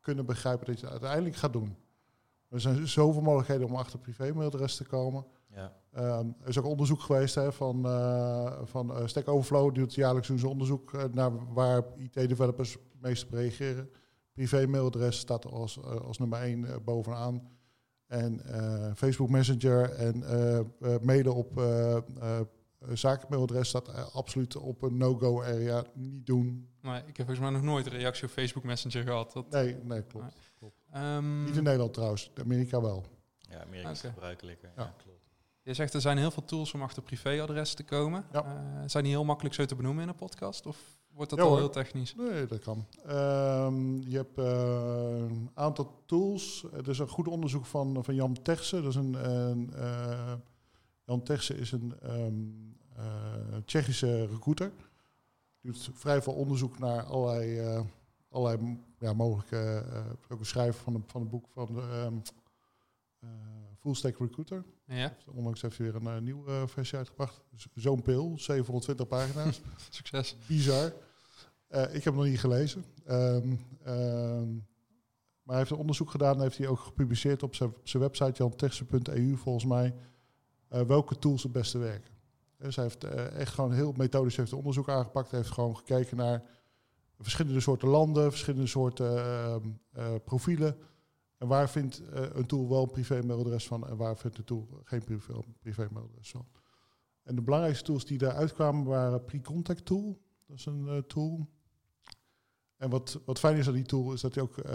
kunnen 0.00 0.26
begrijpen 0.26 0.66
dat 0.66 0.80
je 0.80 0.84
het 0.84 0.92
uiteindelijk 0.92 1.36
gaat 1.36 1.52
doen. 1.52 1.76
Er 2.48 2.60
zijn 2.60 2.88
zoveel 2.88 3.22
mogelijkheden 3.22 3.66
om 3.66 3.74
achter 3.74 3.98
privé-mailadres 3.98 4.76
te 4.76 4.84
komen. 4.84 5.26
Ja. 5.54 5.72
Um, 6.18 6.36
er 6.42 6.48
is 6.48 6.58
ook 6.58 6.66
onderzoek 6.66 7.00
geweest 7.00 7.34
hè, 7.34 7.52
van, 7.52 7.82
van 8.64 9.08
Stack 9.08 9.28
Overflow, 9.28 9.74
die 9.74 9.82
doet 9.82 9.94
jaarlijks 9.94 10.28
doen 10.28 10.38
ze 10.38 10.48
onderzoek 10.48 11.12
naar 11.12 11.52
waar 11.52 11.84
IT-developers 11.96 12.72
het 12.72 13.00
meest 13.00 13.24
op 13.24 13.32
reageren 13.32 13.90
privé-mailadres 14.34 15.18
staat 15.18 15.46
als, 15.46 15.76
uh, 15.76 15.84
als 15.84 16.18
nummer 16.18 16.40
1 16.40 16.58
uh, 16.58 16.74
bovenaan. 16.84 17.52
En 18.06 18.40
uh, 18.46 18.90
Facebook 18.94 19.28
Messenger 19.28 19.90
en 19.90 20.18
mailen 21.02 21.34
op 21.34 21.62
zakenmailadres 22.92 23.68
staat 23.68 24.12
absoluut 24.12 24.56
op 24.56 24.82
een 24.82 24.96
no-go 24.96 25.42
area. 25.42 25.84
Niet 25.94 26.26
doen. 26.26 26.68
Nee, 26.80 26.98
ik 26.98 27.16
heb 27.16 27.26
volgens 27.26 27.38
mij 27.38 27.50
nog 27.50 27.62
nooit 27.62 27.86
een 27.86 27.92
reactie 27.92 28.24
op 28.24 28.30
Facebook 28.30 28.64
Messenger 28.64 29.02
gehad. 29.02 29.32
Dat 29.32 29.50
nee, 29.50 29.76
nee, 29.82 30.02
klopt. 30.02 30.24
Nee. 30.24 30.34
klopt. 30.58 30.76
Um, 30.94 31.44
Niet 31.44 31.56
in 31.56 31.62
Nederland 31.62 31.94
trouwens, 31.94 32.30
in 32.34 32.42
Amerika 32.42 32.80
wel. 32.80 33.04
Ja, 33.38 33.62
Amerika 33.62 33.90
is 33.90 33.98
okay. 33.98 34.10
gebruikelijker. 34.10 34.70
Ja. 34.76 34.82
ja. 34.82 34.94
klopt. 35.02 35.14
Je 35.62 35.74
zegt 35.74 35.94
er 35.94 36.00
zijn 36.00 36.18
heel 36.18 36.30
veel 36.30 36.44
tools 36.44 36.74
om 36.74 36.82
achter 36.82 37.02
privéadres 37.02 37.74
te 37.74 37.84
komen. 37.84 38.24
Ja. 38.32 38.88
zijn 38.88 39.04
die 39.04 39.12
heel 39.12 39.24
makkelijk 39.24 39.54
zo 39.54 39.64
te 39.64 39.74
benoemen 39.74 40.02
in 40.02 40.08
een 40.08 40.14
podcast? 40.14 40.66
Of 40.66 40.98
Wordt 41.14 41.30
dat 41.30 41.40
al 41.40 41.56
heel 41.56 41.70
technisch? 41.70 42.14
Nee, 42.14 42.46
dat 42.46 42.58
kan. 42.58 42.86
Um, 43.08 44.00
je 44.08 44.16
hebt 44.16 44.38
uh, 44.38 45.28
een 45.28 45.50
aantal 45.54 46.02
tools. 46.06 46.64
Er 46.72 46.88
is 46.88 46.98
een 46.98 47.08
goed 47.08 47.28
onderzoek 47.28 47.66
van, 47.66 48.04
van 48.04 48.14
Jan 48.14 48.42
Techse. 48.42 48.80
Dat 48.82 48.90
is 48.90 48.94
een, 48.94 49.30
een 49.30 49.70
uh, 49.74 50.32
Jan 51.04 51.22
Techse 51.22 51.54
is 51.54 51.72
een 51.72 51.94
um, 52.02 52.76
uh, 52.98 53.56
Tsjechische 53.64 54.26
recruiter. 54.26 54.72
Doet 55.60 55.90
vrij 55.92 56.22
veel 56.22 56.32
onderzoek 56.32 56.78
naar 56.78 57.02
allerlei, 57.02 57.84
allerlei 58.30 58.78
ja, 58.98 59.12
mogelijke... 59.12 59.84
ook 60.28 60.38
een 60.38 60.46
schrijver 60.46 60.82
van, 60.82 60.92
de, 60.92 61.00
van 61.06 61.20
het 61.20 61.30
boek 61.30 61.48
van 61.48 61.66
de 61.74 62.04
um, 62.06 62.22
Full 63.78 63.94
Stack 63.94 64.18
Recruiter. 64.18 64.64
Ja. 64.86 65.16
Onlangs 65.34 65.62
heeft 65.62 65.78
hij 65.78 65.92
weer 65.92 66.06
een 66.06 66.24
nieuwe 66.24 66.68
versie 66.68 66.98
uitgebracht. 66.98 67.40
Zo'n 67.74 68.02
pil, 68.02 68.34
720 68.36 69.06
pagina's. 69.06 69.60
Succes. 69.90 70.36
Bizar. 70.46 70.92
Uh, 71.70 71.82
ik 71.82 71.92
heb 71.92 72.04
hem 72.04 72.14
nog 72.14 72.24
niet 72.24 72.40
gelezen. 72.40 72.84
Um, 73.08 73.60
um, 73.86 74.66
maar 75.42 75.54
hij 75.54 75.58
heeft 75.58 75.70
een 75.70 75.76
onderzoek 75.76 76.10
gedaan, 76.10 76.40
heeft 76.40 76.58
hij 76.58 76.66
ook 76.66 76.78
gepubliceerd 76.78 77.42
op 77.42 77.54
zijn, 77.54 77.68
op 77.68 77.88
zijn 77.88 78.02
website, 78.02 78.42
jantechse.eu 78.42 79.36
volgens 79.36 79.64
mij, 79.64 79.94
uh, 80.72 80.80
welke 80.80 81.18
tools 81.18 81.42
het 81.42 81.52
beste 81.52 81.78
werken. 81.78 82.12
Dus 82.58 82.76
hij 82.76 82.84
heeft 82.84 83.04
uh, 83.04 83.40
echt 83.40 83.54
gewoon 83.54 83.72
heel 83.72 83.92
methodisch 83.96 84.36
heeft 84.36 84.52
onderzoek 84.52 84.88
aangepakt. 84.88 85.30
Hij 85.30 85.38
heeft 85.38 85.52
gewoon 85.52 85.76
gekeken 85.76 86.16
naar 86.16 86.42
verschillende 87.18 87.60
soorten 87.60 87.88
landen, 87.88 88.30
verschillende 88.30 88.66
soorten 88.66 89.18
ehm, 89.92 90.18
profielen. 90.24 90.76
En 91.44 91.50
waar 91.50 91.70
vindt 91.70 92.02
een 92.12 92.46
tool 92.46 92.68
wel 92.68 92.82
een 92.82 92.90
privé-mailadres 92.90 93.66
van 93.66 93.88
en 93.88 93.96
waar 93.96 94.16
vindt 94.16 94.36
de 94.36 94.44
tool 94.44 94.68
geen 94.84 95.04
privé-mailadres 95.60 96.30
van. 96.30 96.46
En 97.22 97.34
de 97.34 97.42
belangrijkste 97.42 97.84
tools 97.84 98.04
die 98.04 98.18
daar 98.18 98.34
uitkwamen 98.34 98.84
waren 98.84 99.24
Pre-Contact 99.24 99.84
Tool. 99.84 100.20
Dat 100.46 100.56
is 100.56 100.66
een 100.66 101.04
tool. 101.06 101.48
En 102.76 102.90
wat, 102.90 103.20
wat 103.24 103.38
fijn 103.38 103.56
is 103.56 103.66
aan 103.66 103.74
die 103.74 103.84
tool 103.84 104.12
is 104.12 104.20
dat 104.20 104.34
hij 104.34 104.42
ook 104.42 104.56
uh, 104.56 104.72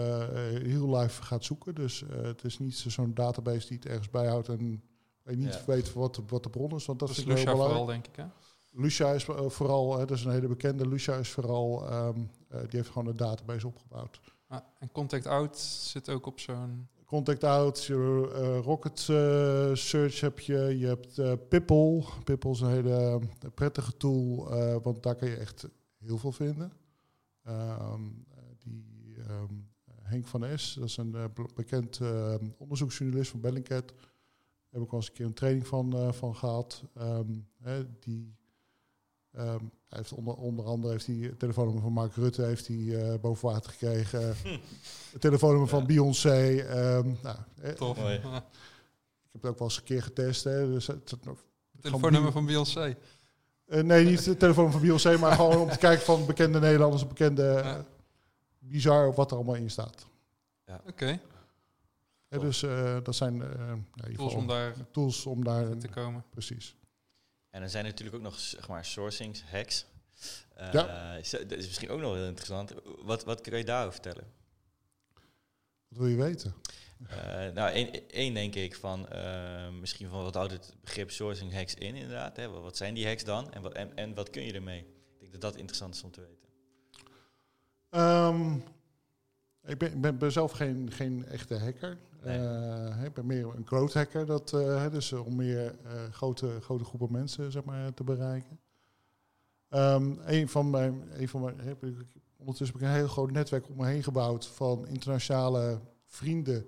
heel 0.62 0.96
live 0.96 1.22
gaat 1.22 1.44
zoeken. 1.44 1.74
Dus 1.74 2.02
uh, 2.02 2.08
het 2.22 2.44
is 2.44 2.58
niet 2.58 2.76
zo'n 2.76 3.14
database 3.14 3.68
die 3.68 3.76
het 3.76 3.86
ergens 3.86 4.10
bijhoudt 4.10 4.48
en 4.48 4.82
je 5.24 5.36
niet 5.36 5.54
ja. 5.54 5.64
weet 5.66 5.92
wat, 5.92 6.20
wat 6.26 6.42
de 6.42 6.50
bron 6.50 6.74
is. 6.74 6.86
Want 6.86 6.98
dat, 6.98 7.08
dat 7.08 7.18
is 7.18 7.24
Lucia 7.24 7.50
vooral, 7.50 7.86
denk 7.86 8.06
ik. 8.06 8.16
Hè? 8.16 8.24
Lucia 8.72 9.12
is 9.12 9.28
uh, 9.28 9.48
vooral, 9.48 9.98
dat 9.98 10.10
is 10.10 10.24
een 10.24 10.32
hele 10.32 10.48
bekende. 10.48 10.88
Lucia 10.88 11.16
is 11.16 11.30
vooral, 11.30 11.92
um, 11.92 12.30
die 12.48 12.68
heeft 12.70 12.88
gewoon 12.88 13.06
een 13.06 13.16
database 13.16 13.66
opgebouwd. 13.66 14.20
Ah, 14.50 14.60
en 14.78 14.92
Contact 14.92 15.26
Out 15.26 15.58
zit 15.58 16.08
ook 16.08 16.26
op 16.26 16.40
zo'n... 16.40 16.88
Contact 17.04 17.44
Out, 17.44 17.86
Rocket 18.62 18.98
Search 19.78 20.20
heb 20.20 20.40
je. 20.40 20.78
Je 20.78 20.86
hebt 20.86 21.48
Pipple. 21.48 22.04
Pipple 22.24 22.50
is 22.50 22.60
een 22.60 22.70
hele 22.70 23.20
prettige 23.54 23.96
tool, 23.96 24.48
want 24.82 25.02
daar 25.02 25.14
kan 25.14 25.28
je 25.28 25.36
echt 25.36 25.68
heel 25.98 26.18
veel 26.18 26.32
vinden. 26.32 26.72
Um, 27.48 28.26
die 28.58 29.16
um, 29.28 29.68
Henk 30.02 30.26
van 30.26 30.58
S, 30.58 30.74
dat 30.74 30.84
is 30.84 30.96
een 30.96 31.14
uh, 31.14 31.24
bekend 31.54 31.98
uh, 32.00 32.34
onderzoeksjournalist 32.56 33.30
van 33.30 33.40
Bellingcat. 33.40 33.88
Daar 33.88 34.80
heb 34.80 34.82
ik 34.82 34.90
al 34.90 34.96
eens 34.96 35.08
een 35.08 35.14
keer 35.14 35.26
een 35.26 35.34
training 35.34 35.66
van, 35.66 35.96
uh, 35.96 36.12
van 36.12 36.36
gehad. 36.36 36.84
Die, 38.00 38.34
hij 39.30 39.58
heeft 39.88 40.12
onder, 40.12 40.34
onder 40.34 40.64
andere 40.64 40.92
heeft 40.92 41.06
hij 41.06 41.16
het 41.16 41.38
telefoonnummer 41.38 41.82
van 41.82 41.92
Mark 41.92 42.14
Rutte 42.14 42.42
heeft 42.42 42.66
hij, 42.66 43.18
boven 43.20 43.48
water 43.48 43.70
gekregen. 43.70 44.20
het 45.12 45.20
telefoonnummer 45.20 45.70
ja. 45.70 45.76
van 45.76 45.86
Beyoncé. 45.86 46.64
nou, 47.22 47.36
Tof. 47.76 47.98
ik 49.32 49.32
heb 49.32 49.42
het 49.42 49.50
ook 49.50 49.58
wel 49.58 49.68
eens 49.68 49.76
een 49.76 49.84
keer 49.84 50.02
getest. 50.02 50.44
Hè, 50.44 50.66
dus 50.72 50.86
het, 50.86 51.10
het, 51.10 51.20
telefoonnummer 51.80 52.32
van 52.32 52.46
Beyoncé? 52.46 52.96
Uh, 53.66 53.82
nee, 53.82 54.04
niet 54.04 54.24
de 54.24 54.36
telefoon 54.36 54.72
van 54.72 54.80
Beyoncé, 54.80 55.16
maar 55.18 55.36
gewoon 55.36 55.56
om 55.56 55.70
te 55.70 55.78
kijken 55.78 56.04
van 56.04 56.26
bekende 56.26 56.60
Nederlanders, 56.60 57.06
bekende 57.06 57.60
ja. 57.64 57.84
bizar 58.58 59.14
wat 59.14 59.30
er 59.30 59.36
allemaal 59.36 59.54
in 59.54 59.70
staat. 59.70 60.06
Ja. 60.66 60.74
Oké. 60.74 60.90
Okay. 60.90 61.20
Ja, 62.28 62.38
dus 62.38 62.62
uh, 62.62 62.96
dat 63.02 63.14
zijn 63.14 63.36
uh, 63.36 63.42
ja, 63.94 64.16
tools, 64.16 64.34
om 64.34 64.46
daar 64.46 64.74
tools 64.90 65.26
om 65.26 65.44
daar 65.44 65.76
te 65.76 65.88
komen. 65.88 66.24
Precies. 66.30 66.76
En 67.50 67.62
er 67.62 67.70
zijn 67.70 67.84
natuurlijk 67.84 68.16
ook 68.16 68.22
nog 68.22 68.38
zeg 68.38 68.68
maar 68.68 68.84
sourcing 68.84 69.42
hacks. 69.50 69.86
ja. 70.72 71.14
Dat 71.22 71.50
is 71.50 71.66
misschien 71.66 71.90
ook 71.90 72.00
nog 72.00 72.14
heel 72.14 72.26
interessant. 72.26 72.74
Wat, 73.02 73.24
wat 73.24 73.40
kun 73.40 73.58
je 73.58 73.64
daarover 73.64 73.92
vertellen? 73.92 74.32
Wat 75.88 75.98
wil 75.98 76.06
je 76.06 76.16
weten? 76.16 76.54
Uh, 77.08 77.54
nou, 77.54 77.92
één, 78.10 78.34
denk 78.34 78.54
ik 78.54 78.74
van, 78.74 79.06
uh, 79.12 79.68
misschien 79.68 80.08
van 80.08 80.22
wat 80.22 80.34
houdt 80.34 80.52
het 80.52 80.74
begrip 80.80 81.10
sourcing 81.10 81.52
hacks 81.52 81.74
in 81.74 81.94
inderdaad. 81.94 82.36
Hè? 82.36 82.48
Wat 82.48 82.76
zijn 82.76 82.94
die 82.94 83.06
hacks 83.06 83.24
dan 83.24 83.52
en 83.52 83.62
wat, 83.62 83.72
en, 83.72 83.96
en 83.96 84.14
wat 84.14 84.30
kun 84.30 84.42
je 84.42 84.52
ermee? 84.52 84.78
Ik 84.78 85.20
denk 85.20 85.32
dat 85.32 85.40
dat 85.40 85.56
interessant 85.56 85.94
is 85.94 86.02
om 86.02 86.10
te 86.10 86.20
weten. 86.20 86.48
Um, 87.90 88.64
ik 89.64 89.78
ben, 89.78 90.04
ik 90.04 90.18
ben, 90.18 90.32
zelf 90.32 90.52
geen, 90.52 90.90
geen 90.92 91.26
echte 91.26 91.58
hacker. 91.58 91.98
Nee. 92.22 92.38
Uh, 92.38 93.04
ik 93.04 93.12
ben 93.12 93.26
meer 93.26 93.54
een 93.54 93.66
growth 93.66 93.94
hacker, 93.94 94.26
dat, 94.26 94.52
uh, 94.52 94.90
dus 94.90 95.12
om 95.12 95.36
meer 95.36 95.74
grote, 96.10 96.60
grote 96.60 96.84
groepen 96.84 97.12
mensen 97.12 97.52
zeg 97.52 97.64
maar, 97.64 97.94
te 97.94 98.04
bereiken. 98.04 98.60
Um, 99.70 100.18
een 100.24 100.48
van 100.48 100.70
mijn, 100.70 101.02
een 101.12 101.28
van 101.28 101.40
mijn 101.40 101.56
ondertussen 102.36 102.78
heb 102.78 102.86
ik 102.86 102.88
een 102.88 103.00
heel 103.00 103.08
groot 103.08 103.30
netwerk 103.30 103.68
om 103.68 103.76
me 103.76 103.86
heen 103.86 104.02
gebouwd 104.02 104.46
van 104.46 104.86
internationale 104.86 105.80
vrienden 106.04 106.66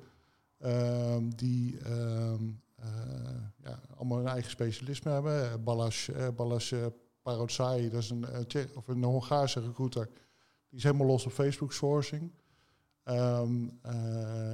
um, 0.64 1.34
die 1.34 1.78
uh, 1.86 2.34
ja, 3.62 3.80
allemaal 3.96 4.18
een 4.18 4.26
eigen 4.26 4.50
specialisme 4.50 5.10
hebben. 5.10 5.64
Balas, 5.64 6.08
uh, 6.08 6.28
Balas 6.36 6.72
uh, 6.72 6.86
dat 7.22 8.02
is 8.02 8.10
een, 8.10 8.26
of 8.74 8.88
een 8.88 9.04
Hongaarse 9.04 9.60
recruiter. 9.60 10.08
Die 10.68 10.78
is 10.78 10.82
helemaal 10.82 11.06
los 11.06 11.26
op 11.26 11.32
Facebook 11.32 11.72
sourcing. 11.72 12.30
Um, 13.04 13.80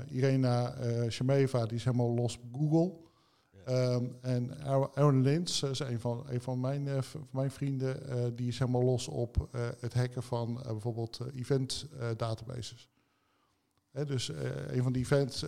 Irena 0.08 0.74
Shemeva, 1.08 1.66
die 1.66 1.76
is 1.76 1.84
helemaal 1.84 2.14
los 2.14 2.38
op 2.38 2.42
Google. 2.52 3.06
Um, 3.68 4.16
en 4.20 4.62
Aaron 4.94 5.22
Lins, 5.22 5.62
is 5.62 5.78
een 5.78 6.00
van, 6.00 6.24
een 6.28 6.40
van 6.40 6.60
mijn, 6.60 6.86
uh, 6.86 6.98
mijn 7.30 7.50
vrienden, 7.50 8.02
uh, 8.08 8.24
die 8.34 8.48
is 8.48 8.58
helemaal 8.58 8.82
los 8.82 9.08
op 9.08 9.48
uh, 9.54 9.68
het 9.80 9.94
hacken 9.94 10.22
van 10.22 10.60
bijvoorbeeld 10.62 11.20
event 11.34 11.86
databases. 12.16 12.88
Hè, 13.90 14.04
dus 14.04 14.28
een 14.68 14.82
van 14.82 14.92
die 14.92 15.02
events, 15.02 15.44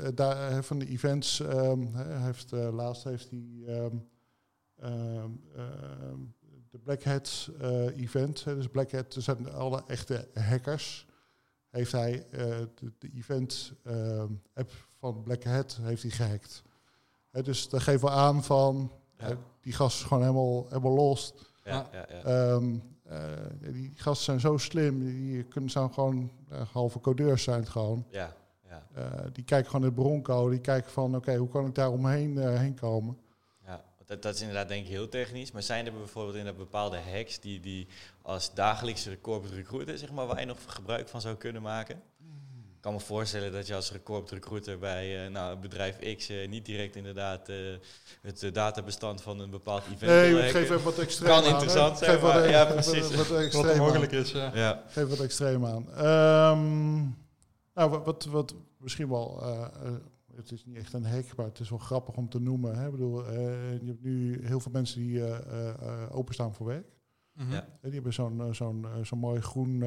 van 0.61 0.79
de 0.79 0.89
events 0.89 1.39
um, 1.39 1.91
heeft 1.95 2.51
laatst 2.51 3.05
heeft 3.05 3.31
hij 3.31 3.65
um, 3.69 4.09
de 6.71 6.79
Black 6.79 7.03
Hat 7.03 7.51
event, 7.97 8.45
dus 8.45 8.69
Black 8.69 8.93
Hat, 8.93 9.15
er 9.15 9.23
zijn 9.23 9.53
alle 9.53 9.83
echte 9.87 10.29
hackers. 10.35 11.09
Heeft 11.71 11.93
hij 11.93 12.27
de, 12.31 12.69
de, 12.99 13.11
event 13.15 13.73
app 14.55 14.71
van 14.99 15.23
Black 15.23 15.45
Hat 15.45 15.79
heeft 15.83 16.03
hij 16.03 16.11
gehackt. 16.11 16.63
He, 17.31 17.43
dus 17.43 17.69
dat 17.69 17.83
geeft 17.83 18.03
wel 18.03 18.11
aan 18.11 18.45
van, 18.45 18.93
ja. 19.19 19.37
die 19.61 19.73
gasten 19.73 20.07
gewoon 20.07 20.23
helemaal, 20.23 20.67
helemaal 20.69 20.95
los. 20.95 21.35
Ja, 21.65 21.89
ja, 21.93 22.07
ja. 22.09 22.53
Um, 22.53 22.83
uh, 23.11 23.73
die 23.73 23.93
gasten 23.95 24.25
zijn 24.25 24.41
zo 24.41 24.57
slim, 24.57 24.99
die 25.05 25.43
kunnen 25.43 25.71
zijn 25.71 25.93
gewoon 25.93 26.31
uh, 26.53 26.61
halve 26.73 27.01
codeurs 27.01 27.43
zijn 27.43 27.67
gewoon. 27.67 28.07
Ja, 28.11 28.35
ja. 28.69 28.87
Uh, 28.97 29.05
die 29.33 29.45
kijken 29.45 29.71
gewoon 29.71 29.87
naar 29.87 29.95
Bronco, 29.95 30.49
die 30.49 30.61
kijken 30.61 30.91
van, 30.91 31.07
oké, 31.09 31.17
okay, 31.17 31.37
hoe 31.37 31.49
kan 31.49 31.67
ik 31.67 31.75
daar 31.75 31.91
omheen 31.91 32.39
heen 32.39 32.75
komen? 32.75 33.19
Dat, 34.11 34.23
dat, 34.23 34.35
is 34.35 34.41
inderdaad 34.41 34.69
denk 34.69 34.85
ik 34.85 34.91
heel 34.91 35.09
technisch. 35.09 35.53
Maar 35.53 35.63
zijn 35.63 35.87
er 35.87 35.93
bijvoorbeeld 35.93 36.37
in 36.37 36.57
bepaalde 36.57 36.99
hacks 37.13 37.41
die, 37.41 37.61
die 37.61 37.87
als 38.23 38.55
dagelijkse 38.55 39.21
corporate 39.21 39.57
recruiter, 39.57 39.99
zeg 39.99 40.11
maar, 40.11 40.27
waar 40.27 40.41
je 40.41 40.47
nog 40.47 40.59
gebruik 40.67 41.09
van 41.09 41.21
zou 41.21 41.37
kunnen 41.37 41.63
maken? 41.63 41.95
Ik 42.77 42.81
kan 42.81 42.93
me 42.93 43.01
voorstellen 43.01 43.53
dat 43.53 43.67
je 43.67 43.75
als 43.75 43.93
record 43.93 44.31
recruiter 44.31 44.79
bij 44.79 45.25
uh, 45.25 45.31
nou, 45.31 45.57
bedrijf 45.57 46.17
X 46.17 46.31
uh, 46.31 46.49
niet 46.49 46.65
direct 46.65 46.97
inderdaad 46.97 47.49
uh, 47.49 47.57
het 48.23 48.55
databestand 48.55 49.23
van 49.23 49.41
een 49.41 49.51
bepaald 49.51 49.83
event 49.85 50.01
Nee, 50.01 50.47
ik 50.47 50.51
geef 50.51 50.63
even 50.63 50.83
wat 50.83 50.99
extreem 50.99 51.31
Kan 51.31 51.45
interessant 51.45 51.99
zijn, 51.99 52.11
geef 52.11 52.23
maar, 52.23 52.41
wat, 52.41 52.51
ja, 52.51 52.65
precies. 52.65 53.15
Wat, 53.53 53.77
mogelijk 53.77 54.13
is. 54.13 54.31
Ja. 54.31 54.51
ja. 54.55 54.83
Geef 54.89 55.09
wat 55.09 55.21
extreem 55.21 55.67
aan. 55.67 56.07
Um, 56.53 57.19
nou, 57.75 57.99
wat, 58.05 58.25
wat 58.25 58.55
misschien 58.79 59.09
wel... 59.09 59.43
het 60.41 60.53
is 60.53 60.65
niet 60.65 60.77
echt 60.77 60.93
een 60.93 61.07
hack, 61.07 61.37
maar 61.37 61.47
het 61.47 61.61
is 61.61 61.71
wel 61.71 61.79
grappig 61.79 62.17
om 62.17 62.29
te 62.29 62.41
noemen. 62.41 62.79
Hè? 62.79 62.85
Ik 62.85 62.91
bedoel, 62.91 63.33
je 63.33 63.87
hebt 63.87 64.03
nu 64.03 64.47
heel 64.47 64.61
veel 64.61 64.73
mensen 64.73 65.01
die 65.01 65.23
openstaan 66.11 66.55
voor 66.55 66.67
werk. 66.67 66.87
Mm 67.33 67.45
-hmm. 67.45 67.53
ja. 67.53 67.67
Die 67.83 67.93
hebben 67.93 68.13
zo'n 68.13 68.55
zo'n 68.55 68.87
zo'n 69.03 69.19
mooi 69.19 69.41
groen 69.41 69.83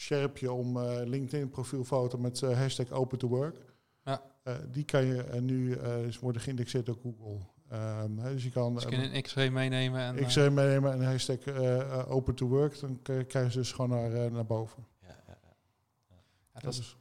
scherpje 0.00 0.52
om 0.52 0.76
uh, 0.76 1.00
LinkedIn 1.04 1.50
profielfoto 1.50 2.18
met 2.18 2.40
uh, 2.40 2.58
hashtag 2.58 2.90
open 2.90 3.18
to 3.18 3.28
work. 3.28 3.56
Ja. 4.04 4.22
Uh, 4.44 4.54
die 4.70 4.84
kan 4.84 5.04
je 5.04 5.24
nu 5.40 5.78
worden 6.20 6.42
geïndexeerd 6.42 6.86
door 6.86 6.98
Google. 7.02 7.38
Um, 7.72 8.16
dus 8.22 8.44
je 8.44 8.50
kan, 8.50 8.74
dus 8.74 8.82
je 8.82 8.88
kan 8.88 8.98
een 9.00 9.22
X-ray 9.22 9.48
meenemen. 9.48 10.00
En, 10.00 10.26
X-ray 10.26 10.48
meenemen 10.48 10.92
en 10.92 11.04
hashtag 11.04 11.38
open 12.06 12.34
to 12.34 12.46
work. 12.46 12.80
Dan 12.80 13.02
krijg 13.02 13.52
je 13.52 13.58
dus 13.58 13.72
gewoon 13.72 13.90
naar, 13.90 14.32
naar 14.32 14.46
boven. 14.46 14.86
Ja, 15.00 15.08
ja, 15.08 15.38
ja. 15.42 16.16
ja 16.54 16.60
dat, 16.60 16.74
is 16.74 16.96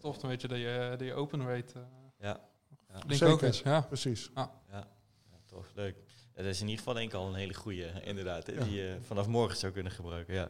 tof, 0.00 0.18
dan 0.18 0.30
weet 0.30 0.40
je 0.40 0.48
dat 0.48 0.58
je, 0.58 0.94
dat 0.98 1.06
je 1.06 1.14
open 1.14 1.46
rate 1.46 1.84
ja. 2.18 2.40
ja. 2.88 3.00
link 3.06 3.22
ook 3.22 3.42
is. 3.42 3.60
Ja, 3.60 3.80
precies. 3.80 4.30
Ja. 4.34 4.50
Ja. 4.70 4.88
tof, 5.46 5.72
leuk. 5.74 5.96
dat 6.34 6.44
is 6.44 6.60
in 6.60 6.64
ieder 6.64 6.78
geval 6.78 6.94
denk 6.94 7.12
ik 7.12 7.16
al 7.16 7.28
een 7.28 7.34
hele 7.34 7.54
goede, 7.54 7.92
inderdaad. 8.04 8.46
Hè, 8.46 8.64
die 8.64 8.74
je 8.74 8.98
vanaf 9.00 9.26
morgen 9.26 9.56
zou 9.56 9.72
kunnen 9.72 9.92
gebruiken. 9.92 10.34
Ja. 10.34 10.48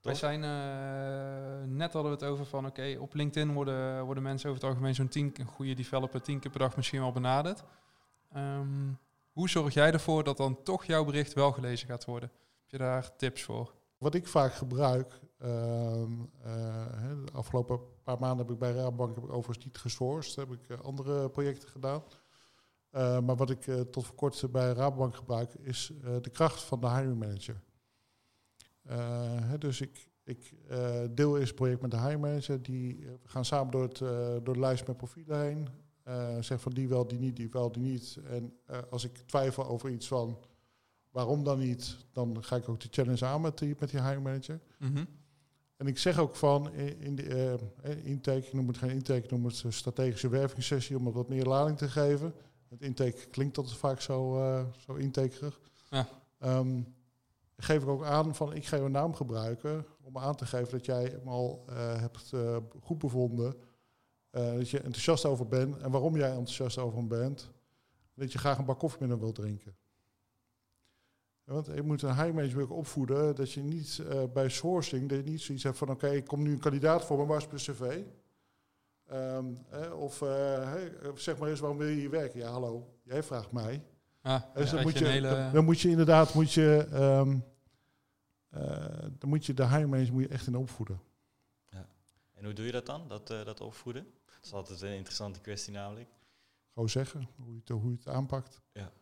Wij 0.00 0.14
zijn, 0.14 0.42
uh, 0.42 1.76
net 1.76 1.92
hadden 1.92 2.12
we 2.12 2.18
het 2.18 2.26
over 2.26 2.46
van, 2.46 2.66
oké, 2.66 2.80
okay, 2.80 2.96
op 2.96 3.14
LinkedIn 3.14 3.52
worden, 3.52 4.04
worden 4.04 4.22
mensen 4.22 4.50
over 4.50 4.60
het 4.60 4.70
algemeen 4.70 4.94
zo'n 4.94 5.08
tien, 5.08 5.34
een 5.36 5.46
goede 5.46 5.74
developer 5.74 6.22
tien 6.22 6.40
keer 6.40 6.50
per 6.50 6.60
dag 6.60 6.76
misschien 6.76 7.00
wel 7.00 7.12
benaderd. 7.12 7.62
Um, 8.36 8.98
hoe 9.32 9.48
zorg 9.48 9.74
jij 9.74 9.92
ervoor 9.92 10.24
dat 10.24 10.36
dan 10.36 10.62
toch 10.62 10.84
jouw 10.84 11.04
bericht 11.04 11.32
wel 11.32 11.52
gelezen 11.52 11.88
gaat 11.88 12.04
worden? 12.04 12.30
Heb 12.60 12.70
je 12.70 12.78
daar 12.78 13.16
tips 13.16 13.42
voor? 13.42 13.74
Wat 13.98 14.14
ik 14.14 14.26
vaak 14.26 14.54
gebruik, 14.54 15.20
de 15.40 17.32
afgelopen 17.32 17.80
paar 18.02 18.18
maanden 18.18 18.46
heb 18.46 18.54
ik 18.54 18.58
bij 18.58 18.72
Rabobank 18.72 19.14
heb 19.14 19.24
ik 19.24 19.32
overigens 19.32 19.64
niet 19.64 19.78
gesourced, 19.78 20.36
heb 20.36 20.52
ik 20.52 20.68
uh, 20.68 20.80
andere 20.80 21.30
projecten 21.30 21.68
gedaan. 21.68 22.02
maar 23.24 23.36
wat 23.36 23.50
ik 23.50 23.62
tot 23.90 24.06
voor 24.06 24.14
kort 24.14 24.52
bij 24.52 24.72
Rabobank 24.72 25.16
gebruik, 25.16 25.54
is 25.54 25.92
de 26.22 26.30
kracht 26.30 26.62
van 26.62 26.80
de 26.80 26.88
hiring 26.88 27.18
manager. 27.18 27.60
Dus 29.58 29.80
ik, 29.80 30.08
ik 30.24 30.54
deel 31.10 31.36
eerst 31.36 31.48
het 31.48 31.56
project 31.56 31.82
met 31.82 31.90
de 31.90 32.00
hiring 32.00 32.20
manager. 32.20 32.62
Die 32.62 32.98
uh, 32.98 33.10
gaan 33.24 33.44
samen 33.44 33.70
door, 33.70 33.82
het, 33.82 33.98
door 34.44 34.54
de 34.54 34.60
lijst 34.60 34.86
met 34.86 34.96
profielen 34.96 35.40
heen. 35.40 35.68
zeg 36.42 36.60
van 36.60 36.72
die 36.72 36.88
wel, 36.88 37.06
die 37.06 37.18
niet, 37.18 37.36
die 37.36 37.48
wel, 37.50 37.72
die 37.72 37.82
niet. 37.82 38.18
En 38.24 38.58
als 38.90 39.04
ik 39.04 39.16
twijfel 39.16 39.66
over 39.66 39.90
iets 39.90 40.08
van 40.08 40.38
waarom 41.10 41.44
dan 41.44 41.58
niet, 41.58 41.96
dan 42.12 42.44
ga 42.44 42.56
ik 42.56 42.68
ook 42.68 42.80
de 42.80 42.88
challenge 42.90 43.24
aan 43.26 43.40
met 43.40 43.58
die, 43.58 43.76
met 43.78 43.90
die 43.90 44.02
hiring 44.02 44.22
manager. 44.22 44.60
Mm. 44.78 45.06
En 45.80 45.86
ik 45.86 45.98
zeg 45.98 46.18
ook 46.18 46.36
van 46.36 46.72
in 46.74 47.14
de 47.16 47.58
intake, 48.02 48.46
ik 48.46 48.52
noem 48.52 48.68
het 48.68 48.78
geen 48.78 48.90
intake, 48.90 49.24
ik 49.24 49.30
noem 49.30 49.44
het 49.44 49.64
strategische 49.68 50.28
wervingssessie 50.28 50.96
om 50.96 51.06
het 51.06 51.14
wat 51.14 51.28
meer 51.28 51.44
lading 51.44 51.78
te 51.78 51.88
geven. 51.88 52.34
Het 52.68 52.82
intake 52.82 53.26
klinkt 53.30 53.58
altijd 53.58 53.76
vaak 53.76 54.00
zo, 54.00 54.38
zo 54.78 54.94
intakerig. 54.94 55.60
Ja. 55.90 56.08
Um, 56.44 56.94
geef 57.56 57.82
ik 57.82 57.88
ook 57.88 58.04
aan 58.04 58.34
van 58.34 58.54
ik 58.54 58.66
ga 58.66 58.76
je 58.76 58.88
naam 58.88 59.14
gebruiken 59.14 59.86
om 60.02 60.18
aan 60.18 60.36
te 60.36 60.46
geven 60.46 60.70
dat 60.70 60.84
jij 60.84 61.04
hem 61.04 61.28
al 61.28 61.64
uh, 61.70 61.76
hebt 62.00 62.30
uh, 62.34 62.56
goed 62.80 62.98
bevonden. 62.98 63.54
Uh, 64.30 64.52
dat 64.52 64.70
je 64.70 64.78
enthousiast 64.78 65.24
over 65.24 65.48
bent 65.48 65.76
en 65.76 65.90
waarom 65.90 66.16
jij 66.16 66.30
enthousiast 66.30 66.78
over 66.78 66.98
hem 66.98 67.08
bent. 67.08 67.50
Dat 68.14 68.32
je 68.32 68.38
graag 68.38 68.58
een 68.58 68.64
bak 68.64 68.78
koffie 68.78 69.00
met 69.00 69.10
hem 69.10 69.18
wilt 69.18 69.34
drinken. 69.34 69.76
Want 71.52 71.66
je 71.66 71.82
moet 71.82 72.02
een 72.02 72.14
high 72.14 72.34
manager 72.34 72.70
opvoeden 72.70 73.34
dat 73.34 73.52
je 73.52 73.62
niet 73.62 74.02
bij 74.32 74.48
sourcing, 74.48 75.08
dat 75.08 75.18
je 75.18 75.30
niet 75.30 75.40
zoiets 75.40 75.64
hebt 75.64 75.78
van 75.78 75.90
oké, 75.90 76.04
okay, 76.04 76.16
ik 76.16 76.26
kom 76.26 76.42
nu 76.42 76.52
een 76.52 76.58
kandidaat 76.58 77.04
voor 77.04 77.18
me, 77.18 77.26
waar 77.26 77.38
is 77.38 77.46
mijn 77.46 77.58
cv? 77.58 78.02
Um, 79.12 79.58
of 79.92 80.20
hey, 80.20 80.92
zeg 81.14 81.38
maar 81.38 81.48
eens, 81.48 81.60
waarom 81.60 81.78
wil 81.78 81.88
je 81.88 81.96
hier 81.96 82.10
werken? 82.10 82.40
Ja, 82.40 82.50
hallo, 82.50 82.98
jij 83.02 83.22
vraagt 83.22 83.52
mij. 83.52 83.84
Ah, 84.22 84.42
dus 84.54 84.70
ja, 84.70 84.76
dan, 84.76 84.84
moet 84.84 84.98
je, 84.98 85.04
hele... 85.04 85.28
dan, 85.28 85.52
dan, 85.52 85.64
moet 85.64 85.80
je 85.80 85.88
inderdaad, 85.88 86.34
moet 86.34 86.52
je, 86.52 86.88
um, 86.92 87.44
uh, 88.54 88.60
dan 89.18 89.28
moet 89.28 89.46
je 89.46 89.54
de 89.54 89.66
hiring 89.66 89.90
manager 89.90 90.12
moet 90.12 90.22
je 90.22 90.28
echt 90.28 90.46
in 90.46 90.56
opvoeden. 90.56 91.00
Ja. 91.68 91.86
En 92.34 92.44
hoe 92.44 92.52
doe 92.52 92.66
je 92.66 92.72
dat 92.72 92.86
dan, 92.86 93.08
dat, 93.08 93.30
uh, 93.30 93.44
dat 93.44 93.60
opvoeden? 93.60 94.06
Dat 94.26 94.44
is 94.44 94.52
altijd 94.52 94.80
een 94.80 94.94
interessante 94.94 95.40
kwestie 95.40 95.72
namelijk. 95.72 96.08
Gewoon 96.72 96.88
zeggen 96.88 97.28
hoe 97.36 97.52
je 97.52 97.58
het, 97.58 97.68
hoe 97.68 97.90
je 97.90 97.96
het 97.96 98.08
aanpakt. 98.08 98.60
Ja. 98.72 98.92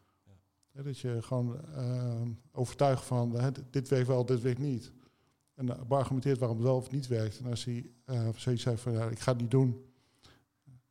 Dat 0.82 0.98
je 0.98 1.22
gewoon 1.22 1.60
uh, 1.76 2.22
overtuigt 2.52 3.04
van 3.04 3.36
uh, 3.36 3.46
dit 3.70 3.88
werkt 3.88 4.06
wel, 4.06 4.24
dit 4.24 4.40
werkt 4.40 4.58
niet. 4.58 4.92
En 5.54 5.66
uh, 5.66 5.82
beargumenteert 5.88 6.38
waarom 6.38 6.56
het 6.56 6.66
wel 6.66 6.76
of 6.76 6.90
niet 6.90 7.06
werkt. 7.06 7.38
En 7.38 7.46
als 7.50 7.64
hij 7.64 7.90
zoiets 8.36 8.62
zegt 8.62 8.80
van 8.80 8.92
ja, 8.92 9.08
ik 9.08 9.18
ga 9.18 9.32
het 9.32 9.40
niet 9.40 9.50
doen, 9.50 9.84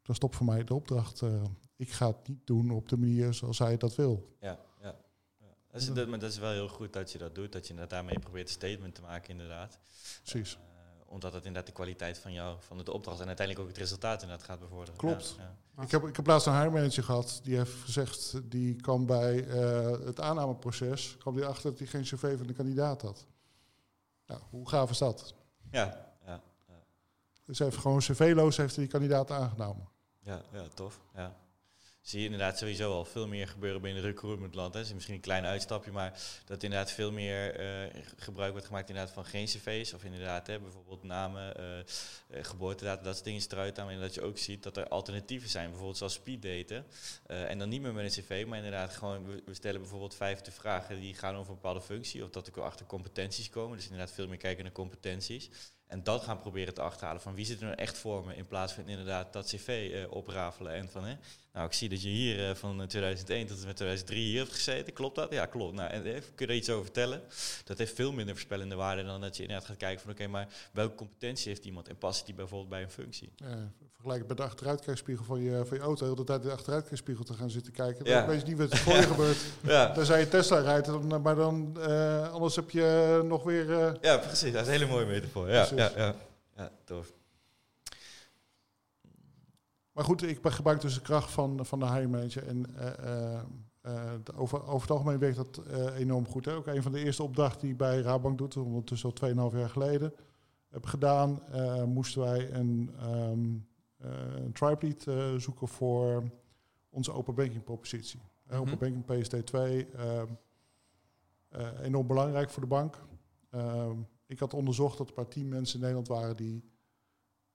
dan 0.01 0.15
stopt 0.15 0.35
voor 0.35 0.45
mij 0.45 0.63
de 0.63 0.73
opdracht 0.73 1.23
ik 1.77 1.91
ga 1.91 2.07
het 2.07 2.27
niet 2.27 2.47
doen 2.47 2.71
op 2.71 2.89
de 2.89 2.97
manier 2.97 3.33
zoals 3.33 3.59
hij 3.59 3.77
dat 3.77 3.95
wil. 3.95 4.35
Ja, 4.39 4.59
ja. 4.81 4.95
ja. 5.37 5.55
Dat, 5.71 5.81
is, 5.81 5.93
dat, 5.93 6.07
maar 6.07 6.19
dat 6.19 6.31
is 6.31 6.37
wel 6.37 6.51
heel 6.51 6.67
goed 6.67 6.93
dat 6.93 7.11
je 7.11 7.17
dat 7.17 7.35
doet, 7.35 7.51
dat 7.51 7.67
je 7.67 7.85
daarmee 7.87 8.19
probeert 8.19 8.47
een 8.47 8.53
statement 8.53 8.95
te 8.95 9.01
maken, 9.01 9.29
inderdaad. 9.29 9.79
Precies. 10.23 10.57
Omdat 11.09 11.33
het 11.33 11.45
inderdaad 11.45 11.65
de 11.65 11.75
kwaliteit 11.75 12.17
van 12.17 12.33
jou, 12.33 12.57
van 12.59 12.77
de 12.77 12.93
opdracht 12.93 13.19
en 13.19 13.27
uiteindelijk 13.27 13.65
ook 13.65 13.71
het 13.71 13.81
resultaat 13.83 14.21
inderdaad 14.21 14.45
gaat 14.45 14.59
bevorderen. 14.59 14.99
Klopt. 14.99 15.35
Ja, 15.37 15.55
ja. 15.75 15.83
Ik, 15.83 15.91
heb, 15.91 16.07
ik 16.07 16.15
heb 16.15 16.27
laatst 16.27 16.47
een 16.47 16.61
hiring 16.61 17.05
gehad, 17.05 17.39
die 17.43 17.57
heeft 17.57 17.73
gezegd, 17.73 18.33
die 18.43 18.75
kwam 18.75 19.05
bij 19.05 19.45
uh, 19.45 20.05
het 20.05 20.19
aannameproces, 20.19 21.15
kwam 21.19 21.35
die 21.35 21.45
achter 21.45 21.69
dat 21.69 21.79
hij 21.79 21.87
geen 21.87 22.03
cv 22.03 22.37
van 22.37 22.47
de 22.47 22.53
kandidaat 22.53 23.01
had. 23.01 23.25
Nou, 24.25 24.41
hoe 24.49 24.69
gaaf 24.69 24.89
is 24.89 24.97
dat? 24.97 25.33
Ja, 25.71 26.13
ja. 26.25 26.41
Dus 27.45 27.57
hij 27.57 27.67
heeft 27.67 27.79
gewoon 27.79 27.99
cv-loos 27.99 28.57
heeft 28.57 28.75
hij 28.75 28.83
die 28.83 28.93
kandidaat 28.93 29.31
aangenomen. 29.31 29.87
Ja, 30.19 30.41
ja 30.51 30.67
tof. 30.73 30.99
Ja. 31.15 31.35
Zie 32.07 32.19
je 32.19 32.25
inderdaad 32.25 32.57
sowieso 32.57 32.91
al 32.91 33.05
veel 33.05 33.27
meer 33.27 33.47
gebeuren 33.47 33.81
binnen 33.81 34.03
recruitmentland. 34.03 34.73
Hè. 34.73 34.79
is 34.79 34.93
misschien 34.93 35.15
een 35.15 35.21
klein 35.21 35.45
uitstapje, 35.45 35.91
maar 35.91 36.21
dat 36.45 36.63
inderdaad 36.63 36.91
veel 36.91 37.11
meer 37.11 37.55
eh, 37.55 38.01
gebruik 38.17 38.51
wordt 38.51 38.65
gemaakt 38.65 38.89
inderdaad 38.89 39.13
van 39.13 39.25
geen 39.25 39.45
cv's. 39.45 39.93
Of 39.93 40.03
inderdaad 40.03 40.47
hè, 40.47 40.59
bijvoorbeeld 40.59 41.03
namen, 41.03 41.53
uh, 41.59 42.43
dat 42.79 43.15
soort 43.15 43.23
dingen 43.23 43.41
eruit 43.49 43.79
aan. 43.79 43.89
En 43.89 43.99
dat 43.99 44.13
je 44.13 44.21
ook 44.21 44.37
ziet 44.37 44.63
dat 44.63 44.77
er 44.77 44.87
alternatieven 44.87 45.49
zijn, 45.49 45.67
bijvoorbeeld 45.67 45.97
zoals 45.97 46.13
speeddaten. 46.13 46.85
en 47.25 47.59
dan 47.59 47.69
niet 47.69 47.81
meer 47.81 47.93
met 47.93 48.17
een 48.17 48.23
cv, 48.23 48.45
maar 48.47 48.57
inderdaad 48.57 48.95
gewoon, 48.95 49.25
we, 49.25 49.53
stellen 49.53 49.81
bijvoorbeeld 49.81 50.15
vijf 50.15 50.41
te 50.41 50.51
vragen 50.51 50.99
die 50.99 51.13
gaan 51.13 51.35
over 51.35 51.49
een 51.49 51.59
bepaalde 51.61 51.81
functie. 51.81 52.23
Of 52.23 52.29
dat 52.29 52.49
we 52.53 52.61
achter 52.61 52.85
competenties 52.85 53.49
komen. 53.49 53.75
Dus 53.75 53.85
inderdaad 53.85 54.11
veel 54.11 54.27
meer 54.27 54.37
kijken 54.37 54.63
naar 54.63 54.73
competenties. 54.73 55.49
En 55.87 56.03
dat 56.03 56.23
gaan 56.23 56.39
proberen 56.39 56.73
te 56.73 56.81
achterhalen 56.81 57.21
van 57.21 57.35
wie 57.35 57.45
zit 57.45 57.59
er 57.59 57.65
nou 57.65 57.77
echt 57.77 57.97
voor 57.97 58.25
me. 58.25 58.35
In 58.35 58.47
plaats 58.47 58.73
van 58.73 58.87
inderdaad 58.87 59.33
dat 59.33 59.45
cv 59.45 59.89
uh, 59.91 60.11
oprafelen. 60.11 60.73
En 60.73 60.89
van, 60.89 61.05
hè, 61.05 61.15
nou 61.53 61.65
ik 61.65 61.73
zie 61.73 61.89
dat 61.89 62.01
je 62.01 62.09
hier 62.09 62.49
uh, 62.49 62.55
van 62.55 62.87
2001 62.87 63.47
tot 63.47 63.59
en 63.59 63.65
met 63.65 63.75
2003 63.75 64.23
hier 64.23 64.39
hebt 64.39 64.53
gezeten. 64.53 64.93
Klopt 64.93 65.15
dat? 65.15 65.31
Ja, 65.31 65.45
klopt. 65.45 65.73
Nou, 65.73 65.89
en, 65.89 66.01
kun 66.03 66.21
je 66.35 66.47
er 66.47 66.53
iets 66.53 66.69
over 66.69 66.83
vertellen? 66.83 67.21
Dat 67.63 67.77
heeft 67.77 67.95
veel 67.95 68.11
minder 68.11 68.33
voorspellende 68.33 68.75
waarde 68.75 69.03
dan 69.03 69.21
dat 69.21 69.35
je 69.35 69.41
inderdaad 69.41 69.67
gaat 69.67 69.77
kijken 69.77 70.01
van 70.01 70.11
oké, 70.11 70.27
maar 70.27 70.47
welke 70.71 70.95
competentie 70.95 71.47
heeft 71.47 71.65
iemand? 71.65 71.87
En 71.87 71.97
past 71.97 72.25
die 72.25 72.35
bijvoorbeeld 72.35 72.69
bij 72.69 72.81
een 72.81 72.91
functie? 72.91 73.31
Ja, 73.35 73.71
vergelijk 73.93 74.27
met 74.27 74.37
de 74.37 74.43
achteruitkijkspiegel 74.43 75.25
van 75.25 75.41
je, 75.41 75.65
van 75.65 75.77
je 75.77 75.83
auto. 75.83 76.05
Heel 76.05 76.15
de 76.15 76.23
tijd 76.23 76.43
de 76.43 76.51
achteruitkijkspiegel 76.51 77.23
te 77.23 77.33
gaan 77.33 77.49
zitten 77.49 77.73
kijken. 77.73 78.05
Dan 78.05 78.27
weet 78.27 78.41
je 78.41 78.47
niet 78.47 78.57
wat 78.57 78.71
er 78.71 78.77
voor 78.77 78.95
je 78.95 79.01
gebeurt. 79.01 79.37
Ja. 79.61 79.93
Dan 79.93 80.05
zou 80.05 80.19
je 80.19 80.27
Tesla 80.27 80.59
rijden, 80.59 81.21
maar 81.21 81.35
dan 81.35 81.75
uh, 81.77 82.31
anders 82.33 82.55
heb 82.55 82.69
je 82.69 83.21
nog 83.25 83.43
weer... 83.43 83.97
ja, 84.01 84.17
precies. 84.17 84.51
Dat 84.51 84.61
is 84.61 84.67
een 84.67 84.73
hele 84.73 84.85
mooie 84.85 85.05
metafoor. 85.05 85.49
Ja 85.49 85.67
ja, 85.75 85.91
ja, 85.95 86.15
ja, 86.55 86.71
tof. 86.85 87.16
Maar 89.97 90.05
goed, 90.05 90.21
ik 90.21 90.39
gebruik 90.43 90.81
dus 90.81 90.93
de 90.93 91.01
kracht 91.01 91.31
van, 91.31 91.65
van 91.65 91.79
de 91.79 91.85
hiring 91.85 92.11
manager. 92.11 92.47
En 92.47 92.65
uh, 92.75 93.41
uh, 93.85 94.13
over, 94.35 94.67
over 94.67 94.81
het 94.81 94.91
algemeen 94.91 95.19
werkt 95.19 95.35
dat 95.35 95.61
enorm 95.95 96.27
goed. 96.27 96.45
Hè? 96.45 96.55
Ook 96.55 96.67
een 96.67 96.83
van 96.83 96.91
de 96.91 97.03
eerste 97.03 97.23
opdrachten 97.23 97.67
die 97.67 97.75
bij 97.75 98.01
Rabank 98.01 98.37
doet, 98.37 98.57
ondertussen 98.57 99.13
al 99.13 99.49
2,5 99.51 99.57
jaar 99.57 99.69
geleden, 99.69 100.13
heb 100.69 100.85
gedaan, 100.85 101.41
moesten 101.85 102.21
wij 102.21 102.51
een, 102.51 102.91
um, 103.03 103.67
een 103.97 104.51
tribe 104.51 105.39
zoeken 105.39 105.67
voor 105.67 106.23
onze 106.89 107.13
open 107.13 107.35
banking 107.35 107.63
propositie. 107.63 108.19
Mm 108.19 108.57
Open 108.57 108.77
banking 108.77 109.05
PSD2, 109.05 109.87
ehm, 109.95 110.27
enorm 111.81 112.07
belangrijk 112.07 112.49
voor 112.49 112.61
de 112.61 112.67
bank. 112.67 112.97
Ehm, 113.49 113.97
ik 114.25 114.39
had 114.39 114.53
onderzocht 114.53 114.97
dat 114.97 115.09
er 115.09 115.13
maar 115.15 115.27
tien 115.27 115.49
mensen 115.49 115.75
in 115.75 115.81
Nederland 115.81 116.07
waren 116.07 116.35
die 116.35 116.63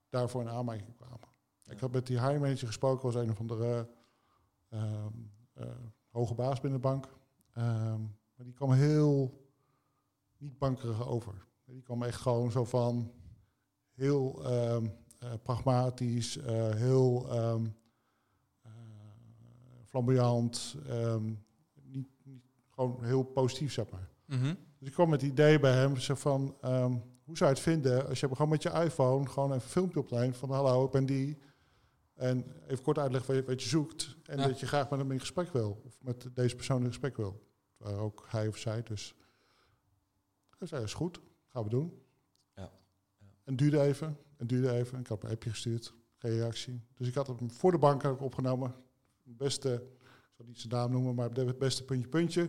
daarvoor 0.08 0.40
in 0.40 0.48
aanmerking 0.48 0.96
kwamen. 0.96 1.31
Ik 1.68 1.80
had 1.80 1.92
met 1.92 2.06
die 2.06 2.20
high 2.20 2.40
manager 2.40 2.66
gesproken, 2.66 3.04
was 3.04 3.14
een 3.14 3.30
of 3.30 3.40
andere 3.40 3.88
uh, 4.70 5.06
uh, 5.58 5.66
hoge 6.10 6.34
baas 6.34 6.60
binnen 6.60 6.80
de 6.80 6.88
bank. 6.88 7.08
Ehm, 7.52 8.00
maar 8.34 8.44
die 8.44 8.52
kwam 8.52 8.72
heel 8.72 9.40
niet 10.38 10.58
bankerig 10.58 11.08
over. 11.08 11.46
Die 11.64 11.82
kwam 11.82 12.02
echt 12.02 12.20
gewoon 12.20 12.50
zo 12.50 12.64
van 12.64 13.12
heel 13.92 14.42
uh, 14.44 14.76
pragmatisch, 15.42 16.38
heel 16.74 17.26
flamboyant, 19.84 20.76
niet, 21.82 22.08
niet, 22.24 22.44
gewoon 22.70 23.04
heel 23.04 23.22
positief, 23.22 23.72
zeg 23.72 23.90
maar. 23.90 24.08
Mm 24.26 24.56
dus 24.82 24.90
ik 24.90 24.96
kwam 24.96 25.10
met 25.10 25.20
het 25.20 25.30
idee 25.30 25.60
bij 25.60 25.72
hem 25.72 25.96
zo 25.96 26.14
van, 26.14 26.56
ehm, 26.60 26.92
hoe 27.24 27.36
zou 27.36 27.50
je 27.50 27.56
het 27.56 27.64
vinden 27.64 28.08
als 28.08 28.20
je 28.20 28.28
gewoon 28.28 28.48
met 28.48 28.62
je 28.62 28.70
iPhone 28.70 29.28
gewoon 29.28 29.52
even 29.52 29.62
een 29.62 29.70
filmpje 29.70 29.98
opneemt 29.98 30.36
van 30.36 30.50
hallo, 30.50 30.84
ik 30.84 30.90
ben 30.90 31.06
die. 31.06 31.38
En 32.22 32.44
even 32.66 32.84
kort 32.84 32.98
uitleggen 32.98 33.44
wat 33.44 33.62
je, 33.62 33.68
zoekt. 33.68 34.16
En 34.24 34.36
dat 34.36 34.60
je 34.60 34.66
graag 34.66 34.90
met 34.90 34.98
hem 34.98 35.12
in 35.12 35.20
gesprek 35.20 35.52
wil. 35.52 35.80
Of 35.84 36.02
met 36.02 36.28
deze 36.34 36.56
persoon 36.56 36.82
in 36.82 36.86
gesprek 36.86 37.16
wil. 37.16 37.46
Waar 37.76 37.98
ook 37.98 38.24
hij 38.28 38.48
of 38.48 38.56
zij. 38.56 38.82
Dus 38.82 39.14
hij 40.58 40.66
zei, 40.66 40.82
is 40.82 40.94
goed, 40.94 41.20
gaan 41.46 41.62
we 41.64 41.68
doen. 41.68 42.02
Ja. 42.54 42.70
ja. 43.18 43.26
En 43.44 43.56
duurde 43.56 43.80
even, 43.80 44.18
en 44.36 44.46
duurde 44.46 44.72
even. 44.72 44.98
Ik 44.98 45.06
had 45.06 45.24
een 45.24 45.30
appje 45.30 45.50
gestuurd, 45.50 45.94
geen 46.16 46.30
reactie. 46.30 46.80
Dus 46.94 47.08
ik 47.08 47.14
had 47.14 47.26
hem 47.26 47.50
voor 47.50 47.70
de 47.70 47.78
bank 47.78 48.04
ook 48.04 48.20
opgenomen. 48.20 48.74
Beste, 49.22 49.72
ik 49.74 50.32
zal 50.36 50.46
niet 50.46 50.60
zijn 50.60 50.72
naam 50.72 50.90
noemen, 50.90 51.14
maar 51.14 51.30
het 51.30 51.58
beste 51.58 51.84
puntje, 51.84 52.08
puntje. 52.08 52.46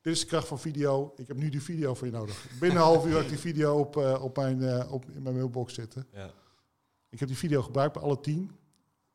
Dit 0.00 0.14
is 0.14 0.20
de 0.20 0.26
kracht 0.26 0.48
van 0.48 0.58
video. 0.58 1.12
Ik 1.16 1.26
heb 1.26 1.36
nu 1.36 1.48
die 1.48 1.62
video 1.62 1.94
voor 1.94 2.06
je 2.06 2.12
nodig. 2.12 2.46
Binnen 2.60 2.78
een 2.78 2.84
half 2.84 3.06
uur 3.06 3.14
heb 3.14 3.22
ik 3.22 3.28
die 3.28 3.38
video 3.38 3.78
op, 3.78 3.96
uh, 3.96 4.22
op, 4.22 4.36
mijn, 4.36 4.58
uh, 4.58 4.92
op, 4.92 5.10
in 5.10 5.22
mijn 5.22 5.34
mailbox 5.34 5.74
zitten. 5.74 6.06
Ja. 6.12 6.32
Ik 7.08 7.18
heb 7.18 7.28
die 7.28 7.36
video 7.36 7.62
gebruikt 7.62 7.92
bij 7.92 8.02
alle 8.02 8.20
tien. 8.20 8.50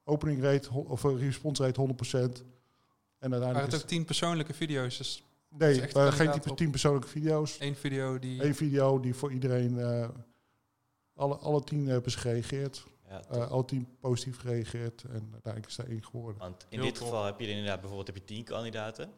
Opening 0.04 0.42
rate 0.42 0.74
of 0.74 1.04
uh, 1.04 1.20
response 1.20 1.64
rate 1.64 1.82
100%. 1.82 1.86
En 1.92 3.32
uiteindelijk 3.32 3.54
maar 3.54 3.64
het 3.64 3.76
ook 3.76 3.88
tien 3.88 4.06
persoonlijke 4.06 4.54
video's. 4.54 4.98
Dus 4.98 5.24
nee, 5.50 5.82
geen 5.94 6.32
tien, 6.32 6.56
tien 6.56 6.72
persoonlijke 6.72 7.08
video's. 7.08 7.58
Eén 7.60 7.76
video 7.76 8.20
die... 8.20 8.44
Eén 8.44 8.56
video 8.56 9.00
die 9.00 9.16
voor 9.16 9.32
iedereen... 9.32 9.80
alle, 11.14 11.36
alle 11.36 11.64
tien 11.64 11.88
hebben 11.88 12.12
ze 12.12 12.18
gereageerd. 12.18 12.84
Ja, 13.10 13.38
alle 13.38 13.66
tien 13.66 13.88
positief 14.00 14.38
gereageerd. 14.40 15.04
En 15.04 15.30
uiteindelijk 15.32 15.68
is 15.68 15.76
daar 15.76 15.88
één 15.88 16.04
geworden. 16.04 16.42
Want 16.42 16.66
in 16.70 16.82
dit 16.82 16.98
geval 16.98 17.26
heb 17.26 17.40
je 17.40 17.48
inderdaad 17.48 17.80
bijvoorbeeld 17.80 18.08
heb 18.08 18.16
je 18.16 18.24
tien 18.24 18.44
kandidaten. 18.44 19.10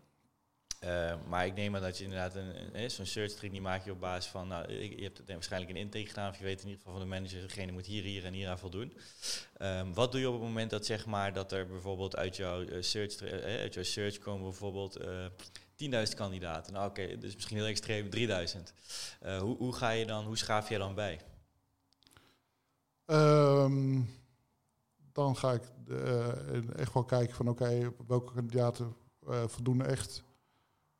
Uh, 0.84 1.14
maar 1.28 1.46
ik 1.46 1.56
neem 1.56 1.76
aan 1.76 1.82
dat 1.82 1.98
je 1.98 2.04
inderdaad 2.04 2.36
een, 2.36 2.92
zo'n 2.92 3.06
search 3.06 3.32
tree 3.32 3.52
die 3.52 3.62
maak 3.62 3.86
je 3.86 3.92
op 3.92 4.00
basis 4.00 4.32
van, 4.32 4.48
nou, 4.48 4.72
je 4.72 5.04
hebt 5.04 5.22
waarschijnlijk 5.26 5.72
een 5.72 5.78
intake 5.78 6.06
gedaan, 6.06 6.30
of 6.30 6.38
je 6.38 6.44
weet 6.44 6.62
in 6.62 6.68
ieder 6.68 6.78
geval 6.78 7.00
van 7.00 7.02
de 7.02 7.16
manager, 7.16 7.42
degene 7.42 7.72
moet 7.72 7.86
hier, 7.86 8.04
hier 8.04 8.26
en 8.26 8.34
hier 8.34 8.50
aan 8.50 8.60
voldoen. 8.60 8.94
Um, 9.62 9.94
wat 9.94 10.12
doe 10.12 10.22
je 10.22 10.28
op 10.28 10.34
het 10.34 10.44
moment 10.44 10.70
dat 10.70 10.86
zeg 10.86 11.06
maar 11.06 11.34
dat 11.34 11.52
er 11.52 11.68
bijvoorbeeld 11.68 12.16
uit 12.16 12.36
jouw 12.36 12.62
uh, 12.62 12.82
search, 12.82 13.22
uh, 13.22 13.60
uit 13.60 13.74
jouw 13.74 13.84
search 13.84 14.18
komen 14.18 14.44
bijvoorbeeld 14.44 15.00
10.000 15.00 16.16
kandidaten? 16.16 16.74
Nou, 16.74 16.90
oké, 16.90 17.02
okay, 17.02 17.18
dus 17.18 17.36
misschien 17.36 17.58
heel 17.58 17.66
extreem 17.66 18.10
3000. 18.10 18.74
hoe, 19.40 19.58
hoe 19.58 19.74
ga 19.74 19.90
je 19.90 20.06
dan, 20.06 20.26
hoe 20.26 20.38
schaaf 20.38 20.70
je 20.70 20.78
dan 20.78 20.96
bij? 20.96 21.20
Um, 23.06 24.10
dan 25.14 25.38
ga 25.38 25.52
ik 25.52 25.64
echt 26.76 26.94
wel 26.94 27.04
kijken 27.04 27.36
van, 27.36 27.48
oké, 27.48 27.94
welke 28.08 28.34
kandidaten 28.34 28.96
voldoen 29.48 29.86
echt 29.86 30.24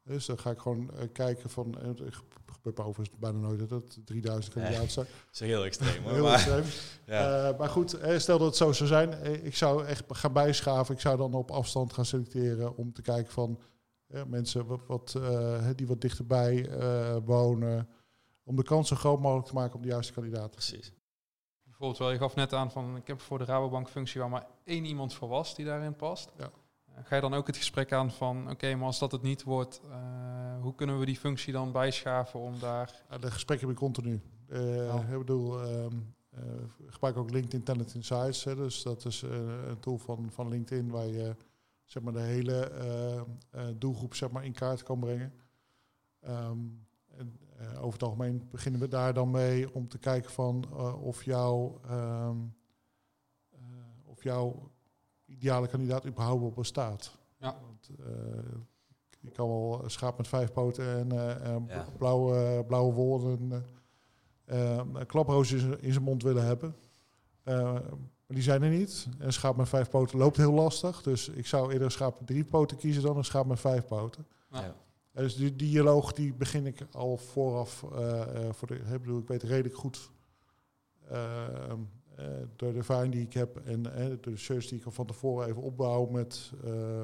dus 0.04 0.26
dan 0.26 0.40
ga 0.40 0.52
ik 0.52 0.60
gewoon 0.60 0.90
uh, 0.94 1.02
kijken 1.14 1.50
van, 1.50 1.76
uh, 1.82 2.12
gebeurt 2.46 2.80
overigens 2.80 3.20
bijna 3.20 3.38
nooit 3.38 3.60
dat 3.60 3.70
het 3.70 4.06
3000 4.06 4.54
kandidaten 4.54 4.90
zijn. 4.90 5.06
Dat 5.26 5.34
is 5.34 5.40
heel 5.40 5.66
extreem 5.66 6.04
hoor. 6.04 6.12
heel 6.12 6.24
maar, 6.24 6.34
extreem. 6.34 6.64
ja. 7.06 7.50
uh, 7.50 7.58
maar 7.58 7.70
goed, 7.70 7.98
stel 8.18 8.38
dat 8.38 8.48
het 8.48 8.56
zo 8.56 8.72
zou 8.72 8.90
zijn, 8.90 9.44
ik 9.46 9.56
zou 9.56 9.86
echt 9.86 10.04
gaan 10.08 10.34
bijschaven. 10.34 10.96
Ik 10.96 11.02
zou 11.02 11.18
dan 11.18 11.34
op 11.34 11.52
afstand 11.52 11.94
gaan 11.94 12.06
selecteren 12.06 12.78
om 12.78 12.94
te 12.94 13.02
kijken 13.02 13.32
van 13.34 13.60
mensen 14.28 14.66
wat, 14.66 14.82
wat 14.88 15.20
die 15.76 15.88
wat 15.88 16.02
dichterbij 16.02 16.70
wonen. 17.26 17.90
Om 18.44 18.56
de 18.56 18.64
kans 18.64 18.88
zo 18.88 18.96
groot 18.96 19.20
mogelijk 19.20 19.48
te 19.48 19.54
maken 19.54 19.76
op 19.76 19.82
de 19.82 19.88
juiste 19.88 20.14
kandidaat. 20.14 20.52
Precies. 20.52 20.94
Bijvoorbeeld, 21.64 21.98
wel, 21.98 22.12
je 22.12 22.18
gaf 22.18 22.36
net 22.36 22.54
aan 22.54 22.72
van, 22.72 22.96
ik 22.96 23.08
heb 23.08 23.22
voor 23.22 23.38
de 23.38 23.46
Rabobank 23.46 23.90
functie 23.90 24.20
waar 24.22 24.30
maar 24.30 24.48
één 24.64 24.86
iemand 24.86 25.14
voor 25.14 25.28
was 25.28 25.56
die 25.56 25.66
daarin 25.66 25.96
past. 25.96 26.32
Ja. 26.38 26.52
Ga 27.02 27.16
je 27.16 27.22
dan 27.22 27.34
ook 27.34 27.48
het 27.48 27.58
gesprek 27.58 27.92
aan 27.92 28.12
van, 28.12 28.50
oké, 28.50 28.76
maar 28.76 28.86
als 28.86 29.00
dat 29.00 29.12
het 29.12 29.22
niet 29.22 29.44
wordt, 29.44 29.82
uh, 29.86 30.62
hoe 30.62 30.76
kunnen 30.76 31.00
we 31.00 31.06
die 31.06 31.18
functie 31.18 31.54
dan 31.54 31.72
bijschaven 31.72 32.40
om 32.40 32.60
daar... 32.60 33.04
Ja, 33.10 33.18
de 33.18 33.32
gesprekken 33.32 33.68
heb 33.68 33.76
ik 33.76 33.82
continu. 33.82 34.22
Uh. 34.50 35.12
Ik 35.12 35.18
bedoel, 35.18 35.62
um, 35.62 36.16
uh, 36.34 36.40
gebruik 36.88 37.18
ook 37.18 37.32
LinkedIn 37.32 37.64
Talent 37.64 37.94
Insights. 37.94 38.44
Hè, 38.44 38.56
dus 38.56 38.84
dat 38.84 39.06
is 39.06 39.22
een 39.22 39.80
tool 39.80 39.98
van, 39.98 40.32
van 40.32 40.48
LinkedIn 40.48 40.90
waar 40.90 41.08
je 41.08 41.36
zeg 41.84 42.04
maar, 42.04 42.14
de 42.14 42.20
hele 42.20 42.72
doelgroep 43.78 44.16
zeg 44.16 44.32
maar, 44.32 44.46
in 44.46 44.54
kaart 44.54 44.84
kan 44.84 45.00
brengen. 45.00 45.34
Um, 46.28 46.86
en, 47.18 47.40
over 47.78 47.94
het 47.94 48.04
algemeen 48.04 48.48
beginnen 48.52 48.82
we 48.82 48.88
daar 48.88 49.14
dan 49.14 49.32
mee 49.32 49.74
om 49.74 49.88
te 49.88 49.98
kijken 49.98 50.32
van 50.32 50.74
of 51.02 51.24
jouw... 51.24 51.82
Um, 51.92 52.56
of 54.06 54.24
jouw 54.24 54.72
ideale 55.34 55.68
kandidaat 55.68 56.06
überhaupt 56.06 56.56
bestaat. 56.56 57.18
Ja. 57.38 57.56
Want, 57.62 57.90
uh, 58.00 58.08
je 59.20 59.32
kan 59.32 59.48
wel 59.48 59.84
schaap 59.86 60.18
met 60.18 60.28
vijf 60.28 60.52
poten 60.52 61.12
en 61.12 61.14
uh, 61.14 61.86
blauwe, 61.98 62.64
blauwe 62.68 62.94
wol 62.94 63.30
en 63.30 63.66
een 64.46 65.06
klaproos 65.06 65.52
in 65.52 65.92
zijn 65.92 66.04
mond 66.04 66.24
willen 66.24 66.46
hebben. 66.46 66.76
maar 67.44 67.82
die 68.28 68.42
zijn 68.42 68.64
er 68.64 68.70
niet. 68.70 69.08
En 69.20 69.34
schaap 69.34 69.56
met 69.56 69.70
vijf 69.70 69.90
poten 69.90 70.18
loopt 70.18 70.38
heel 70.38 70.54
lastig. 70.54 71.02
Dus 71.02 71.30
ik 71.30 71.46
zou 71.46 71.72
eerder 71.72 71.86
een 71.86 71.92
schaap 71.92 72.20
met 72.20 72.28
drie 72.28 72.46
poten 72.46 72.78
kiezen 72.78 73.04
dan 73.04 73.18
een 73.18 73.26
schaap 73.26 73.46
met 73.46 73.60
vijf 73.60 73.86
poten. 73.86 74.28
Ja. 74.52 74.76
Dus 75.12 75.36
die 75.36 75.56
dialoog 75.56 76.14
die 76.14 76.34
begin 76.34 76.66
ik 76.66 76.88
al 76.92 77.18
vooraf. 77.18 77.86
voor 78.52 78.68
de, 78.68 78.76
ik 78.76 79.02
bedoel, 79.02 79.20
ik 79.20 79.28
weet 79.28 79.44
redelijk 79.44 79.76
goed 79.76 80.12
uh, 81.12 81.74
door 82.56 82.72
de 82.72 82.78
ervaring 82.78 83.14
die 83.14 83.22
ik 83.22 83.34
heb 83.34 83.58
en 83.58 83.86
uh, 83.86 84.06
door 84.08 84.34
de 84.34 84.38
search 84.38 84.68
die 84.68 84.80
ik 84.80 84.86
al 84.86 84.92
van 84.92 85.06
tevoren 85.06 85.48
even 85.48 85.62
opbouw 85.62 86.06
met 86.06 86.52
uh, 86.66 87.04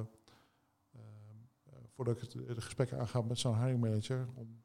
voordat 1.88 2.16
ik 2.16 2.22
het, 2.22 2.32
de 2.32 2.62
gesprekken 2.62 3.00
aanga 3.00 3.22
met 3.22 3.40
zo'n 3.40 3.58
hiring 3.58 3.80
manager, 3.80 4.28
om 4.36 4.64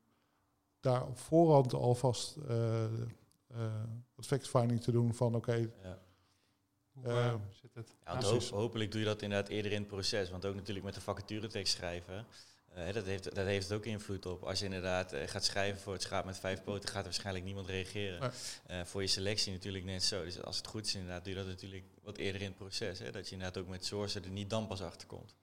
daar 0.80 1.06
op 1.06 1.18
voorhand 1.18 1.72
alvast 1.72 2.36
wat 4.14 4.26
fact-finding 4.26 4.80
te 4.80 4.92
doen 4.92 5.14
van 5.14 5.34
oké, 5.34 5.70
Ja. 5.82 6.02
Hoe 6.94 7.08
Eh, 7.08 7.26
eh, 7.26 7.34
zit 7.50 7.74
het? 7.74 7.94
Ja, 8.04 8.56
hopelijk 8.56 8.90
doe 8.90 9.00
je 9.00 9.06
dat 9.06 9.22
inderdaad 9.22 9.48
eerder 9.48 9.72
in 9.72 9.78
het 9.78 9.86
proces. 9.86 10.30
Want 10.30 10.44
ook 10.44 10.54
natuurlijk 10.54 10.84
met 10.84 10.94
de 10.94 11.00
vacaturetekst 11.00 11.74
schrijven. 11.74 12.26
Eh, 12.74 12.92
dat, 12.92 13.04
heeft, 13.04 13.34
dat 13.34 13.46
heeft 13.46 13.68
het 13.68 13.78
ook 13.78 13.84
invloed 13.84 14.26
op. 14.26 14.42
Als 14.42 14.58
je 14.58 14.64
inderdaad 14.64 15.12
eh, 15.12 15.28
gaat 15.28 15.44
schrijven 15.44 15.80
voor 15.80 15.92
het 15.92 16.02
schaap 16.02 16.24
met 16.24 16.38
vijf 16.38 16.62
poten, 16.62 16.88
gaat 16.88 16.98
er 16.98 17.04
waarschijnlijk 17.04 17.44
niemand 17.44 17.68
reageren. 17.68 18.20
Nee. 18.20 18.30
Eh, 18.66 18.86
voor 18.86 19.02
je 19.02 19.08
selectie 19.08 19.52
natuurlijk 19.52 19.84
net 19.84 20.02
zo. 20.02 20.24
Dus 20.24 20.42
als 20.42 20.56
het 20.56 20.66
goed 20.66 20.86
is, 20.86 20.94
inderdaad, 20.94 21.24
doe 21.24 21.32
je 21.32 21.38
dat 21.38 21.48
natuurlijk 21.48 21.84
wat 22.02 22.16
eerder 22.16 22.40
in 22.40 22.46
het 22.46 22.56
proces. 22.56 22.98
Hè? 22.98 23.10
Dat 23.10 23.28
je 23.28 23.32
inderdaad 23.32 23.62
ook 23.62 23.68
met 23.68 23.84
sourcen 23.84 24.24
er 24.24 24.30
niet 24.30 24.50
dan 24.50 24.66
pas 24.66 24.82
achter 24.82 25.06
komt. 25.06 25.34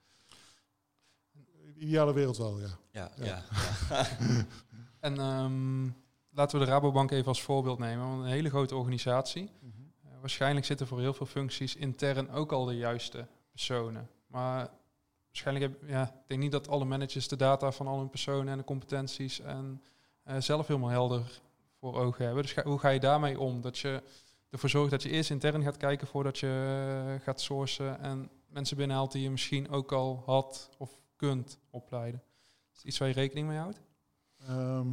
ideale 1.77 2.13
wereld 2.13 2.37
wel, 2.37 2.59
ja. 2.59 2.77
Ja, 2.91 3.11
Ja. 3.15 3.25
ja. 3.25 3.43
ja. 3.89 4.07
En 4.99 5.17
ehm, 5.17 5.89
laten 6.29 6.59
we 6.59 6.65
de 6.65 6.71
Rabobank 6.71 7.11
even 7.11 7.27
als 7.27 7.41
voorbeeld 7.41 7.79
nemen. 7.79 8.07
Want 8.07 8.21
een 8.21 8.29
hele 8.29 8.49
grote 8.49 8.75
organisatie. 8.75 9.49
Eh, 9.63 10.09
waarschijnlijk 10.19 10.65
zitten 10.65 10.87
voor 10.87 10.99
heel 10.99 11.13
veel 11.13 11.25
functies 11.25 11.75
intern 11.75 12.31
ook 12.31 12.51
al 12.51 12.65
de 12.65 12.77
juiste 12.77 13.27
personen. 13.51 14.09
Maar 14.27 14.69
waarschijnlijk 15.31 15.71
heb 15.71 15.89
ja, 15.89 16.03
ik 16.03 16.27
denk 16.27 16.41
niet 16.41 16.51
dat 16.51 16.67
alle 16.67 16.85
managers 16.85 17.27
de 17.27 17.35
data 17.35 17.71
van 17.71 17.87
al 17.87 17.97
hun 17.97 18.09
personen 18.09 18.47
en 18.47 18.57
de 18.57 18.63
competenties 18.63 19.39
en 19.39 19.83
eh, 20.23 20.35
zelf 20.39 20.67
helemaal 20.67 20.89
helder 20.89 21.41
voor 21.79 21.95
ogen 21.95 22.25
hebben. 22.25 22.43
Dus 22.43 22.55
hoe 22.55 22.79
ga 22.79 22.89
je 22.89 22.99
daarmee 22.99 23.39
om? 23.39 23.61
Dat 23.61 23.77
je 23.77 24.03
ervoor 24.49 24.69
zorgt 24.69 24.91
dat 24.91 25.03
je 25.03 25.09
eerst 25.09 25.29
intern 25.29 25.63
gaat 25.63 25.77
kijken 25.77 26.07
voordat 26.07 26.39
je 26.39 27.13
eh, 27.17 27.23
gaat 27.23 27.41
sourcen 27.41 27.99
en 27.99 28.29
mensen 28.47 28.77
binnenhaalt 28.77 29.11
die 29.11 29.21
je 29.21 29.29
misschien 29.29 29.69
ook 29.69 29.91
al 29.91 30.23
had 30.25 30.69
of 30.77 30.99
kunt 31.15 31.57
opleiden. 31.69 32.23
Is 32.75 32.83
iets 32.83 32.97
waar 32.97 33.07
je 33.07 33.13
rekening 33.13 33.47
mee 33.47 33.57
houdt? 33.57 33.81
Ehm, 34.47 34.87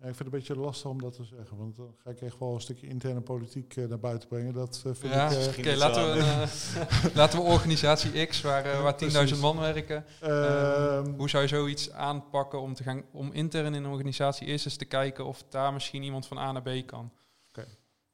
ja, 0.00 0.06
ik 0.06 0.14
vind 0.14 0.18
het 0.18 0.26
een 0.26 0.30
beetje 0.30 0.56
lastig 0.56 0.90
om 0.90 1.00
dat 1.00 1.12
te 1.14 1.24
zeggen, 1.24 1.56
want 1.56 1.76
dan 1.76 1.94
ga 2.04 2.10
ik 2.10 2.20
echt 2.20 2.38
wel 2.38 2.54
een 2.54 2.60
stukje 2.60 2.86
interne 2.86 3.20
politiek 3.20 3.76
eh, 3.76 3.88
naar 3.88 3.98
buiten 3.98 4.28
brengen. 4.28 4.52
Dat 4.52 4.82
eh, 4.86 4.92
vind 4.94 5.12
Ja, 5.14 5.30
ik... 5.30 5.36
eh, 5.38 5.48
oké, 5.58 5.68
is 5.70 5.78
laten, 5.78 6.12
we, 6.12 6.18
eh, 6.18 7.14
laten 7.20 7.38
we 7.38 7.44
organisatie 7.44 8.26
X, 8.26 8.40
waar, 8.40 8.82
waar 8.82 8.92
10.000 8.92 8.98
Precies. 8.98 9.40
man 9.40 9.58
werken. 9.58 10.04
ehm, 10.20 11.14
Hoe 11.16 11.28
zou 11.28 11.42
je 11.42 11.48
zoiets 11.48 11.90
aanpakken 11.92 12.60
om, 12.60 12.74
te 12.74 12.82
gaan, 12.82 13.02
om 13.12 13.32
intern 13.32 13.66
in 13.74 13.84
een 13.84 13.90
organisatie 13.90 14.46
eerst 14.46 14.64
eens 14.64 14.76
te 14.76 14.84
kijken 14.84 15.24
of 15.26 15.42
daar 15.48 15.72
misschien 15.72 16.02
iemand 16.02 16.26
van 16.26 16.38
A 16.38 16.52
naar 16.52 16.62
B 16.62 16.86
kan? 16.86 17.12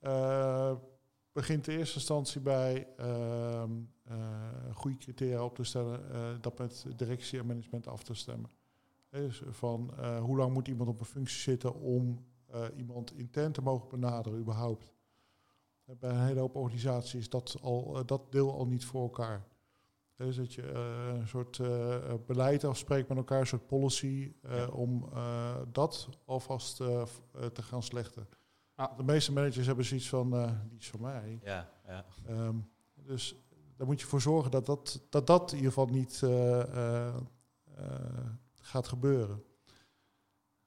eh, 0.00 0.72
begint 1.32 1.68
in 1.68 1.78
eerste 1.78 1.94
instantie 1.98 2.40
bij 2.40 2.86
ehm, 2.96 3.70
eh, 4.04 4.16
goede 4.74 4.96
criteria 4.96 5.44
op 5.44 5.54
te 5.54 5.64
stellen, 5.64 6.10
eh, 6.12 6.20
dat 6.40 6.58
met 6.58 6.84
directie 6.96 7.38
en 7.38 7.46
management 7.46 7.86
af 7.88 8.02
te 8.02 8.14
stemmen. 8.14 8.50
Dus 9.22 9.42
van 9.48 9.90
eh, 9.98 10.18
hoe 10.20 10.36
lang 10.36 10.52
moet 10.52 10.68
iemand 10.68 10.88
op 10.88 11.00
een 11.00 11.06
functie 11.06 11.40
zitten 11.40 11.74
om 11.74 12.24
eh, 12.46 12.64
iemand 12.76 13.12
intern 13.12 13.52
te 13.52 13.62
mogen 13.62 13.88
benaderen 13.88 14.38
überhaupt. 14.38 14.92
Bij 15.84 16.10
een 16.10 16.24
hele 16.26 16.40
hoop 16.40 16.56
organisaties 16.56 17.14
is 17.14 17.28
dat, 17.28 17.56
al, 17.62 17.96
eh, 17.98 18.02
dat 18.06 18.32
deel 18.32 18.52
al 18.52 18.66
niet 18.66 18.84
voor 18.84 19.02
elkaar. 19.02 19.46
Dus 20.16 20.36
dat 20.36 20.54
je 20.54 20.68
een 20.72 21.28
soort 21.28 21.60
beleid 22.26 22.64
afspreekt 22.64 23.08
met 23.08 23.16
elkaar, 23.16 23.40
een 23.40 23.46
soort 23.46 23.66
policy, 23.66 24.32
Ja. 24.42 24.66
om 24.68 25.08
dat 25.72 26.08
alvast 26.24 26.76
te 26.76 27.62
gaan 27.62 27.82
slechten. 27.82 28.28
Ja. 28.76 28.94
De 28.96 29.02
meeste 29.02 29.32
managers 29.32 29.66
hebben 29.66 29.84
zoiets 29.84 30.08
van, 30.08 30.30
die 30.68 30.78
is 30.78 30.90
van 30.90 31.00
mij. 31.00 31.38
ja, 31.42 31.70
ja. 31.86 32.04
Ehm, 32.26 32.56
dus 32.94 33.36
daar 33.76 33.86
moet 33.86 34.00
je 34.00 34.06
voor 34.06 34.20
zorgen 34.20 34.50
dat 34.50 34.66
dat, 34.66 35.06
dat, 35.10 35.26
dat 35.26 35.50
in 35.52 35.56
ieder 35.56 35.72
geval 35.72 35.86
niet 35.94 36.20
gaat 38.64 38.88
gebeuren. 38.88 39.44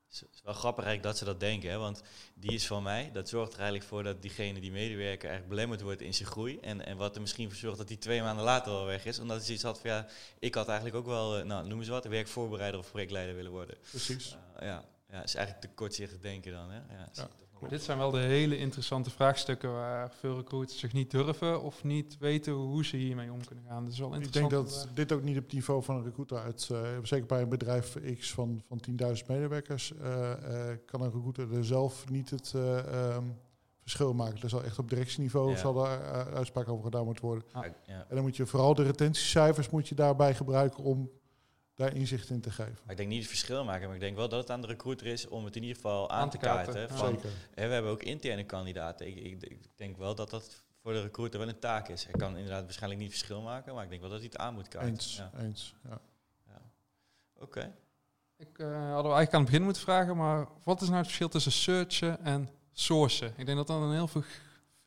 Het 0.07 0.29
is 0.33 0.41
wel 0.43 0.53
grappig 0.53 0.83
eigenlijk 0.83 1.03
dat 1.03 1.17
ze 1.17 1.25
dat 1.25 1.39
denken, 1.39 1.69
hè? 1.69 1.77
want 1.77 2.01
die 2.35 2.51
is 2.51 2.67
van 2.67 2.83
mij. 2.83 3.09
Dat 3.13 3.29
zorgt 3.29 3.53
er 3.53 3.59
eigenlijk 3.59 3.89
voor 3.89 4.03
dat 4.03 4.21
diegene, 4.21 4.59
die 4.59 4.71
medewerker, 4.71 5.29
eigenlijk 5.29 5.49
belemmerd 5.49 5.81
wordt 5.81 6.01
in 6.01 6.13
zijn 6.13 6.29
groei. 6.29 6.59
En, 6.59 6.85
en 6.85 6.97
wat 6.97 7.15
er 7.15 7.21
misschien 7.21 7.49
voor 7.49 7.57
zorgt 7.57 7.77
dat 7.77 7.87
hij 7.87 7.97
twee 7.97 8.21
maanden 8.21 8.45
later 8.45 8.71
al 8.71 8.85
weg 8.85 9.05
is. 9.05 9.19
Omdat 9.19 9.37
hij 9.37 9.45
zoiets 9.45 9.63
had 9.63 9.79
van, 9.79 9.89
ja, 9.89 10.07
ik 10.39 10.55
had 10.55 10.67
eigenlijk 10.67 10.97
ook 10.97 11.05
wel, 11.05 11.37
eh, 11.37 11.45
nou, 11.45 11.67
noem 11.67 11.79
eens 11.79 11.87
wat, 11.87 12.05
werkvoorbereider 12.05 12.79
of 12.79 12.89
projectleider 12.89 13.35
willen 13.35 13.51
worden. 13.51 13.77
Precies. 13.89 14.37
Eh, 14.55 14.67
ja, 14.67 14.85
ja, 15.09 15.23
is 15.23 15.35
eigenlijk 15.35 15.65
te 15.67 15.73
kortzichtig 15.73 16.19
denken 16.19 16.51
dan. 16.51 16.69
Hè? 16.71 16.77
Ja, 16.77 17.29
Dit 17.69 17.81
zijn 17.83 17.97
wel 17.97 18.11
de 18.11 18.17
hele 18.19 18.57
interessante 18.57 19.09
vraagstukken 19.09 19.71
waar 19.73 20.11
veel 20.19 20.35
recruiters 20.35 20.79
zich 20.79 20.93
niet 20.93 21.11
durven 21.11 21.61
of 21.61 21.83
niet 21.83 22.17
weten 22.19 22.53
hoe 22.53 22.85
ze 22.85 22.97
hiermee 22.97 23.31
om 23.31 23.45
kunnen 23.45 23.63
gaan. 23.67 23.83
Dat 23.83 23.93
is 23.93 23.99
wel 23.99 24.07
Ik 24.07 24.13
interessant. 24.15 24.49
denk 24.51 24.61
om 24.63 24.67
dat 24.69 24.83
daar- 24.85 24.93
dit 24.93 25.11
ook 25.11 25.23
niet 25.23 25.37
op 25.37 25.43
het 25.43 25.53
niveau 25.53 25.83
van 25.83 25.95
een 25.95 26.03
recruiter 26.03 26.37
uit, 26.37 26.69
eh, 26.71 26.79
zeker 27.03 27.25
bij 27.25 27.41
een 27.41 27.49
bedrijf 27.49 27.97
X 28.19 28.33
van, 28.33 28.61
van 28.67 28.79
10.000 28.79 29.27
medewerkers, 29.27 29.93
eh, 29.97 30.31
eh, 30.71 30.77
kan 30.85 31.01
een 31.01 31.11
recruiter 31.11 31.53
er 31.57 31.65
zelf 31.65 32.09
niet 32.09 32.29
het 32.29 32.51
eh, 32.55 32.77
ehm, 33.15 33.23
verschil 33.81 34.13
maken. 34.13 34.41
Er 34.41 34.49
zal 34.49 34.63
echt 34.63 34.79
op 34.79 34.89
directieniveau 34.89 35.49
Ja. 35.51 35.57
zal 35.57 35.73
daar 35.73 36.01
eh, 36.01 36.33
uitspraak 36.35 36.69
over 36.69 36.83
gedaan 36.83 37.05
moeten 37.05 37.25
worden. 37.25 37.43
Ja, 37.53 37.63
ja. 37.85 38.05
En 38.09 38.15
dan 38.15 38.21
moet 38.23 38.35
je 38.35 38.45
vooral 38.45 38.73
de 38.73 38.83
retentiecijfers 38.83 39.69
moet 39.69 39.87
je 39.87 39.95
daarbij 39.95 40.35
gebruiken 40.35 40.83
om 40.83 41.09
daar 41.77 41.95
inzicht 41.95 42.29
in 42.29 42.41
te 42.41 42.51
geven. 42.51 42.77
Maar 42.83 42.91
ik 42.91 42.97
denk 42.97 43.09
niet 43.09 43.19
het 43.19 43.27
verschil 43.27 43.63
maken, 43.63 43.85
maar 43.85 43.95
ik 43.95 44.01
denk 44.01 44.15
wel 44.15 44.29
dat 44.29 44.39
het 44.39 44.49
aan 44.49 44.61
de 44.61 44.67
recruiter 44.67 45.07
is 45.07 45.27
om 45.27 45.45
het 45.45 45.55
in 45.55 45.61
ieder 45.61 45.75
geval 45.75 46.09
aan, 46.09 46.21
Aan 46.21 46.29
te 46.29 46.37
te 46.37 46.45
kaarten, 46.45 46.73
kaarten. 46.73 46.95
ja. 46.95 47.01
Van, 47.03 47.13
Zeker. 47.13 47.29
hè, 47.53 47.67
we 47.67 47.73
hebben 47.73 47.91
ook 47.91 48.03
interne 48.03 48.43
kandidaten. 48.45 49.07
Ik, 49.07 49.15
ik, 49.15 49.41
ik 49.43 49.59
denk 49.75 49.97
wel 49.97 50.15
dat 50.15 50.29
dat 50.29 50.63
voor 50.81 50.93
de 50.93 51.01
recruiter 51.01 51.39
wel 51.39 51.47
een 51.49 51.59
taak 51.59 51.87
is. 51.87 52.03
Hij 52.03 52.13
kan 52.13 52.35
inderdaad 52.37 52.63
waarschijnlijk 52.63 53.01
niet 53.01 53.09
verschil 53.11 53.41
maken, 53.41 53.73
maar 53.73 53.83
ik 53.83 53.89
denk 53.89 54.01
wel 54.01 54.09
dat 54.09 54.19
hij 54.19 54.27
het 54.31 54.37
aan 54.41 54.53
moet 54.53 54.67
kaarten. 54.67 54.91
Eens, 54.91 55.15
Ja. 55.17 55.31
eens. 55.39 55.75
Ja. 55.83 55.99
Ja. 56.47 56.61
Oké. 57.39 57.73
Ik 58.37 58.59
eh, 58.59 58.65
hadden 58.67 58.83
we 58.87 59.17
eigenlijk 59.17 59.33
aan 59.33 59.39
het 59.41 59.49
begin 59.49 59.63
moeten 59.63 59.81
vragen, 59.81 60.17
maar 60.17 60.47
wat 60.63 60.81
is 60.81 60.87
nou 60.87 60.97
het 60.97 61.05
verschil 61.07 61.29
tussen 61.29 61.51
searchen 61.51 62.23
en 62.23 62.49
sourcen? 62.71 63.33
Ik 63.37 63.45
denk 63.45 63.57
dat 63.57 63.67
dat 63.67 63.81
een 63.81 63.91
heel 63.93 64.07
veel, 64.07 64.23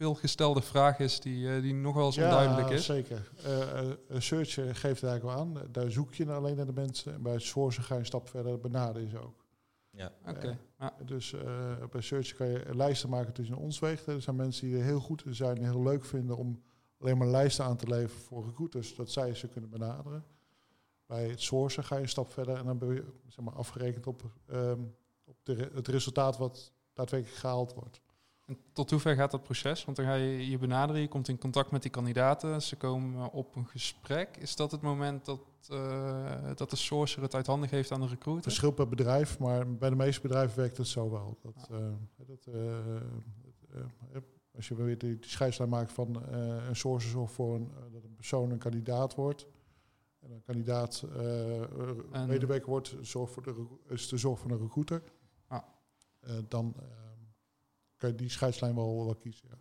veel 0.01 0.15
gestelde 0.15 0.61
vraag 0.63 0.99
is 0.99 1.21
die, 1.21 1.55
eh, 1.55 1.63
die 1.63 1.75
nog 1.75 1.95
wel 1.95 2.07
eens 2.07 2.19
onduidelijk 2.19 2.71
is. 2.71 2.85
zeker. 2.85 3.31
Eh, 3.45 3.79
eh, 3.81 3.91
een 4.09 4.23
search 4.23 4.59
eh, 4.59 4.65
geeft 4.65 5.01
het 5.01 5.11
eigenlijk 5.11 5.23
wel 5.23 5.33
aan. 5.33 5.55
Daar 5.73 5.91
zoek 5.91 6.15
je 6.15 6.33
alleen 6.33 6.57
naar 6.57 6.67
de 6.67 6.73
mensen. 6.73 7.13
En 7.15 7.23
bij 7.23 7.39
sourcen 7.39 7.83
ga 7.83 7.95
je 7.95 8.01
een 8.01 8.07
stap 8.07 8.29
verder, 8.29 8.59
benaderen 8.61 9.11
ze 9.11 9.19
ook. 9.19 9.45
Ja. 9.91 10.13
Oké. 10.27 10.49
Eh, 10.49 10.55
Ja. 10.79 10.95
Dus 11.05 11.33
eh, 11.33 11.75
bij 11.91 12.01
search 12.01 12.35
kan 12.35 12.47
je 12.49 12.65
lijsten 12.75 13.09
maken 13.09 13.33
tussen 13.33 13.57
ons 13.57 13.79
wegen. 13.79 14.13
Er 14.15 14.23
zijn 14.23 14.37
mensen 14.37 14.67
die 14.69 14.77
er 14.79 14.85
heel 14.85 15.01
goed 15.01 15.25
in 15.25 15.35
zijn 15.35 15.57
en 15.57 15.65
heel 15.65 15.83
leuk 15.83 16.05
vinden 16.05 16.37
om 16.37 16.63
alleen 17.01 17.19
maar 17.19 17.29
lijsten 17.29 17.65
aan 17.65 17.77
te 17.77 17.87
leveren 17.87 18.23
voor 18.25 18.45
recruiters, 18.45 18.95
dat 18.95 19.11
zij 19.11 19.35
ze 19.35 19.49
kunnen 19.49 19.71
benaderen. 19.71 20.25
Bij 21.07 21.29
het 21.29 21.41
sourcen 21.41 21.85
ga 21.85 21.97
je 21.97 22.03
een 22.03 22.09
stap 22.09 22.33
verder 22.33 22.57
en 22.57 22.65
dan 22.65 22.79
ben 22.79 22.95
je 22.95 23.05
zeg 23.27 23.45
maar, 23.45 23.55
afgerekend 23.55 24.07
op, 24.07 24.23
ehm, 24.47 24.81
op 25.25 25.37
de 25.43 25.53
re- 25.53 25.71
het 25.75 25.89
resultaat 25.89 26.39
wat 26.39 26.73
daadwerkelijk 26.93 27.39
gehaald 27.39 27.75
wordt. 27.75 28.01
En 28.51 28.59
tot 28.73 28.91
hoever 28.91 29.15
gaat 29.15 29.31
dat 29.31 29.43
proces? 29.43 29.85
Want 29.85 29.97
dan 29.97 30.07
ga 30.07 30.15
je 30.15 30.51
je 30.51 30.59
benaderen, 30.59 31.01
je 31.01 31.09
komt 31.09 31.29
in 31.29 31.39
contact 31.39 31.71
met 31.71 31.83
die 31.83 31.91
kandidaten, 31.91 32.63
ze 32.63 32.77
komen 32.77 33.33
op 33.33 33.57
een 33.57 33.67
gesprek. 33.67 34.37
Is 34.37 34.57
dat 34.57 34.71
het 34.71 34.81
moment 34.81 35.25
dat, 35.25 35.41
eh, 35.69 36.51
dat 36.55 36.71
de 36.71 36.77
sourcer 36.77 37.23
het 37.23 37.35
uit 37.35 37.47
handen 37.47 37.69
geeft 37.69 37.93
aan 37.93 38.01
de 38.01 38.07
recruiter? 38.07 38.43
Verschil 38.43 38.71
per 38.71 38.89
bedrijf, 38.89 39.39
maar 39.39 39.75
bij 39.77 39.91
de 39.91 39.97
meeste 39.97 40.21
bedrijven 40.21 40.59
werkt 40.59 40.77
het 40.77 40.87
zo 40.87 41.11
wel. 41.11 41.39
Dat, 41.43 41.69
eh, 41.71 41.77
dat, 42.27 42.47
eh, 42.47 44.21
als 44.57 44.69
je 44.69 44.75
weer 44.75 44.99
die, 44.99 45.19
die 45.19 45.31
scheidslijn 45.31 45.71
maakt 45.71 45.93
van 45.93 46.23
een 46.33 46.77
source 46.77 47.09
zorgt 47.09 47.33
voor 47.33 47.55
een, 47.55 47.71
dat 47.93 48.05
een 48.05 48.15
persoon 48.15 48.51
een 48.51 48.59
kandidaat 48.59 49.15
wordt. 49.15 49.47
En 50.21 50.31
een 50.31 50.43
kandidaat 50.43 51.05
En- 52.13 52.29
medewerker 52.29 52.69
wordt, 52.71 52.97
zorg 53.01 53.31
voor 53.31 53.43
de, 53.43 53.67
is 53.89 54.09
de 54.09 54.17
zorg 54.17 54.39
van 54.39 54.51
een 54.51 54.59
recruiter. 54.59 55.03
Ah. 55.47 55.63
Dan 56.49 56.75
kan 58.01 58.11
je 58.11 58.17
die 58.17 58.31
scheidslijn 58.31 58.75
wel, 58.75 59.05
wel 59.05 59.15
kiezen. 59.15 59.49
Ja. 59.49 59.59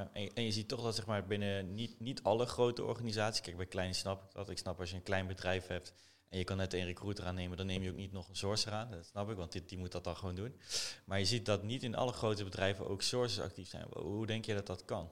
Ja, 0.00 0.10
en, 0.12 0.22
je- 0.22 0.30
en 0.34 0.42
je 0.44 0.52
ziet 0.52 0.68
toch 0.68 0.82
dat 0.82 0.94
zeg 0.94 1.06
maar, 1.06 1.26
binnen 1.26 1.74
niet, 1.74 2.00
niet 2.00 2.22
alle 2.22 2.46
grote 2.46 2.84
organisaties, 2.84 3.40
kijk 3.42 3.56
bij 3.56 3.66
kleine 3.66 3.94
snap 3.94 4.22
ik 4.24 4.32
dat. 4.32 4.48
Ik 4.50 4.58
snap 4.58 4.80
als 4.80 4.90
je 4.90 4.96
een 4.96 5.02
klein 5.02 5.26
bedrijf 5.26 5.66
hebt 5.66 5.94
en 6.28 6.38
je 6.38 6.44
kan 6.44 6.56
net 6.56 6.74
een 6.74 6.84
recruiter 6.84 7.24
aannemen, 7.24 7.56
dan 7.56 7.66
neem 7.66 7.82
je 7.82 7.90
ook 7.90 7.96
niet 7.96 8.12
nog 8.12 8.28
een 8.28 8.36
sourcer 8.36 8.72
aan. 8.72 8.90
Dat 8.90 9.06
snap 9.06 9.30
ik, 9.30 9.36
want 9.36 9.52
die, 9.52 9.64
die 9.64 9.78
moet 9.78 9.92
dat 9.92 10.04
dan 10.04 10.16
gewoon 10.16 10.34
doen. 10.34 10.60
Maar 11.04 11.18
je 11.18 11.24
ziet 11.24 11.46
dat 11.46 11.62
niet 11.62 11.82
in 11.82 11.94
alle 11.94 12.12
grote 12.12 12.44
bedrijven 12.44 12.88
ook 12.88 13.02
sourcers 13.02 13.40
actief 13.44 13.68
zijn. 13.68 13.86
Hoe 13.92 14.26
denk 14.26 14.44
je 14.44 14.54
dat 14.54 14.66
dat 14.66 14.84
kan? 14.84 15.10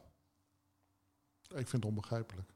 Ik 1.49 1.69
vind 1.69 1.73
het 1.73 1.85
onbegrijpelijk. 1.85 2.51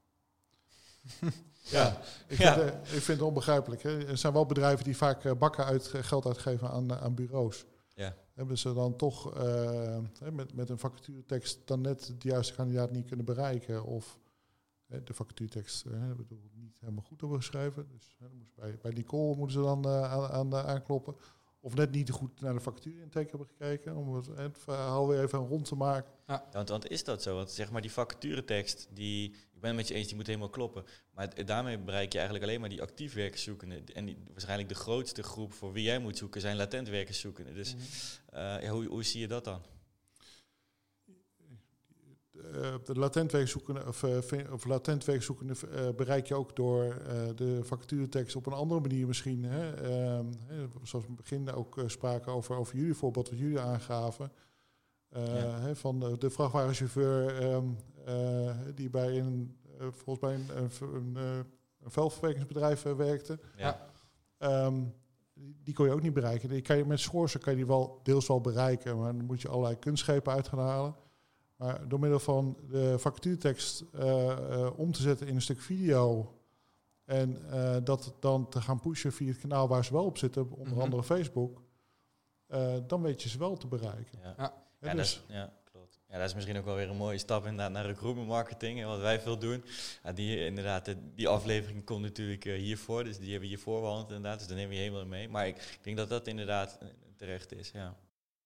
ja, 1.76 2.00
ik, 2.26 2.38
Ja. 2.38 2.54
Vind, 2.54 2.70
eh, 2.70 2.76
ik 2.80 3.02
vind 3.02 3.06
het 3.18 3.22
onbegrijpelijk. 3.22 3.82
Hè. 3.82 4.06
Er 4.06 4.18
zijn 4.18 4.32
wel 4.32 4.46
bedrijven 4.46 4.84
die 4.84 4.96
vaak 4.96 5.24
eh, 5.24 5.32
bakken 5.32 5.64
uit, 5.64 5.86
geld 5.94 6.26
uitgeven 6.26 6.70
aan, 6.70 6.90
eh, 6.90 7.02
aan 7.02 7.14
bureaus. 7.14 7.64
Ja. 7.94 8.14
Hebben 8.34 8.58
ze 8.58 8.72
dan 8.72 8.96
toch 8.96 9.34
eh, 9.34 9.98
met, 10.32 10.54
met 10.54 10.68
een 10.68 10.78
vacaturetekst 10.78 11.66
dan 11.66 11.80
net 11.80 12.06
de 12.18 12.28
juiste 12.28 12.54
kandidaat 12.54 12.90
niet 12.90 13.06
kunnen 13.06 13.26
bereiken? 13.26 13.84
Of 13.84 14.18
de 14.86 15.14
vacaturetekst 15.14 15.86
eh, 15.86 16.12
bedoel, 16.16 16.50
niet 16.54 16.80
helemaal 16.80 17.04
goed 17.04 17.20
hebben 17.20 17.38
geschreven. 17.38 17.86
Dus 17.90 18.16
dan 18.18 18.30
bij, 18.54 18.78
bij 18.82 18.92
Nicole 18.92 19.36
moeten 19.36 19.56
ze 19.56 19.62
dan 19.62 19.84
eh, 19.84 20.12
aan, 20.12 20.30
aan, 20.30 20.54
aankloppen. 20.54 21.14
Of 21.64 21.74
net 21.74 21.90
niet 21.90 22.10
goed 22.10 22.40
naar 22.40 22.54
de 22.54 22.60
factuurintake 22.60 23.28
hebben 23.28 23.46
gekeken. 23.58 23.96
Om 23.96 24.14
het, 24.14 24.26
het 24.26 24.58
verhaal 24.58 25.08
weer 25.08 25.22
even 25.22 25.38
rond 25.38 25.64
te 25.64 25.74
maken. 25.74 26.12
Ja. 26.26 26.48
Want, 26.52 26.68
want 26.68 26.90
is 26.90 27.04
dat 27.04 27.22
zo? 27.22 27.34
Want 27.36 27.50
zeg 27.50 27.70
maar 27.70 27.80
die 27.82 27.92
vacaturetekst, 27.92 28.88
die, 28.90 29.30
ik 29.30 29.60
ben 29.60 29.68
het 29.68 29.76
met 29.76 29.88
je 29.88 29.94
eens, 29.94 30.06
die 30.06 30.16
moet 30.16 30.26
helemaal 30.26 30.48
kloppen. 30.48 30.84
Maar 31.14 31.28
het- 31.34 31.46
daarmee 31.46 31.78
bereik 31.78 32.12
je 32.12 32.18
eigenlijk 32.18 32.48
alleen 32.48 32.60
maar 32.60 32.68
die 32.68 32.82
actief 32.82 33.14
werkerszoekenden. 33.14 33.84
En 33.94 34.04
die, 34.04 34.16
waarschijnlijk 34.32 34.68
de 34.68 34.74
grootste 34.74 35.22
groep 35.22 35.52
voor 35.52 35.72
wie 35.72 35.84
jij 35.84 35.98
moet 35.98 36.18
zoeken 36.18 36.40
zijn 36.40 36.56
latent 36.56 36.88
werkerszoekenden. 36.88 37.54
Dus 37.54 37.74
Mhm. 37.74 37.82
eh, 38.38 38.62
ja, 38.62 38.68
hoe, 38.70 38.86
hoe 38.86 39.02
zie 39.04 39.20
je 39.20 39.28
dat 39.28 39.44
dan? 39.44 39.62
Eh, 42.34 42.74
de 42.84 42.94
latent 42.94 43.32
werkzoekende, 43.32 43.86
of, 43.86 44.02
eh, 44.02 44.52
of 44.52 44.66
eh, 44.66 45.88
bereik 45.96 46.26
je 46.26 46.34
ook 46.34 46.56
door 46.56 46.96
de 47.34 47.60
vacaturetekst 47.62 48.36
op 48.36 48.46
een 48.46 48.52
andere 48.52 48.80
manier 48.80 49.06
misschien. 49.06 49.44
Hè? 49.44 49.74
Ehm, 49.74 50.26
zoals 50.82 50.92
we 50.92 50.98
in 50.98 51.16
het 51.16 51.16
begin 51.16 51.52
ook 51.52 51.82
spraken 51.86 52.32
over, 52.32 52.56
over 52.56 52.76
jullie 52.76 52.94
voorbeeld, 52.94 53.28
wat 53.30 53.38
jullie 53.38 53.60
aangaven. 53.60 54.32
Ja. 55.08 55.74
van 55.74 56.00
de, 56.00 56.18
de 56.18 56.30
vrachtwagenchauffeur 56.30 57.40
ehm, 57.40 57.66
eh, 58.04 58.50
die 58.74 58.90
bij 58.90 59.18
een, 59.18 59.56
eh, 59.78 59.86
volgens 59.90 60.20
mij 60.20 60.34
een, 60.34 60.56
een, 60.56 60.70
een, 60.94 61.16
een 61.82 61.90
vuilverwerkingsbedrijf 61.90 62.82
werkte. 62.82 63.38
Ja. 63.56 63.86
Ehm, 64.38 64.82
die, 65.34 65.74
kon 65.74 65.86
je 65.86 65.92
ook 65.92 66.02
niet 66.02 66.12
bereiken. 66.12 66.48
Die 66.48 66.62
kan 66.62 66.76
je 66.76 66.84
met 66.84 67.00
sourcen 67.00 67.40
kan 67.40 67.52
je 67.52 67.58
die 67.58 67.66
wel 67.66 68.00
deels 68.02 68.26
wel 68.26 68.40
bereiken, 68.40 68.98
maar 68.98 69.16
dan 69.16 69.24
moet 69.24 69.42
je 69.42 69.48
allerlei 69.48 69.78
kunstgrepen 69.78 70.32
uit 70.32 70.48
gaan 70.48 70.58
halen. 70.58 70.94
Maar 71.64 71.88
door 71.88 72.00
middel 72.00 72.18
van 72.18 72.56
de 72.68 72.98
vacatuurtekst 72.98 73.84
eh, 73.92 74.30
eh, 74.30 74.78
om 74.78 74.92
te 74.92 75.02
zetten 75.02 75.26
in 75.26 75.34
een 75.34 75.42
stuk 75.42 75.60
video 75.60 76.34
en 77.04 77.50
eh, 77.50 77.76
dat 77.84 78.14
dan 78.20 78.48
te 78.48 78.60
gaan 78.60 78.80
pushen 78.80 79.12
via 79.12 79.28
het 79.28 79.38
kanaal 79.38 79.68
waar 79.68 79.84
ze 79.84 79.92
wel 79.92 80.04
op 80.04 80.18
zitten, 80.18 80.50
onder 80.50 80.72
Mhm. 80.72 80.80
andere 80.80 81.02
Facebook, 81.02 81.62
eh, 82.46 82.74
dan 82.86 83.02
weet 83.02 83.22
je 83.22 83.28
ze 83.28 83.38
wel 83.38 83.56
te 83.56 83.66
bereiken. 83.66 84.18
Ja. 84.22 84.34
Ja. 84.38 84.54
Dat 84.80 84.96
dus, 84.96 85.12
is, 85.28 85.34
ja, 85.34 85.52
klopt. 85.64 86.00
Ja, 86.08 86.18
dat 86.18 86.28
is 86.28 86.34
misschien 86.34 86.56
ook 86.58 86.64
wel 86.64 86.74
weer 86.74 86.88
een 86.90 86.96
mooie 86.96 87.18
stap 87.18 87.42
inderdaad 87.44 87.70
naar 87.70 87.86
recruitment 87.86 88.28
marketing. 88.28 88.80
En 88.80 88.86
wat 88.86 89.00
wij 89.00 89.20
veel 89.20 89.38
doen. 89.38 89.64
Ja, 90.02 90.12
die, 90.12 90.44
inderdaad, 90.44 90.94
die 91.14 91.28
aflevering 91.28 91.84
komt 91.84 92.02
natuurlijk 92.02 92.44
hiervoor. 92.44 93.04
Dus 93.04 93.16
die 93.18 93.30
hebben 93.30 93.48
we 93.48 93.54
hiervoor 93.54 93.80
behandeld 93.80 94.08
inderdaad. 94.08 94.38
Dus 94.38 94.46
dan 94.48 94.56
nemen 94.56 94.70
we 94.70 94.76
je 94.76 94.82
helemaal 94.82 95.06
mee. 95.06 95.28
Maar 95.28 95.46
ik, 95.46 95.56
ik 95.56 95.78
denk 95.82 95.96
dat 95.96 96.08
dat 96.08 96.26
inderdaad 96.26 96.78
terecht 97.16 97.52
is, 97.52 97.70
ja. 97.70 97.96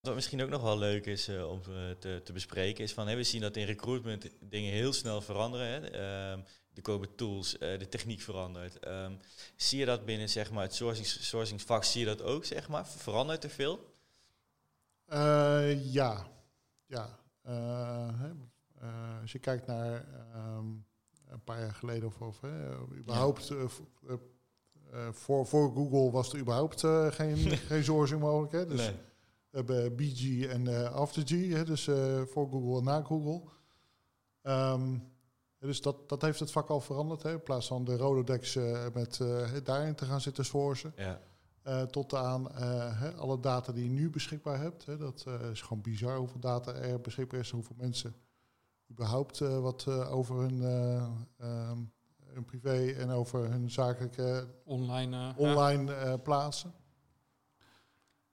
Wat 0.00 0.14
misschien 0.14 0.42
ook 0.42 0.48
nog 0.48 0.62
wel 0.62 0.78
leuk 0.78 1.06
is 1.06 1.28
eh, 1.28 1.50
om 1.50 1.62
te, 1.62 1.96
te, 1.98 2.20
te 2.24 2.32
bespreken, 2.32 2.84
is 2.84 2.92
van 2.92 3.06
we 3.06 3.22
zien 3.22 3.40
dat 3.40 3.56
in 3.56 3.66
recruitment 3.66 4.30
dingen 4.40 4.72
heel 4.72 4.92
snel 4.92 5.20
veranderen. 5.20 5.66
Hè. 5.66 5.90
Ehm, 5.90 6.40
er 6.74 6.82
komen 6.82 7.14
tools, 7.14 7.58
eh, 7.58 7.78
de 7.78 7.88
techniek 7.88 8.20
verandert. 8.20 8.78
Ehm, 8.78 9.12
zie 9.56 9.78
je 9.78 9.84
dat 9.84 10.04
binnen 10.04 10.28
zeg 10.28 10.50
maar, 10.50 10.62
het 10.62 10.74
sourcings, 10.74 11.28
sourcingsvak, 11.28 11.84
zie 11.84 12.00
je 12.00 12.06
dat 12.06 12.22
ook, 12.22 12.44
zeg 12.44 12.68
maar? 12.68 12.88
Verandert 12.88 13.44
er 13.44 13.50
veel? 13.50 13.92
eh, 15.06 15.92
ja, 15.92 16.26
ja. 16.86 17.18
Eh, 17.42 18.08
eh, 18.80 19.20
als 19.20 19.32
je 19.32 19.38
kijkt 19.38 19.66
naar 19.66 20.04
ehm, 20.34 20.66
een 21.28 21.44
paar 21.44 21.60
jaar 21.60 21.74
geleden 21.74 22.08
of, 22.08 22.20
of 22.20 22.40
überhaupt 22.98 23.50
eh, 23.50 23.62
eh, 24.08 24.14
eh, 24.92 25.12
voor, 25.12 25.46
voor 25.46 25.72
Google 25.72 26.10
was 26.10 26.32
er 26.32 26.38
überhaupt 26.38 26.84
eh, 26.84 27.06
geen, 27.10 27.36
geen 27.70 27.84
sourcing 27.84 28.20
mogelijk. 28.20 28.52
Hè? 28.52 28.66
Dus 28.66 28.76
Nee. 28.80 28.94
We 29.50 29.56
hebben 29.56 29.96
BG 29.96 30.44
en 30.46 30.66
eh 30.68 30.94
AfterG, 30.94 31.52
hè, 31.52 31.64
dus 31.64 31.86
eh, 31.88 32.22
voor 32.22 32.48
Google 32.50 32.78
en 32.78 32.84
na 32.84 33.02
Google. 33.02 33.42
Ehm, 34.42 34.98
dus 35.58 35.80
dat, 35.80 36.08
dat 36.08 36.22
heeft 36.22 36.40
het 36.40 36.52
vak 36.52 36.68
al 36.68 36.80
veranderd. 36.80 37.22
Hè, 37.22 37.32
in 37.32 37.42
plaats 37.42 37.66
van 37.66 37.84
de 37.84 37.96
Rolodex 37.96 38.56
eh, 38.56 38.86
met 38.94 39.20
eh, 39.20 39.50
daarin 39.64 39.94
te 39.94 40.04
gaan 40.04 40.20
zitten 40.20 40.44
sourcen. 40.44 40.92
Ja. 40.96 41.20
eh, 41.62 41.82
tot 41.82 42.14
aan 42.14 42.50
eh, 42.50 43.00
hè, 43.00 43.12
alle 43.14 43.40
data 43.40 43.72
die 43.72 43.84
je 43.84 43.90
nu 43.90 44.10
beschikbaar 44.10 44.58
hebt. 44.60 44.86
Hè, 44.86 44.96
dat 44.96 45.24
eh, 45.26 45.50
is 45.50 45.62
gewoon 45.62 45.82
bizar 45.82 46.16
hoeveel 46.16 46.40
data 46.40 46.72
er 46.72 47.00
beschikbaar 47.00 47.40
is. 47.40 47.50
Hoeveel 47.50 47.76
mensen 47.78 48.14
überhaupt 48.90 49.40
eh, 49.40 49.60
wat 49.60 49.84
eh, 49.88 50.12
over 50.12 50.36
hun, 50.36 50.62
eh, 50.62 51.06
ehm, 51.38 51.78
hun 52.24 52.44
privé 52.44 52.90
en 52.92 53.10
over 53.10 53.50
hun 53.50 53.70
zakelijke 53.70 54.46
Online. 54.64 55.16
ja. 55.16 55.34
online 55.36 55.94
eh, 55.94 56.14
plaatsen. 56.22 56.72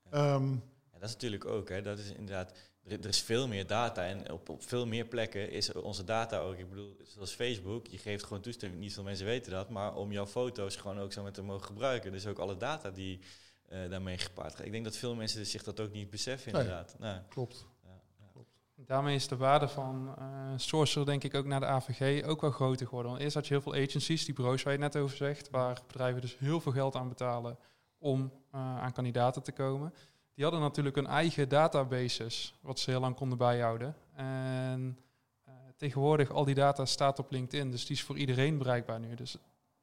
Ehm, 0.10 0.52
Ja, 0.52 0.60
dat 1.06 1.16
is 1.16 1.22
natuurlijk 1.22 1.46
ook, 1.46 1.70
hè. 1.70 1.82
dat 1.82 2.00
is 2.00 2.10
inderdaad, 2.10 2.52
er, 2.84 3.00
er 3.00 3.08
is 3.08 3.22
veel 3.22 3.48
meer 3.48 3.68
data 3.68 4.06
en 4.06 4.32
op, 4.32 4.50
op 4.50 4.64
veel 4.64 4.88
meer 4.88 5.06
plekken 5.06 5.52
is 5.52 5.72
onze 5.72 6.04
data 6.04 6.40
ook. 6.40 6.58
Ik 6.58 6.70
bedoel, 6.70 6.98
zoals 7.04 7.32
Facebook, 7.32 7.88
je 7.88 7.98
geeft 7.98 8.24
gewoon 8.24 8.42
toestemming, 8.42 8.82
niet 8.82 8.94
veel 8.94 9.04
mensen 9.04 9.26
weten 9.26 9.52
dat, 9.52 9.70
maar 9.70 9.96
om 9.96 10.12
jouw 10.12 10.28
foto's 10.28 10.76
gewoon 10.76 11.00
ook 11.00 11.14
zo 11.14 11.24
met 11.24 11.34
te 11.34 11.42
mogen 11.42 11.66
gebruiken. 11.66 12.12
Dus 12.12 12.28
ook 12.28 12.40
alle 12.40 12.58
data 12.58 12.92
die 12.92 13.20
eh, 13.66 13.90
daarmee 13.90 14.18
gepaard 14.18 14.56
gaat. 14.56 14.66
Ik 14.66 14.72
denk 14.72 14.84
dat 14.84 14.98
veel 14.98 15.16
mensen 15.16 15.46
zich 15.46 15.64
dat 15.64 15.80
ook 15.80 15.92
niet 15.92 16.10
beseffen, 16.10 16.52
inderdaad. 16.52 16.96
Nee. 17.00 17.20
klopt. 17.30 17.66
Ja, 17.84 18.02
ja. 18.18 18.42
Daarmee 18.76 19.16
is 19.16 19.28
de 19.28 19.38
waarde 19.38 19.68
van 19.68 20.16
eh 20.18 20.54
Sourcer 20.56 21.06
denk 21.06 21.24
ik 21.24 21.36
ook 21.36 21.46
naar 21.46 21.60
de 21.60 21.66
AVG 21.66 22.26
ook 22.26 22.42
wel 22.42 22.52
groter 22.52 22.88
geworden. 22.88 23.12
Want 23.12 23.24
eerst 23.24 23.36
had 23.36 23.48
je 23.48 23.54
heel 23.54 23.64
veel 23.64 23.76
agencies, 23.76 24.26
die 24.26 24.34
bureaus 24.34 24.64
waar 24.64 24.74
je 24.74 24.80
net 24.80 24.96
over 24.96 25.18
zegt, 25.18 25.50
waar 25.50 25.82
bedrijven 25.88 26.22
dus 26.22 26.38
heel 26.38 26.62
veel 26.62 26.72
geld 26.72 26.96
aan 26.96 27.10
betalen 27.10 27.58
om 27.98 28.32
eh, 28.52 28.82
aan 28.82 28.94
kandidaten 28.94 29.44
te 29.44 29.52
komen. 29.52 29.94
Die 30.36 30.44
hadden 30.44 30.62
natuurlijk 30.62 30.96
hun 30.96 31.08
eigen 31.08 31.50
databases, 31.50 32.54
wat 32.62 32.80
ze 32.80 32.90
heel 32.92 33.00
lang 33.00 33.16
konden 33.16 33.38
bijhouden. 33.38 33.96
En 34.16 35.00
eh, 35.44 35.54
tegenwoordig, 35.78 36.30
al 36.32 36.46
die 36.46 36.56
data 36.56 36.86
staat 36.86 37.20
op 37.20 37.32
LinkedIn, 37.32 37.72
dus 37.72 37.86
die 37.86 37.96
is 37.96 38.04
voor 38.04 38.18
iedereen 38.18 38.58
bereikbaar 38.58 39.00
nu. 39.00 39.16
Dus 39.16 39.38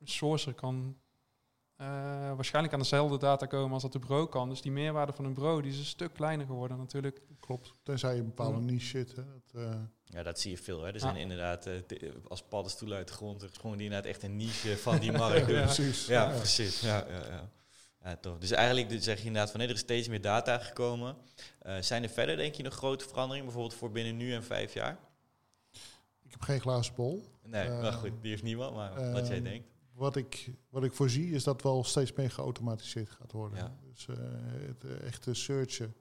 Sourcer 0.05 0.55
kan 0.55 0.97
eh, 1.77 1.87
waarschijnlijk 2.35 2.75
aan 2.75 2.81
dezelfde 2.81 3.19
data 3.19 3.47
komen 3.47 3.73
als 3.73 3.83
dat 3.83 3.93
de 3.93 3.99
bureau 3.99 4.29
kan. 4.29 4.49
Dus 4.49 4.61
die 4.63 4.73
meerwaarde 4.73 5.13
van 5.13 5.25
een 5.25 5.35
bureau 5.35 5.63
die 5.63 5.71
is 5.73 5.79
een 5.79 5.85
stuk 5.85 6.13
kleiner 6.15 6.47
geworden 6.47 6.77
natuurlijk. 6.79 7.21
Klopt. 7.41 7.73
Tenzij 7.83 8.15
je 8.15 8.21
een 8.21 8.27
bepaalde 8.27 8.59
Mm. 8.59 8.65
niche 8.65 8.87
zit. 8.87 9.17
Hè. 9.17 9.23
Dat, 9.33 9.63
eh, 9.65 9.75
Ja, 10.05 10.23
dat 10.23 10.41
zie 10.41 10.51
je 10.51 10.59
veel. 10.59 10.81
Hè. 10.81 10.87
Er 10.89 10.93
Ja. 10.95 10.99
zijn 11.01 11.17
inderdaad 11.17 11.67
eh, 11.67 11.77
te- 11.79 12.13
als 12.29 12.43
paddenstoelen 12.43 12.97
uit 12.99 13.09
de 13.09 13.15
grond, 13.15 13.43
er 13.43 13.49
is 13.51 13.57
gewoon 13.57 13.77
die 13.77 13.85
inderdaad 13.87 14.11
echt 14.11 14.23
een 14.23 14.37
niche 14.37 14.77
van 14.77 14.99
die 14.99 15.13
markt. 15.13 15.47
Ja. 15.51 15.59
ja. 15.59 15.65
Precies. 15.65 16.07
Ja, 16.07 16.27
precies. 16.37 16.81
Ja, 16.81 17.07
ja, 17.09 17.27
ja. 17.27 17.49
Ja, 18.05 18.17
tof. 18.17 18.39
Dus 18.39 18.51
eigenlijk 18.51 18.89
dus 18.89 19.05
zeg 19.05 19.19
je 19.19 19.27
inderdaad 19.27 19.51
van 19.51 19.61
nee, 19.61 19.69
er 19.69 19.75
is 19.75 19.81
steeds 19.81 20.09
meer 20.09 20.21
data 20.21 20.59
gekomen. 20.59 21.17
Eh, 21.59 21.77
zijn 21.81 22.03
er 22.03 22.09
verder 22.09 22.37
denk 22.37 22.55
je 22.55 22.63
nog 22.63 22.75
grote 22.75 23.09
veranderingen, 23.09 23.45
bijvoorbeeld 23.45 23.75
voor 23.75 23.91
binnen 23.91 24.17
nu 24.17 24.35
en 24.35 24.45
vijf 24.45 24.75
jaar? 24.75 24.99
Ik 26.23 26.31
heb 26.31 26.43
geen 26.43 26.61
glazen 26.61 26.95
bol. 26.95 27.25
Nee, 27.43 27.69
Eh, 27.69 27.81
wel 27.81 27.93
goed, 27.93 28.13
die 28.21 28.31
heeft 28.31 28.43
niemand, 28.43 28.75
maar 28.75 29.13
wat 29.13 29.27
jij 29.27 29.37
ehm, 29.37 29.45
denkt. 29.45 29.69
Wat 29.93 30.17
ik, 30.17 30.51
wat 30.69 30.85
ik 30.85 30.93
voorzie 30.93 31.31
is 31.31 31.45
dat 31.45 31.63
wel 31.63 31.85
steeds 31.85 32.13
meer 32.13 32.31
geautomatiseerd 32.31 33.11
gaat 33.11 33.33
worden. 33.33 33.59
Ja. 33.59 33.77
Dus 33.89 34.09
eh, 34.09 34.17
het 34.67 34.85
eh, 34.85 35.07
echte 35.07 35.35
searchen. 35.35 35.95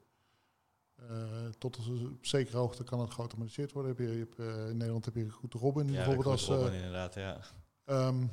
tot 1.58 1.78
op 2.10 2.26
zekere 2.26 2.56
hoogte 2.56 2.84
kan 2.84 3.00
het 3.00 3.10
geautomatiseerd 3.10 3.72
worden. 3.72 3.90
Heb 3.90 4.06
je, 4.06 4.12
je 4.12 4.18
hebt, 4.18 4.38
in 4.70 4.76
Nederland 4.76 5.04
heb 5.04 5.14
je 5.14 5.30
goed 5.30 5.54
Robin 5.54 5.86
Ja, 5.86 5.92
bijvoorbeeld 5.92 6.24
dat 6.24 6.32
als. 6.32 6.46
Robin, 6.46 6.72
inderdaad, 6.72 7.14
ja. 7.14 7.38
Ehm, 7.84 8.24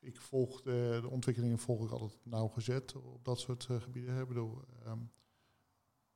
ik 0.00 0.20
volg 0.20 0.62
de, 0.62 0.98
de 1.02 1.08
ontwikkelingen 1.08 1.58
volg 1.58 1.84
ik 1.84 1.90
altijd 1.90 2.18
nauwgezet 2.22 2.94
op 2.94 3.24
dat 3.24 3.38
soort 3.38 3.66
eh, 3.70 3.80
gebieden. 3.80 4.14
hè. 4.14 4.20
Ik 4.20 4.28
bedoel, 4.28 4.60
ehm, 4.84 4.98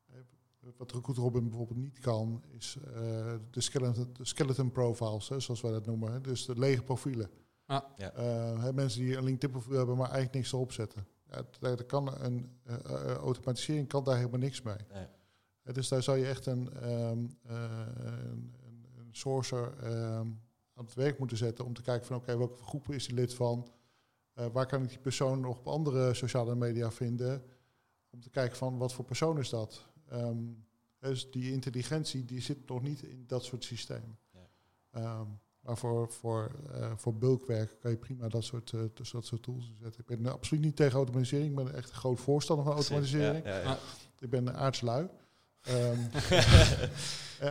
eh, 0.06 0.68
wat 0.76 0.92
Recruit 0.92 1.18
Robin 1.18 1.48
bijvoorbeeld 1.48 1.78
niet 1.78 1.98
kan, 1.98 2.42
is 2.48 2.76
eh, 2.84 3.34
de, 3.50 3.60
skeleton, 3.60 4.12
de 4.12 4.24
skeleton 4.24 4.72
profiles, 4.72 5.28
hè, 5.28 5.40
zoals 5.40 5.60
wij 5.60 5.72
dat 5.72 5.86
noemen. 5.86 6.12
Hè. 6.12 6.20
Dus 6.20 6.44
de 6.46 6.58
lege 6.58 6.82
profielen. 6.82 7.30
Ja. 7.66 8.12
Eh, 8.12 8.62
hè, 8.62 8.72
mensen 8.72 9.00
die 9.00 9.16
een 9.16 9.24
LinkedIn 9.24 9.50
profiel 9.50 9.76
hebben, 9.76 9.96
maar 9.96 10.10
eigenlijk 10.10 10.34
niks 10.34 10.52
erop 10.52 10.72
zetten. 10.72 11.06
Ja, 11.30 11.42
daar, 11.60 11.84
kan 11.84 12.22
een 12.22 12.50
automatisering 13.20 13.88
kan 13.88 14.04
daar 14.04 14.16
helemaal 14.16 14.40
niks 14.40 14.62
mee. 14.62 14.76
Nee. 14.92 15.06
Dus 15.74 15.88
daar 15.88 16.02
zou 16.02 16.18
je 16.18 16.26
echt 16.26 16.46
een, 16.46 16.72
ehm, 16.72 17.26
eh, 17.42 17.86
een, 17.94 18.54
een, 18.66 18.86
een 18.98 19.08
sourcer 19.10 19.78
ehm, 19.78 20.26
aan 20.74 20.84
het 20.84 20.94
werk 20.94 21.18
moeten 21.18 21.36
zetten 21.36 21.64
om 21.64 21.74
te 21.74 21.82
kijken 21.82 22.06
van 22.06 22.16
oké, 22.16 22.38
welke 22.38 22.62
groepen 22.62 22.94
is 22.94 23.06
die 23.06 23.14
lid 23.14 23.34
van? 23.34 23.72
Eh, 24.32 24.46
waar 24.52 24.66
kan 24.66 24.82
ik 24.82 24.88
die 24.88 24.98
persoon 24.98 25.40
nog 25.40 25.58
op 25.58 25.66
andere 25.66 26.14
sociale 26.14 26.54
media 26.54 26.90
vinden? 26.90 27.42
Om 28.10 28.20
te 28.20 28.30
kijken 28.30 28.56
van 28.56 28.78
wat 28.78 28.92
voor 28.92 29.04
persoon 29.04 29.38
is 29.38 29.48
dat? 29.48 29.88
Ehm, 30.08 30.38
dus 30.98 31.30
die 31.30 31.52
intelligentie 31.52 32.24
die 32.24 32.40
zit 32.40 32.68
nog 32.68 32.82
niet 32.82 33.02
in 33.02 33.24
dat 33.26 33.44
soort 33.44 33.64
systemen. 33.64 34.18
Ja. 34.32 34.48
Ehm, 34.90 35.26
maar 35.60 35.76
voor, 35.76 36.12
voor, 36.12 36.50
eh, 36.72 36.92
voor 36.96 37.14
bulkwerk 37.14 37.76
kan 37.80 37.90
je 37.90 37.96
prima 37.96 38.28
dat 38.28 38.44
soort, 38.44 38.72
eh, 38.72 38.80
dus 38.94 39.10
dat 39.10 39.26
soort 39.26 39.42
tools 39.42 39.68
inzetten. 39.68 40.04
Ik 40.06 40.22
ben 40.22 40.32
absoluut 40.32 40.64
niet 40.64 40.76
tegen 40.76 40.96
automatisering. 40.96 41.50
Ik 41.58 41.64
ben 41.64 41.74
echt 41.74 41.88
een 41.88 41.96
groot 41.96 42.20
voorstander 42.20 42.64
van 42.64 42.74
automatisering. 42.74 43.44
Ja, 43.44 43.50
ja, 43.50 43.58
ja. 43.58 43.70
Ja. 43.70 43.78
Ik 44.18 44.30
ben 44.30 44.54
aardslui. 44.54 45.08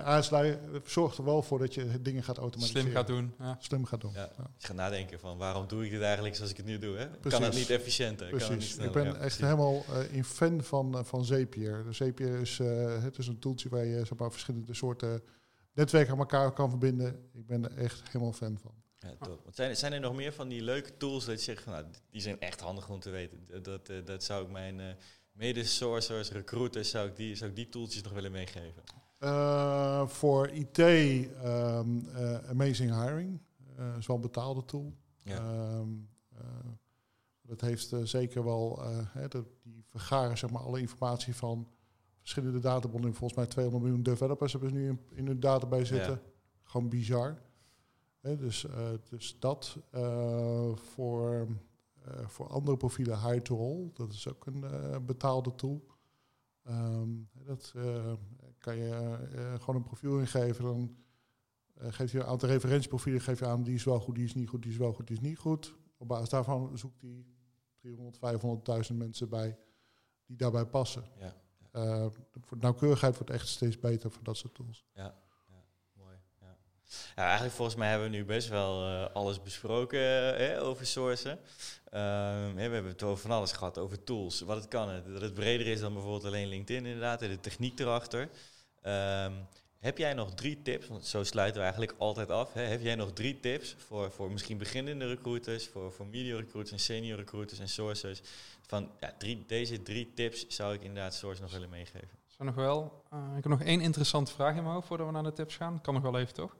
Aardslui 0.04 0.58
zorgt 0.86 1.18
er 1.18 1.24
wel 1.24 1.42
voor 1.42 1.60
dat 1.60 1.74
je 1.74 2.02
dingen 2.02 2.24
gaat 2.24 2.38
automatiseren. 2.38 2.82
Slim 2.82 2.96
gaat 2.96 3.08
doen. 3.08 3.34
Ja. 3.40 3.58
Slim 3.60 3.86
gaat 3.86 4.02
doen. 4.02 4.12
Ja. 4.14 4.30
Ja. 4.38 4.50
Je 4.58 4.68
gaat 4.68 4.76
nadenken 4.76 5.20
van 5.20 5.38
waarom 5.38 5.68
doe 5.68 5.86
ik 5.86 5.92
dit 5.92 6.02
eigenlijk 6.02 6.36
zoals 6.36 6.52
ik 6.52 6.58
het 6.58 6.66
nu 6.66 6.80
doe? 6.80 6.98
Hè? 6.98 7.08
Kan 7.10 7.20
Precies. 7.20 7.46
het 7.46 7.54
niet 7.56 7.70
efficiënter? 7.70 8.30
Kan 8.30 8.40
het 8.40 8.50
niet 8.50 8.58
Precies. 8.58 8.78
Ik 8.78 8.92
ben 8.92 9.04
Ja, 9.04 9.10
echt 9.10 9.20
precies. 9.20 9.40
helemaal 9.42 9.86
eh 9.90 10.14
in 10.14 10.24
fan 10.24 10.64
van, 10.64 10.98
eh, 10.98 11.04
van 11.04 11.26
Zapier. 11.26 11.84
De 11.84 11.94
Zapier 11.94 12.40
is, 12.40 12.60
eh, 12.60 13.04
het 13.04 13.18
is 13.18 13.28
een 13.28 13.40
tooltje 13.40 13.70
waar 13.70 13.86
je 13.86 14.06
zeg 14.06 14.18
maar, 14.18 14.32
verschillende 14.32 14.74
soorten 14.74 15.24
netwerken 15.74 16.14
aan 16.14 16.20
elkaar 16.20 16.52
kan 16.52 16.70
verbinden. 16.70 17.30
Ik 17.34 17.46
ben 17.48 17.64
er 17.64 17.78
echt 17.78 18.02
helemaal 18.06 18.34
fan 18.34 18.58
van. 18.62 18.74
Ja, 19.00 19.16
top. 19.20 19.40
Want 19.44 19.56
zijn, 19.56 19.78
zijn 19.78 19.94
er 19.94 20.00
nog 20.00 20.16
meer 20.16 20.34
van 20.34 20.48
die 20.48 20.62
leuke 20.62 20.98
tools 20.98 21.26
dat 21.26 21.38
je 21.38 21.44
zegt 21.44 21.64
van 21.64 21.74
nou, 21.74 21.86
die 22.12 22.22
zijn 22.22 22.40
echt 22.40 22.60
handig 22.60 22.90
om 22.90 23.00
te 23.00 23.10
weten? 23.10 23.48
Dat, 23.62 23.86
dat, 23.86 24.08
dat 24.08 24.24
zou 24.24 24.46
ik 24.46 24.52
mijn 24.52 24.80
eh, 24.80 24.86
mede-sourcers, 25.32 26.32
recruiters, 26.32 26.90
zou 26.90 27.08
ik, 27.08 27.16
die, 27.16 27.36
zou 27.36 27.50
ik 27.50 27.56
die 27.56 27.70
tooltjes 27.70 28.02
nog 28.02 28.14
willen 28.14 28.32
meegeven? 28.32 28.84
Uh, 29.20 30.08
voor 30.08 30.50
IT, 30.50 30.78
um, 30.78 31.26
ehm, 31.44 31.98
uh, 31.98 32.50
Amazing 32.50 33.04
Hiring. 33.04 33.40
Uh, 33.80 33.98
is 33.98 34.08
wel 34.08 34.16
een 34.16 34.22
betaalde 34.22 34.66
tool. 34.66 34.94
Ja. 35.20 35.64
Um, 35.78 36.10
dat 37.42 37.62
heeft 37.62 37.96
zeker 38.04 38.44
wel, 38.44 38.84
die 39.64 39.84
vergaren 39.86 40.38
zeg 40.38 40.50
maar 40.50 40.62
alle 40.62 40.80
informatie 40.80 41.36
van 41.36 41.68
verschillende 42.20 42.60
databronnen. 42.60 43.14
Volgens 43.14 43.40
mij 43.40 43.48
200 43.48 43.84
miljoen 43.84 44.04
developers 44.04 44.52
hebben 44.52 44.70
ze 44.70 44.76
nu 44.76 44.88
in, 44.88 45.00
in 45.14 45.28
hun 45.28 45.40
database 45.40 45.86
zitten. 45.86 46.22
Gewoon 46.64 46.90
bizar. 46.90 47.42
Dus, 48.22 48.66
dus 49.10 49.40
dat 49.40 49.78
voor, 50.76 51.48
voor 52.26 52.48
andere 52.48 52.78
profielen, 52.78 53.20
High 53.28 53.42
to 53.42 53.58
All, 53.60 53.90
dat 53.94 54.14
is 54.14 54.28
ook 54.28 54.46
een 54.46 54.66
betaalde 55.06 55.56
tool. 55.56 55.90
Um, 56.68 57.30
dat 57.34 57.74
kan 58.58 58.78
je 58.78 59.18
gewoon 59.60 59.76
een 59.76 59.84
profiel 59.84 60.20
ingeven. 60.20 60.64
Dan 60.64 60.96
geeft 61.76 62.12
je 62.12 62.20
een 62.20 62.26
aantal 62.26 62.50
referentieprofielen 62.50 63.22
geef 63.22 63.40
je 63.40 63.46
aan 63.46 63.64
die 63.64 63.76
is 63.76 63.84
wel 63.84 64.00
goed, 64.00 64.16
die 64.16 64.24
is 64.24 64.34
niet 64.34 64.50
goed, 64.50 64.62
die 64.62 64.72
is 64.72 64.78
wel 64.78 64.94
goed, 64.94 65.08
die 65.08 65.16
is 65.16 65.22
niet 65.22 65.38
goed. 65.38 65.76
Op 65.98 66.08
basis 66.08 66.30
daarvan 66.30 66.78
zoekt 66.78 67.02
hij 67.02 67.26
300, 67.80 68.90
500.000 68.92 68.98
mensen 68.98 69.30
bij 69.30 69.58
die 70.26 70.38
daarbij 70.38 70.66
passen. 70.66 71.04
Ja. 71.20 71.36
Uh, 71.74 72.08
nauwkeurigheid 72.60 73.16
wordt 73.16 73.30
echt 73.30 73.48
steeds 73.48 73.80
beter 73.80 74.12
voor 74.12 74.24
dat 74.24 74.38
soort 74.38 74.54
tools. 74.54 74.86
Ja. 74.94 75.16
Ja. 77.16 77.24
eigenlijk 77.24 77.56
volgens 77.56 77.78
mij 77.78 77.90
hebben 77.90 78.10
we 78.10 78.16
nu 78.16 78.26
best 78.26 78.48
wel 78.48 78.84
alles 79.08 79.42
besproken 79.42 80.00
hè, 80.00 80.62
over 80.62 80.86
sourcen. 80.86 81.40
Ehm, 81.90 82.54
we 82.56 82.62
hebben 82.62 82.86
het 82.86 83.04
over 83.04 83.22
van 83.22 83.32
alles 83.32 83.52
gehad, 83.52 83.78
over 83.78 84.04
tools, 84.04 84.42
wat 84.42 84.58
het 84.58 84.68
kan. 84.68 85.04
Dat 85.14 85.22
het 85.22 85.34
breder 85.34 85.68
is 85.68 85.80
dan 85.80 85.94
bijvoorbeeld 85.94 86.26
alleen 86.26 86.48
LinkedIn 86.48 86.86
inderdaad, 86.86 87.20
de 87.20 87.40
techniek 87.40 87.80
erachter. 87.80 88.30
Um, 88.84 89.48
heb 89.82 89.98
jij 89.98 90.14
nog 90.14 90.34
drie 90.34 90.62
tips, 90.62 90.88
want 90.88 91.06
zo 91.06 91.24
sluiten 91.24 91.58
we 91.58 91.62
eigenlijk 91.62 91.96
altijd 91.98 92.30
af. 92.30 92.54
Hè? 92.54 92.62
Heb 92.62 92.82
jij 92.82 92.96
nog 92.96 93.14
drie 93.14 93.40
tips 93.40 93.76
voor, 93.78 94.12
voor 94.12 94.32
misschien 94.32 94.58
beginnende 94.58 95.08
recruiters, 95.08 95.68
voor, 95.68 95.92
voor 95.92 96.08
recruiters 96.12 96.72
en 96.72 96.80
senior 96.80 97.18
recruiters 97.18 97.60
en 97.60 97.70
sourcers? 97.70 98.22
Van 98.68 98.92
ja, 99.00 99.14
drie, 99.18 99.44
deze 99.48 99.84
drie 99.84 100.12
tips 100.14 100.48
zou 100.48 100.74
ik 100.74 100.82
inderdaad 100.82 101.14
source 101.14 101.42
nog 101.42 101.52
willen 101.52 101.70
meegeven. 101.70 102.20
Zo 102.28 102.44
nog 102.44 102.56
wel. 102.56 103.04
Uh, 103.14 103.20
ik 103.38 103.44
heb 103.44 103.52
nog 103.52 103.62
één 103.62 103.82
interessante 103.82 104.32
vraag 104.32 104.56
in 104.56 104.64
mijn 104.64 104.74
hoofd 104.74 104.88
voordat 104.88 105.08
we 105.08 105.14
naar 105.14 105.24
de 105.24 105.34
tips 105.34 105.56
gaan. 105.56 105.82
Kan 105.82 105.94
nog 105.94 106.04
wel 106.04 106.20
even, 106.20 106.34
toch? 106.34 106.56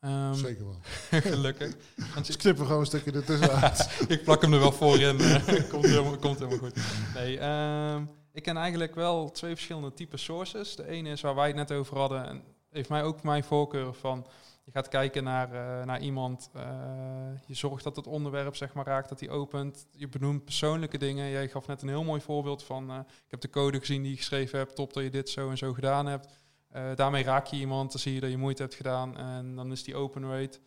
Um, 0.00 0.34
Zeker 0.34 0.64
wel. 0.64 0.80
gelukkig. 1.20 1.76
Want 2.14 2.26
dus 2.26 2.36
knippen 2.36 2.66
gewoon 2.66 2.80
een 2.80 2.86
stukje 2.86 3.12
ertussen 3.12 3.50
uit. 3.50 3.90
ik 4.08 4.24
plak 4.24 4.42
hem 4.42 4.52
er 4.52 4.58
wel 4.58 4.72
voor 4.72 4.98
in. 4.98 5.20
Uh, 5.20 5.68
komt, 5.70 5.84
helemaal, 5.84 6.16
komt 6.16 6.38
helemaal 6.38 6.58
goed. 6.58 6.80
Nee, 7.14 7.48
um, 7.94 8.10
ik 8.32 8.42
ken 8.42 8.56
eigenlijk 8.56 8.94
wel 8.94 9.30
twee 9.30 9.54
verschillende 9.54 9.94
type 9.94 10.16
sources. 10.16 10.76
De 10.76 10.86
ene 10.86 11.10
is 11.10 11.20
waar 11.20 11.34
wij 11.34 11.46
het 11.46 11.56
net 11.56 11.72
over 11.72 11.96
hadden 11.98 12.26
en 12.26 12.42
heeft 12.70 12.88
mij 12.88 13.02
ook 13.02 13.22
mijn 13.22 13.44
voorkeur 13.44 13.94
van 13.94 14.26
je 14.64 14.76
gaat 14.76 14.88
kijken 14.88 15.24
naar, 15.24 15.52
uh, 15.52 15.84
naar 15.84 16.00
iemand, 16.00 16.50
uh, 16.56 16.62
je 17.46 17.54
zorgt 17.54 17.84
dat 17.84 17.96
het 17.96 18.06
onderwerp 18.06 18.56
zeg 18.56 18.72
maar 18.72 18.86
raakt, 18.86 19.08
dat 19.08 19.20
hij 19.20 19.28
opent. 19.28 19.86
Je 19.90 20.08
benoemt 20.08 20.44
persoonlijke 20.44 20.98
dingen. 20.98 21.30
Jij 21.30 21.48
gaf 21.48 21.66
net 21.66 21.82
een 21.82 21.88
heel 21.88 22.04
mooi 22.04 22.20
voorbeeld 22.20 22.62
van, 22.62 22.90
uh, 22.90 22.98
ik 23.24 23.30
heb 23.30 23.40
de 23.40 23.50
code 23.50 23.78
gezien 23.78 24.02
die 24.02 24.10
je 24.10 24.16
geschreven 24.16 24.58
hebt, 24.58 24.74
top 24.74 24.92
dat 24.92 25.02
je 25.02 25.10
dit 25.10 25.28
zo 25.28 25.50
en 25.50 25.58
zo 25.58 25.72
gedaan 25.72 26.06
hebt. 26.06 26.28
Daarmee 26.94 27.22
raak 27.22 27.46
je 27.46 27.56
iemand, 27.56 27.92
dan 27.92 28.00
zie 28.00 28.14
je 28.14 28.20
dat 28.20 28.30
je 28.30 28.36
moeite 28.36 28.62
hebt 28.62 28.74
gedaan 28.74 29.16
en 29.16 29.56
dan 29.56 29.72
is 29.72 29.82
die 29.82 29.96
open 29.96 30.30
rate 30.30 30.58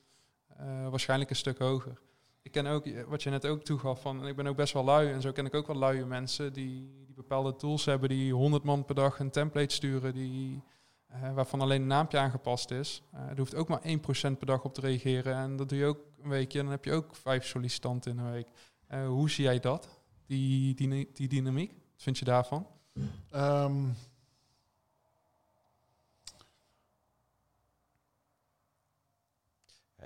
waarschijnlijk 0.89 1.29
een 1.29 1.35
stuk 1.35 1.59
hoger 1.59 2.01
ik 2.43 2.51
ken 2.51 2.65
ook, 2.65 2.85
wat 3.07 3.23
je 3.23 3.29
net 3.29 3.45
ook 3.45 3.63
toegaf, 3.63 4.01
van 4.01 4.27
ik 4.27 4.35
ben 4.35 4.47
ook 4.47 4.55
best 4.55 4.73
wel 4.73 4.83
lui. 4.83 5.11
En 5.11 5.21
zo 5.21 5.31
ken 5.31 5.45
ik 5.45 5.53
ook 5.53 5.67
wel 5.67 5.75
luie 5.75 6.05
mensen 6.05 6.53
die, 6.53 7.03
die 7.05 7.15
bepaalde 7.15 7.55
tools 7.55 7.85
hebben, 7.85 8.09
die 8.09 8.33
100 8.33 8.63
man 8.63 8.85
per 8.85 8.95
dag 8.95 9.19
een 9.19 9.31
template 9.31 9.73
sturen, 9.73 10.13
die, 10.13 10.63
waarvan 11.33 11.61
alleen 11.61 11.81
een 11.81 11.87
naampje 11.87 12.17
aangepast 12.17 12.71
is. 12.71 13.03
Uh, 13.13 13.29
er 13.29 13.37
hoeft 13.37 13.55
ook 13.55 13.67
maar 13.67 13.81
1% 13.81 14.37
per 14.37 14.45
dag 14.45 14.63
op 14.63 14.73
te 14.73 14.81
reageren. 14.81 15.35
En 15.35 15.55
dat 15.55 15.69
doe 15.69 15.77
je 15.77 15.85
ook 15.85 15.99
een 16.21 16.29
weekje 16.29 16.59
en 16.59 16.65
dan 16.65 16.73
heb 16.73 16.85
je 16.85 16.93
ook 16.93 17.15
vijf 17.15 17.45
sollicitanten 17.45 18.11
in 18.11 18.17
een 18.17 18.31
week. 18.31 18.47
Hoe 19.07 19.29
zie 19.29 19.43
jij 19.43 19.59
dat, 19.59 19.89
die, 20.25 20.75
die, 20.75 21.09
die 21.13 21.27
dynamiek? 21.27 21.71
Wat 21.71 22.03
vind 22.03 22.17
je 22.17 22.25
daarvan? 22.25 22.67
Um, 23.35 23.95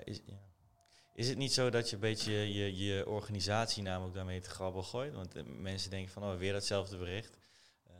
is. 0.04 0.20
Is 1.14 1.28
het 1.28 1.38
niet 1.38 1.52
zo 1.52 1.70
dat 1.70 1.88
je 1.88 1.94
een 1.94 2.00
beetje 2.00 2.32
je, 2.32 2.76
je 2.76 3.06
organisatie 3.06 3.82
namelijk 3.82 4.14
daarmee 4.14 4.40
te 4.40 4.50
grabbel 4.50 4.82
gooit? 4.82 5.14
Want 5.14 5.34
eh, 5.34 5.42
mensen 5.44 5.90
denken 5.90 6.12
van, 6.12 6.22
oh, 6.22 6.36
weer 6.36 6.52
datzelfde 6.52 6.96
bericht. 6.96 7.36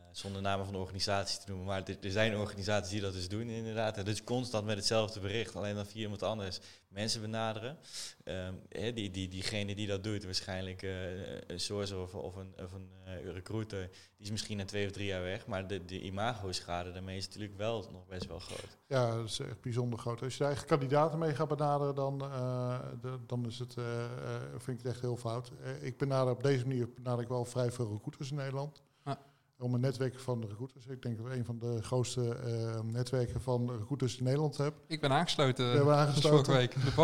Uh, 0.09 0.15
zonder 0.15 0.41
namen 0.41 0.65
van 0.65 0.73
de 0.73 0.79
organisatie 0.79 1.39
te 1.39 1.45
noemen. 1.47 1.65
Maar 1.65 1.83
er, 2.01 2.11
zijn 2.11 2.37
organisaties 2.37 2.91
die 2.91 3.01
dat 3.01 3.13
dus 3.13 3.29
doen 3.29 3.49
inderdaad. 3.49 3.97
En 3.97 4.05
dus 4.05 4.23
constant 4.23 4.65
met 4.65 4.75
hetzelfde 4.75 5.19
bericht, 5.19 5.55
alleen 5.55 5.75
dan 5.75 5.85
via 5.85 6.01
iemand 6.01 6.23
anders 6.23 6.59
mensen 6.87 7.21
benaderen. 7.21 7.77
Um, 8.25 8.61
die, 8.93 9.11
die, 9.11 9.27
diegene 9.27 9.75
die 9.75 9.87
dat 9.87 10.03
doet, 10.03 10.23
waarschijnlijk 10.23 10.81
uh, 10.81 10.91
een 11.47 11.59
source 11.59 11.97
of, 11.97 12.13
of 12.13 12.35
een, 12.35 12.53
of 12.57 12.73
een 12.73 12.89
uh, 13.05 13.33
recruiter, 13.33 13.89
die 13.89 14.25
is 14.25 14.31
misschien 14.31 14.57
na 14.57 14.65
twee 14.65 14.85
of 14.85 14.91
drie 14.91 15.05
jaar 15.05 15.21
weg. 15.21 15.47
Maar 15.47 15.67
de, 15.67 15.85
de 15.85 16.01
imago-schade 16.01 16.91
daarmee 16.91 17.17
is 17.17 17.25
natuurlijk 17.25 17.57
wel 17.57 17.87
nog 17.91 18.05
best 18.07 18.27
wel 18.27 18.39
groot. 18.39 18.77
Ja, 18.87 19.15
dat 19.15 19.25
is 19.25 19.39
echt 19.39 19.61
bijzonder 19.61 19.99
groot. 19.99 20.21
Als 20.21 20.37
je 20.37 20.43
eigen 20.43 20.67
kandidaten 20.67 21.19
mee 21.19 21.35
gaat 21.35 21.47
benaderen, 21.47 21.95
dan, 21.95 22.17
dan 23.25 23.45
is 23.45 23.59
het, 23.59 23.73
vind 24.57 24.77
ik 24.77 24.83
het 24.83 24.93
echt 24.93 25.01
heel 25.01 25.17
fout. 25.17 25.51
ik 25.81 25.97
benader 25.97 26.33
op 26.33 26.43
deze 26.43 26.67
manier 26.67 26.93
benader 26.93 27.23
ik 27.23 27.29
wel 27.29 27.45
vrij 27.45 27.71
veel 27.71 27.91
recruiters 27.91 28.29
in 28.29 28.37
Nederland 28.37 28.81
om 29.59 29.73
een 29.73 29.79
netwerk 29.79 30.19
van 30.19 30.41
de 30.41 30.47
recruiters. 30.47 30.85
Ik 30.85 31.01
denk 31.01 31.17
dat 31.17 31.27
we 31.27 31.33
een 31.33 31.45
van 31.45 31.59
de 31.59 31.81
grootste 31.81 32.37
uh, 32.45 32.79
netwerken 32.81 33.41
van 33.41 33.71
recruiters 33.71 34.17
in 34.17 34.23
Nederland 34.23 34.57
heb. 34.57 34.73
Ik 34.87 35.01
ben 35.01 35.11
aangesloten. 35.11 35.85
We 35.85 35.91
aangesloten. 35.91 36.45
Vorige 36.45 36.51
week, 36.51 36.73
de. 36.95 37.01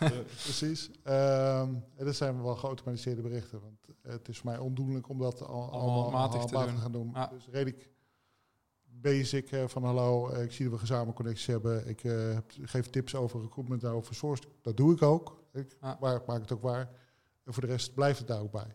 Ja, 0.00 0.10
precies. 0.42 0.86
Um, 0.86 1.84
en 1.96 2.04
dat 2.04 2.16
zijn 2.16 2.42
wel 2.42 2.56
geautomatiseerde 2.56 3.22
berichten. 3.22 3.60
Want 3.60 3.86
het 4.02 4.28
is 4.28 4.38
voor 4.38 4.50
mij 4.50 4.58
ondoenlijk 4.58 5.08
om 5.08 5.18
dat 5.18 5.42
al, 5.42 5.70
allemaal 5.70 6.10
matig 6.10 6.44
te, 6.44 6.52
doen. 6.52 6.78
gaan 6.78 6.92
doen. 6.92 7.16
Dus 7.30 7.48
redelijk 7.50 7.90
basic 8.84 9.50
uh, 9.50 9.66
van 9.66 9.84
hallo, 9.84 10.30
uh, 10.30 10.42
ik 10.42 10.52
zie 10.52 10.64
dat 10.64 10.74
we 10.74 10.80
gezamenlijk 10.80 11.16
connecties 11.16 11.46
hebben. 11.46 11.88
Ik 11.88 12.00
geef 12.62 12.90
tips 12.90 13.14
over 13.14 13.40
recruitment 13.40 13.84
en 13.84 13.90
over 13.90 14.14
source. 14.14 14.42
Dat 14.62 14.76
doe 14.76 14.92
ik 14.92 15.02
ook. 15.02 15.44
Ik 15.52 15.76
waar, 16.00 16.22
maak 16.26 16.40
het 16.40 16.52
ook 16.52 16.62
waar. 16.62 16.90
En 17.44 17.52
voor 17.52 17.62
de 17.62 17.68
rest 17.68 17.94
blijft 17.94 18.18
het 18.18 18.28
daar 18.28 18.40
ook 18.40 18.52
bij. 18.52 18.72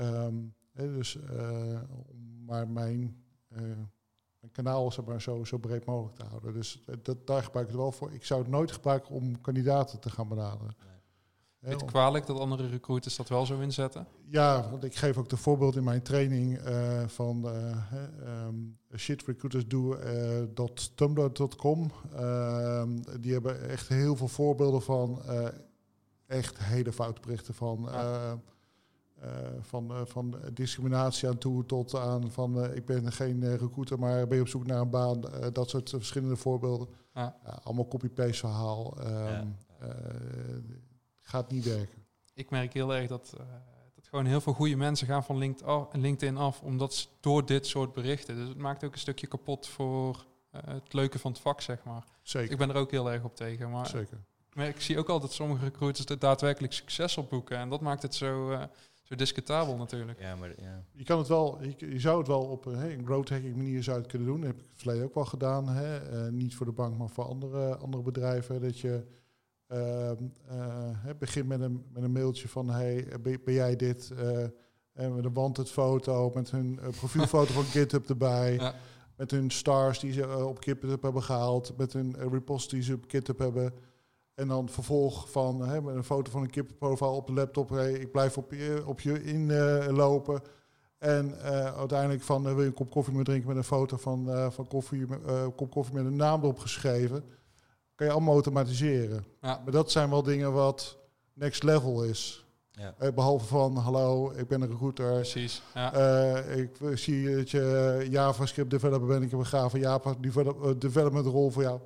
Um, 0.00 0.54
dus, 0.72 1.16
uh, 1.16 1.80
maar 2.46 2.68
mijn, 2.68 3.22
uh, 3.48 3.58
mijn 4.40 4.52
kanaal 4.52 4.92
zeg 4.92 5.04
maar, 5.04 5.22
zo, 5.22 5.44
zo 5.44 5.58
breed 5.58 5.84
mogelijk 5.84 6.16
te 6.16 6.24
houden. 6.24 6.52
Dus 6.52 6.82
dat, 7.02 7.26
daar 7.26 7.42
gebruik 7.42 7.66
ik 7.66 7.72
het 7.72 7.82
wel 7.82 7.92
voor. 7.92 8.12
Ik 8.12 8.24
zou 8.24 8.40
het 8.40 8.50
nooit 8.50 8.72
gebruiken 8.72 9.14
om 9.14 9.40
kandidaten 9.40 10.00
te 10.00 10.10
gaan 10.10 10.28
benaderen. 10.28 10.76
Vind 11.60 11.74
je 11.74 11.80
het 11.80 11.90
kwalijk 11.90 12.26
dat 12.26 12.38
andere 12.38 12.68
recruiters 12.68 13.16
dat 13.16 13.28
wel 13.28 13.46
zo 13.46 13.60
inzetten? 13.60 14.06
Ja, 14.24 14.70
want 14.70 14.84
ik 14.84 14.96
geef 14.96 15.16
ook 15.16 15.28
de 15.28 15.36
voorbeeld 15.36 15.76
in 15.76 15.84
mijn 15.84 16.02
training 16.02 16.68
uh, 16.68 17.06
van 17.06 17.46
uh, 17.46 17.76
um, 18.46 18.78
shitrecruitersdo.tumblr.com. 18.96 21.90
Uh, 22.14 22.82
die 23.20 23.32
hebben 23.32 23.68
echt 23.68 23.88
heel 23.88 24.16
veel 24.16 24.28
voorbeelden 24.28 24.82
van 24.82 25.22
echt 26.26 26.58
hele 26.58 26.92
foute 26.92 27.20
berichten 27.20 27.54
van... 27.54 27.88
Ja 27.90 28.32
uh, 28.32 28.38
van, 29.60 29.92
uh, 29.92 30.00
van 30.04 30.36
discriminatie 30.52 31.28
aan 31.28 31.38
toe 31.38 31.66
tot 31.66 31.94
aan 31.94 32.30
van 32.30 32.64
uh, 32.64 32.76
ik 32.76 32.84
ben 32.84 33.12
geen 33.12 33.56
recruiter, 33.56 33.98
maar 33.98 34.26
ben 34.26 34.36
je 34.36 34.42
op 34.42 34.48
zoek 34.48 34.66
naar 34.66 34.80
een 34.80 34.90
baan. 34.90 35.20
dat 35.52 35.70
soort 35.70 35.90
verschillende 35.90 36.36
voorbeelden. 36.36 36.88
Allemaal 37.62 37.88
copy-paste 37.88 38.46
verhaal. 38.46 38.94
Um, 38.98 39.06
ja. 39.06 39.44
gaat 41.20 41.50
niet 41.50 41.64
werken. 41.64 42.04
Ik 42.34 42.50
merk 42.50 42.72
heel 42.72 42.94
erg 42.94 43.08
dat, 43.08 43.34
dat 43.94 44.08
gewoon 44.08 44.26
heel 44.26 44.40
veel 44.40 44.52
goede 44.52 44.76
mensen 44.76 45.06
gaan 45.06 45.24
van 45.24 45.56
LinkedIn 45.92 46.36
af, 46.36 46.62
omdat 46.62 47.08
door 47.20 47.46
dit 47.46 47.66
soort 47.66 47.92
berichten. 47.92 48.36
Dus 48.36 48.48
het 48.48 48.58
maakt 48.58 48.84
ook 48.84 48.92
een 48.92 48.98
stukje 48.98 49.26
kapot 49.26 49.66
voor 49.66 50.26
het 50.50 50.92
leuke 50.92 51.18
van 51.18 51.32
het 51.32 51.40
vak, 51.40 51.60
zeg 51.60 51.84
maar. 51.84 52.04
Zeker. 52.22 52.52
Ik 52.52 52.58
ben 52.58 52.70
er 52.70 52.76
ook 52.76 52.90
heel 52.90 53.12
erg 53.12 53.24
op 53.24 53.36
tegen. 53.36 53.70
Maar 53.70 53.86
Zeker. 53.86 54.18
Maar 54.52 54.68
ik 54.68 54.80
zie 54.80 54.98
ook 54.98 55.08
altijd 55.08 55.32
sommige 55.32 55.64
recruiters 55.64 56.06
er 56.06 56.18
daadwerkelijk 56.18 56.72
succes 56.72 57.16
op 57.16 57.30
boeken. 57.30 57.58
En 57.58 57.68
dat 57.68 57.80
maakt 57.80 58.02
het 58.02 58.14
zo 58.14 58.58
discutabel 59.16 59.76
natuurlijk. 59.76 60.20
Ja, 60.20 60.36
maar, 60.36 60.48
ja. 60.60 60.84
Je, 60.92 61.04
kan 61.04 61.18
het 61.18 61.28
wel, 61.28 61.62
je, 61.76 62.00
zou 62.00 62.18
het 62.18 62.26
wel 62.26 62.42
op 62.42 62.66
een, 62.66 62.90
een 62.90 63.04
growth 63.04 63.28
hacking 63.28 63.56
manier 63.56 63.82
zou 63.82 63.98
het 63.98 64.06
kunnen 64.06 64.28
doen. 64.28 64.40
Dat 64.40 64.46
heb 64.46 64.58
ik 64.58 64.66
het 64.70 64.78
verleden 64.78 65.04
ook 65.04 65.14
wel 65.14 65.24
gedaan. 65.24 65.68
Hè. 65.68 66.24
Uh, 66.26 66.32
niet 66.32 66.54
voor 66.54 66.66
de 66.66 66.72
bank, 66.72 66.98
maar 66.98 67.08
voor 67.08 67.24
andere, 67.24 67.76
andere 67.76 68.02
bedrijven. 68.02 68.60
Dat 68.60 68.78
je 68.78 69.04
uh, 69.68 70.10
uh, 70.50 71.14
begint 71.18 71.48
met 71.48 71.60
een, 71.60 71.84
met 71.92 72.02
een 72.02 72.12
mailtje 72.12 72.48
van... 72.48 72.70
Hey, 72.70 73.08
ben, 73.22 73.40
ben 73.44 73.54
jij 73.54 73.76
dit? 73.76 74.12
en 74.92 75.14
met 75.14 75.24
een 75.24 75.32
wanted 75.32 75.70
foto, 75.70 76.30
met 76.34 76.50
hun 76.50 76.80
profielfoto 76.96 77.52
van 77.52 77.64
GitHub 77.76 78.08
erbij... 78.08 78.54
Ja. 78.54 78.74
Met 79.16 79.30
hun 79.30 79.50
stars 79.50 79.98
die 79.98 80.12
ze 80.12 80.46
op 80.46 80.62
GitHub 80.62 81.02
hebben 81.02 81.22
gehaald. 81.22 81.76
Met 81.76 81.92
hun 81.92 82.16
repost 82.30 82.70
die 82.70 82.82
ze 82.82 82.94
op 82.94 83.04
GitHub 83.08 83.38
hebben 83.38 83.72
en 84.34 84.48
dan 84.48 84.68
vervolg 84.68 85.30
van 85.30 85.68
hè, 85.68 85.82
met 85.82 85.94
een 85.94 86.04
foto 86.04 86.30
van 86.30 86.42
een 86.42 86.50
kippenprofiel 86.50 87.14
op 87.14 87.26
de 87.26 87.32
laptop. 87.32 87.68
Hey, 87.68 87.92
ik 87.92 88.12
blijf 88.12 88.38
op 88.38 88.52
je, 88.52 88.82
op 88.86 89.00
je 89.00 89.22
inlopen. 89.22 90.42
En 90.98 91.34
uh, 91.38 91.76
uiteindelijk 91.76 92.22
van 92.22 92.42
wil 92.42 92.60
je 92.60 92.66
een 92.66 92.74
kop 92.74 92.90
koffie 92.90 93.14
meer 93.14 93.24
drinken 93.24 93.48
met 93.48 93.56
een 93.56 93.64
foto 93.64 93.96
van, 93.96 94.52
van 94.52 94.66
koffie, 94.66 95.06
kop 95.56 95.70
koffie 95.70 95.94
met 95.94 96.04
een 96.04 96.16
naam 96.16 96.42
erop 96.42 96.58
geschreven. 96.58 97.24
Kan 97.94 98.06
je 98.06 98.12
allemaal 98.12 98.34
automatiseren. 98.34 99.24
Ja. 99.40 99.60
Maar 99.64 99.72
dat 99.72 99.90
zijn 99.90 100.10
wel 100.10 100.22
dingen 100.22 100.52
wat 100.52 100.98
next 101.32 101.62
level 101.62 102.04
is. 102.04 102.46
Ja. 102.70 102.94
Uh, 103.02 103.12
behalve 103.14 103.46
van, 103.46 103.76
hallo, 103.76 104.30
ik 104.30 104.48
ben 104.48 104.62
een 104.62 104.70
recruiter. 104.70 105.12
Precies. 105.12 105.62
Ja. 105.74 105.96
Uh, 105.96 106.58
ik 106.58 106.78
zie 106.94 107.36
dat 107.36 107.50
je 107.50 108.06
JavaScript 108.10 108.70
developer 108.70 109.06
bent. 109.06 109.22
Ik 109.22 109.30
heb 109.30 109.40
een 109.40 109.46
gave 109.46 109.78
Java 109.78 110.14
develop, 110.20 110.80
development 110.80 111.26
rol 111.26 111.50
voor 111.50 111.62
jou. 111.62 111.80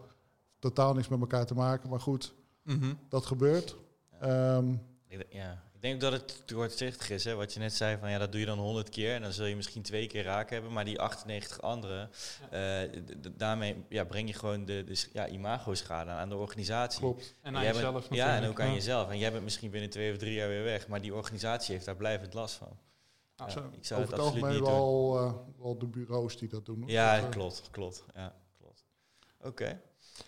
Totaal 0.67 0.95
niks 0.95 1.09
met 1.09 1.21
elkaar 1.21 1.47
te 1.47 1.55
maken, 1.55 1.89
maar 1.91 2.01
goed, 2.01 2.35
mm 2.62 2.81
-hmm. 2.81 2.99
dat 3.09 3.27
gebeurt. 3.27 3.77
Ja. 4.21 4.57
Um, 4.57 4.83
ja, 5.29 5.62
ik 5.75 5.83
denk 5.83 6.01
dat 6.01 6.12
het 6.12 6.43
doorzichtig 6.47 7.11
is. 7.11 7.25
Hè? 7.25 7.35
Wat 7.35 7.53
je 7.53 7.61
net 7.61 7.75
zei, 7.75 7.99
van 7.99 8.11
ja, 8.11 8.19
dat 8.19 8.33
doe 8.33 8.41
je 8.41 8.47
dan 8.47 8.59
honderd 8.59 8.89
keer. 8.89 9.14
En 9.14 9.23
dan 9.23 9.33
zul 9.33 9.47
je 9.47 9.57
misschien 9.57 9.83
twee 9.83 10.07
keer 10.07 10.25
raak 10.25 10.51
hebben. 10.51 10.73
Maar 10.73 10.85
die 10.85 11.01
98 11.01 11.61
andere, 11.61 12.09
uh, 12.53 13.03
daarmee 13.37 13.85
ja, 13.89 14.05
breng 14.05 14.29
je 14.29 14.35
gewoon 14.35 14.64
de, 14.64 14.85
de 14.85 15.07
ja, 15.12 15.29
imago-schade 15.29 16.11
aan 16.11 16.29
de 16.29 16.37
organisatie. 16.37 17.01
Klopt. 17.01 17.35
En 17.43 17.57
aan 17.57 17.64
jezelf 17.64 17.93
bent, 17.93 18.14
Ja, 18.14 18.37
en 18.37 18.49
ook 18.49 18.61
aan 18.61 18.75
jezelf. 18.75 19.11
En 19.11 19.19
jij 19.19 19.33
bent 19.33 19.45
misschien 19.45 19.71
binnen 19.71 19.91
twee 19.91 20.12
of 20.12 20.19
drie 20.19 20.35
jaar 20.35 20.49
weer 20.49 20.64
weg. 20.64 20.89
Maar 20.89 21.01
die 21.01 21.14
organisatie 21.14 21.75
heeft 21.75 21.87
daar 21.87 21.97
blijvend 21.97 22.35
last 22.35 22.55
van. 22.55 22.79
Ja, 23.37 23.47
ik 23.47 23.85
zou 23.85 24.03
Over 24.03 24.25
het, 24.25 24.61
wel, 24.61 25.25
uh, 25.25 25.33
wel 25.59 25.79
de 25.79 25.87
bureaus 25.87 26.39
die 26.39 26.49
dat 26.49 26.67
doen. 26.67 26.83
Ja, 26.87 27.21
dat, 27.21 27.29
klopt, 27.29 27.69
klopt. 27.71 28.05
Ja, 28.14 28.35
klopt. 28.59 28.85
Oké. 29.41 29.81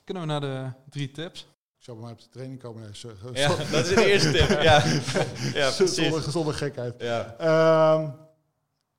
Kunnen 0.04 0.22
we 0.22 0.28
naar 0.28 0.40
de 0.40 0.70
drie 0.90 1.10
tips? 1.10 1.40
Ik 1.78 1.84
zou 1.84 1.96
bij 1.96 2.06
mij 2.06 2.14
op 2.14 2.22
de 2.22 2.28
training 2.28 2.60
komen. 2.60 2.82
Nee, 2.82 2.96
zo, 2.96 3.12
ja, 3.32 3.48
dat 3.48 3.86
is 3.86 3.94
de 3.94 4.10
eerste 4.10 4.30
tip. 4.30 4.62
Ja, 4.62 4.84
ja. 5.60 5.70
Zonder, 5.70 6.22
zonder 6.22 6.54
gekheid. 6.54 6.94
Ja. 6.98 7.94
Um, 7.94 8.14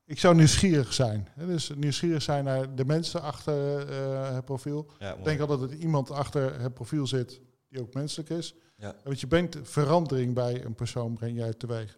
ik 0.06 0.20
zou 0.20 0.36
nieuwsgierig 0.36 0.94
zijn. 0.94 1.28
Dus 1.36 1.72
nieuwsgierig 1.76 2.22
zijn 2.22 2.44
naar 2.44 2.76
de 2.76 2.86
mensen 2.86 3.22
achter 3.22 3.90
uh, 3.90 4.34
het 4.34 4.46
profiel. 4.46 4.92
Ja, 5.00 5.14
ik 5.14 5.24
denk 5.24 5.40
altijd 5.40 5.60
dat 5.60 5.72
er 5.72 5.76
iemand 5.76 6.12
achter 6.12 6.62
het 6.62 6.74
profiel 6.74 7.08
zit 7.08 7.42
die 7.68 7.82
ook 7.82 7.94
menselijk 7.94 8.30
is. 8.30 8.56
Ja. 8.76 8.96
Want 9.04 9.20
je 9.20 9.28
brengt 9.28 9.58
verandering 9.62 10.34
bij 10.34 10.66
een 10.66 10.76
persoon, 10.76 11.14
breng 11.14 11.38
jij 11.38 11.54
teweeg. 11.54 11.98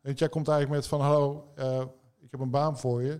Want 0.00 0.18
jij 0.18 0.28
komt 0.28 0.48
eigenlijk 0.48 0.80
met 0.80 0.88
van, 0.88 1.00
hallo, 1.00 1.52
uh, 1.58 1.84
ik 2.20 2.30
heb 2.30 2.40
een 2.40 2.50
baan 2.50 2.78
voor 2.78 3.02
je. 3.02 3.12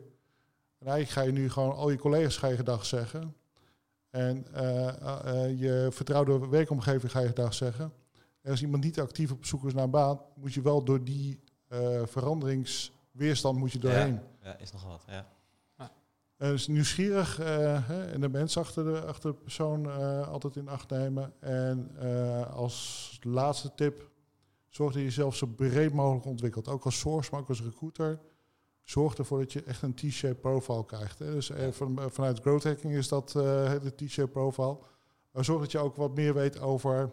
En 0.78 0.86
eigenlijk 0.86 1.10
ga 1.10 1.22
je 1.22 1.32
nu 1.32 1.50
gewoon 1.50 1.74
al 1.74 1.90
je 1.90 1.98
collega's 1.98 2.36
ga 2.36 2.48
je 2.48 2.56
gedag 2.56 2.86
zeggen. 2.86 3.34
En 4.12 4.46
uh, 4.54 4.60
uh, 4.62 5.60
je 5.60 5.88
vertrouwde 5.90 6.48
werkomgeving 6.48 7.12
ga 7.12 7.20
je 7.20 7.32
dag 7.32 7.54
zeggen. 7.54 7.92
En 8.40 8.50
als 8.50 8.62
iemand 8.62 8.84
niet 8.84 9.00
actief 9.00 9.32
op 9.32 9.44
zoek 9.44 9.64
is 9.64 9.74
naar 9.74 9.84
een 9.84 9.90
baan, 9.90 10.20
moet 10.34 10.54
je 10.54 10.62
wel 10.62 10.84
door 10.84 11.04
die 11.04 11.40
uh, 11.68 12.02
veranderingsweerstand 12.04 13.58
moet 13.58 13.72
je 13.72 13.78
doorheen. 13.78 14.12
Ja, 14.12 14.48
ja 14.48 14.58
is 14.58 14.72
nog 14.72 14.84
wat. 14.84 15.02
Ja. 15.06 15.26
En 16.36 16.50
dus 16.50 16.66
nieuwsgierig 16.66 17.36
hè, 17.36 18.04
en 18.10 18.20
de 18.20 18.28
mens 18.28 18.56
achter 18.56 18.84
de, 18.84 19.00
achter 19.00 19.30
de 19.30 19.36
persoon 19.36 19.86
altijd 20.26 20.56
in 20.56 20.68
acht 20.68 20.90
nemen. 20.90 21.32
En 21.40 21.90
als 22.50 23.18
laatste 23.20 23.74
tip, 23.74 24.10
zorg 24.68 24.92
dat 24.92 25.00
je 25.00 25.06
jezelf 25.08 25.36
zo 25.36 25.46
breed 25.46 25.92
mogelijk 25.92 26.26
ontwikkelt. 26.26 26.68
Ook 26.68 26.84
als 26.84 26.98
source, 26.98 27.30
maar 27.30 27.40
ook 27.40 27.48
als 27.48 27.62
recruiter 27.62 28.18
zorg 28.82 29.14
ervoor 29.14 29.38
dat 29.38 29.52
je 29.52 29.62
echt 29.62 29.82
een 29.82 29.94
T-shape 29.94 30.34
profile 30.34 30.84
krijgt. 30.84 31.18
Hè. 31.18 31.32
Dus 31.32 31.50
eh, 31.50 31.70
van, 31.70 31.98
eh, 31.98 32.06
vanuit 32.08 32.40
growth 32.40 32.64
hacking 32.64 32.94
is 32.94 33.08
dat 33.08 33.34
uh, 33.36 33.42
de 33.82 33.94
T-shape 33.94 34.30
profile. 34.30 34.78
Maar 35.30 35.44
zorg 35.44 35.60
dat 35.60 35.72
je 35.72 35.78
ook 35.78 35.96
wat 35.96 36.14
meer 36.14 36.34
weet 36.34 36.60
over 36.60 37.12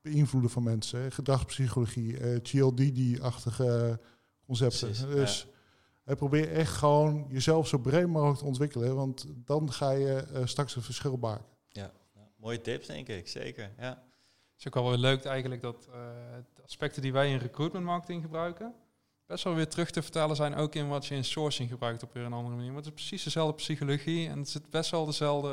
beïnvloeden 0.00 0.50
van 0.50 0.62
mensen. 0.62 1.00
Hè. 1.00 1.10
Gedragspsychologie, 1.10 2.20
uh, 2.20 2.38
GLD-achtige 2.42 4.00
concepten. 4.46 4.88
Precies, 4.88 5.06
dus 5.06 5.46
ja. 6.04 6.14
probeer 6.14 6.52
echt 6.52 6.72
gewoon 6.72 7.26
jezelf 7.28 7.68
zo 7.68 7.78
breed 7.78 8.06
mogelijk 8.06 8.38
te 8.38 8.44
ontwikkelen. 8.44 8.94
Want 8.94 9.26
dan 9.44 9.72
ga 9.72 9.90
je 9.90 10.24
straks 10.44 10.76
een 10.76 10.82
verschil 10.82 11.16
maken. 11.16 11.44
Ja. 11.68 11.92
ja. 12.14 12.28
mooie 12.36 12.60
tips 12.60 12.86
denk 12.86 13.08
ik, 13.08 13.28
zeker. 13.28 13.70
Ja. 13.78 13.88
Het 13.88 14.58
is 14.58 14.66
ook 14.66 14.74
wel 14.74 14.88
weer 14.88 14.98
leuk 14.98 15.24
eigenlijk 15.24 15.62
dat 15.62 15.88
de 16.54 16.62
aspecten 16.62 17.02
die 17.02 17.12
wij 17.12 17.30
in 17.30 17.38
recruitment 17.38 17.84
marketing 17.84 18.22
gebruiken 18.22 18.74
best 19.30 19.44
wel 19.44 19.54
weer 19.54 19.68
terug 19.68 19.90
te 19.90 20.02
vertalen 20.02 20.36
zijn 20.36 20.54
ook 20.54 20.74
in 20.74 20.88
wat 20.88 21.06
je 21.06 21.14
in 21.14 21.24
sourcing 21.24 21.68
gebruikt 21.68 22.02
op 22.02 22.12
weer 22.12 22.24
een 22.24 22.32
andere 22.32 22.56
manier. 22.56 22.72
Want 22.72 22.84
het 22.84 22.94
is 22.94 23.00
precies 23.00 23.24
dezelfde 23.24 23.54
psychologie 23.54 24.28
en 24.28 24.38
het 24.38 24.48
zit 24.48 24.70
best 24.70 24.90
wel 24.90 25.06
dezelfde, 25.06 25.48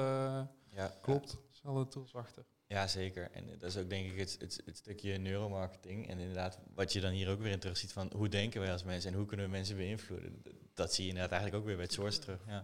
ja, 0.69 0.93
klopt, 1.01 1.37
dezelfde 1.51 1.87
tools 1.87 2.15
achter. 2.15 2.45
Ja, 2.67 2.87
zeker. 2.87 3.29
En 3.31 3.45
dat 3.59 3.69
is 3.69 3.77
ook 3.77 3.89
denk 3.89 4.11
ik 4.11 4.19
het, 4.19 4.37
het, 4.39 4.61
het, 4.65 4.77
stukje 4.77 5.17
neuromarketing. 5.17 6.09
En 6.09 6.19
inderdaad, 6.19 6.59
wat 6.75 6.93
je 6.93 7.01
dan 7.01 7.11
hier 7.11 7.29
ook 7.29 7.39
weer 7.39 7.51
in 7.51 7.59
terug 7.59 7.77
ziet 7.77 7.93
van 7.93 8.11
hoe 8.15 8.29
denken 8.29 8.61
wij 8.61 8.71
als 8.71 8.83
mensen 8.83 9.11
en 9.11 9.17
hoe 9.17 9.25
kunnen 9.25 9.45
we 9.45 9.51
mensen 9.51 9.75
beïnvloeden. 9.75 10.41
Dat 10.73 10.93
zie 10.93 11.03
je 11.03 11.09
inderdaad 11.09 11.31
eigenlijk 11.31 11.61
ook 11.61 11.67
weer 11.67 11.75
bij 11.75 11.85
het 11.85 11.93
source 11.93 12.19
terug. 12.19 12.39
Ja. 12.47 12.63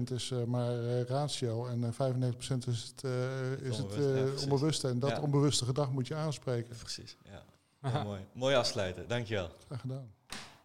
5% 0.00 0.12
is 0.12 0.30
uh, 0.30 0.44
maar 0.44 0.82
uh, 0.82 1.02
ratio 1.02 1.66
en 1.66 1.80
uh, 1.80 2.32
95% 2.32 2.68
is 2.68 2.92
het, 2.94 3.02
uh, 3.04 3.52
is 3.52 3.78
het 3.78 3.94
ja, 3.94 4.42
onbewuste. 4.42 4.88
En 4.88 4.98
dat 4.98 5.10
ja. 5.10 5.20
onbewuste 5.20 5.64
gedrag 5.64 5.90
moet 5.90 6.06
je 6.06 6.14
aanspreken. 6.14 6.76
Precies, 6.76 7.16
ja. 7.24 7.44
Mooi. 7.80 8.26
Mooi 8.32 8.54
afsluiten, 8.54 9.08
dankjewel. 9.08 9.50
Graag 9.66 9.80
gedaan. 9.80 10.14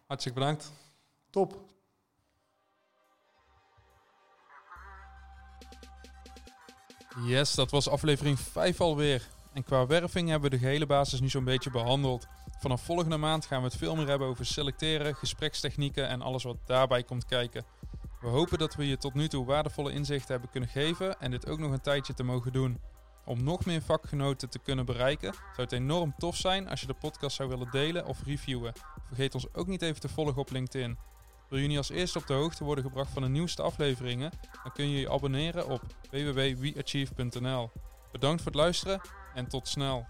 Hartstikke 0.06 0.38
bedankt. 0.38 0.72
Top. 1.30 1.72
Yes, 7.26 7.54
dat 7.54 7.70
was 7.70 7.88
aflevering 7.88 8.38
5 8.38 8.80
alweer. 8.80 9.28
En 9.52 9.64
qua 9.64 9.86
werving 9.86 10.28
hebben 10.28 10.50
we 10.50 10.56
de 10.56 10.62
gehele 10.62 10.86
basis 10.86 11.20
nu 11.20 11.28
zo'n 11.28 11.44
beetje 11.44 11.70
behandeld. 11.70 12.26
Vanaf 12.58 12.82
volgende 12.82 13.16
maand 13.16 13.46
gaan 13.46 13.58
we 13.58 13.66
het 13.66 13.76
veel 13.76 13.96
meer 13.96 14.08
hebben 14.08 14.28
over 14.28 14.46
selecteren, 14.46 15.14
gesprekstechnieken 15.14 16.08
en 16.08 16.22
alles 16.22 16.42
wat 16.42 16.56
daarbij 16.66 17.02
komt 17.02 17.24
kijken. 17.24 17.64
We 18.20 18.28
hopen 18.28 18.58
dat 18.58 18.74
we 18.74 18.86
je 18.86 18.96
tot 18.96 19.14
nu 19.14 19.28
toe 19.28 19.44
waardevolle 19.44 19.92
inzichten 19.92 20.32
hebben 20.32 20.50
kunnen 20.50 20.68
geven 20.68 21.20
en 21.20 21.30
dit 21.30 21.48
ook 21.48 21.58
nog 21.58 21.72
een 21.72 21.80
tijdje 21.80 22.14
te 22.14 22.22
mogen 22.22 22.52
doen. 22.52 22.80
Om 23.24 23.44
nog 23.44 23.64
meer 23.64 23.82
vakgenoten 23.82 24.50
te 24.50 24.58
kunnen 24.58 24.84
bereiken, 24.84 25.32
zou 25.32 25.42
het 25.56 25.72
enorm 25.72 26.14
tof 26.18 26.36
zijn 26.36 26.68
als 26.68 26.80
je 26.80 26.86
de 26.86 26.94
podcast 26.94 27.36
zou 27.36 27.48
willen 27.48 27.70
delen 27.70 28.06
of 28.06 28.24
reviewen. 28.24 28.72
Vergeet 29.06 29.34
ons 29.34 29.54
ook 29.54 29.66
niet 29.66 29.82
even 29.82 30.00
te 30.00 30.08
volgen 30.08 30.40
op 30.40 30.50
LinkedIn. 30.50 30.98
Wil 31.48 31.58
je 31.58 31.68
niet 31.68 31.76
als 31.76 31.90
eerste 31.90 32.18
op 32.18 32.26
de 32.26 32.32
hoogte 32.32 32.64
worden 32.64 32.84
gebracht 32.84 33.10
van 33.10 33.22
de 33.22 33.28
nieuwste 33.28 33.62
afleveringen? 33.62 34.30
Dan 34.62 34.72
kun 34.72 34.88
je 34.88 35.00
je 35.00 35.10
abonneren 35.10 35.68
op 35.68 35.82
www.weachieve.nl. 36.10 37.70
Bedankt 38.12 38.42
voor 38.42 38.52
het 38.52 38.60
luisteren 38.60 39.00
en 39.34 39.48
tot 39.48 39.68
snel. 39.68 40.06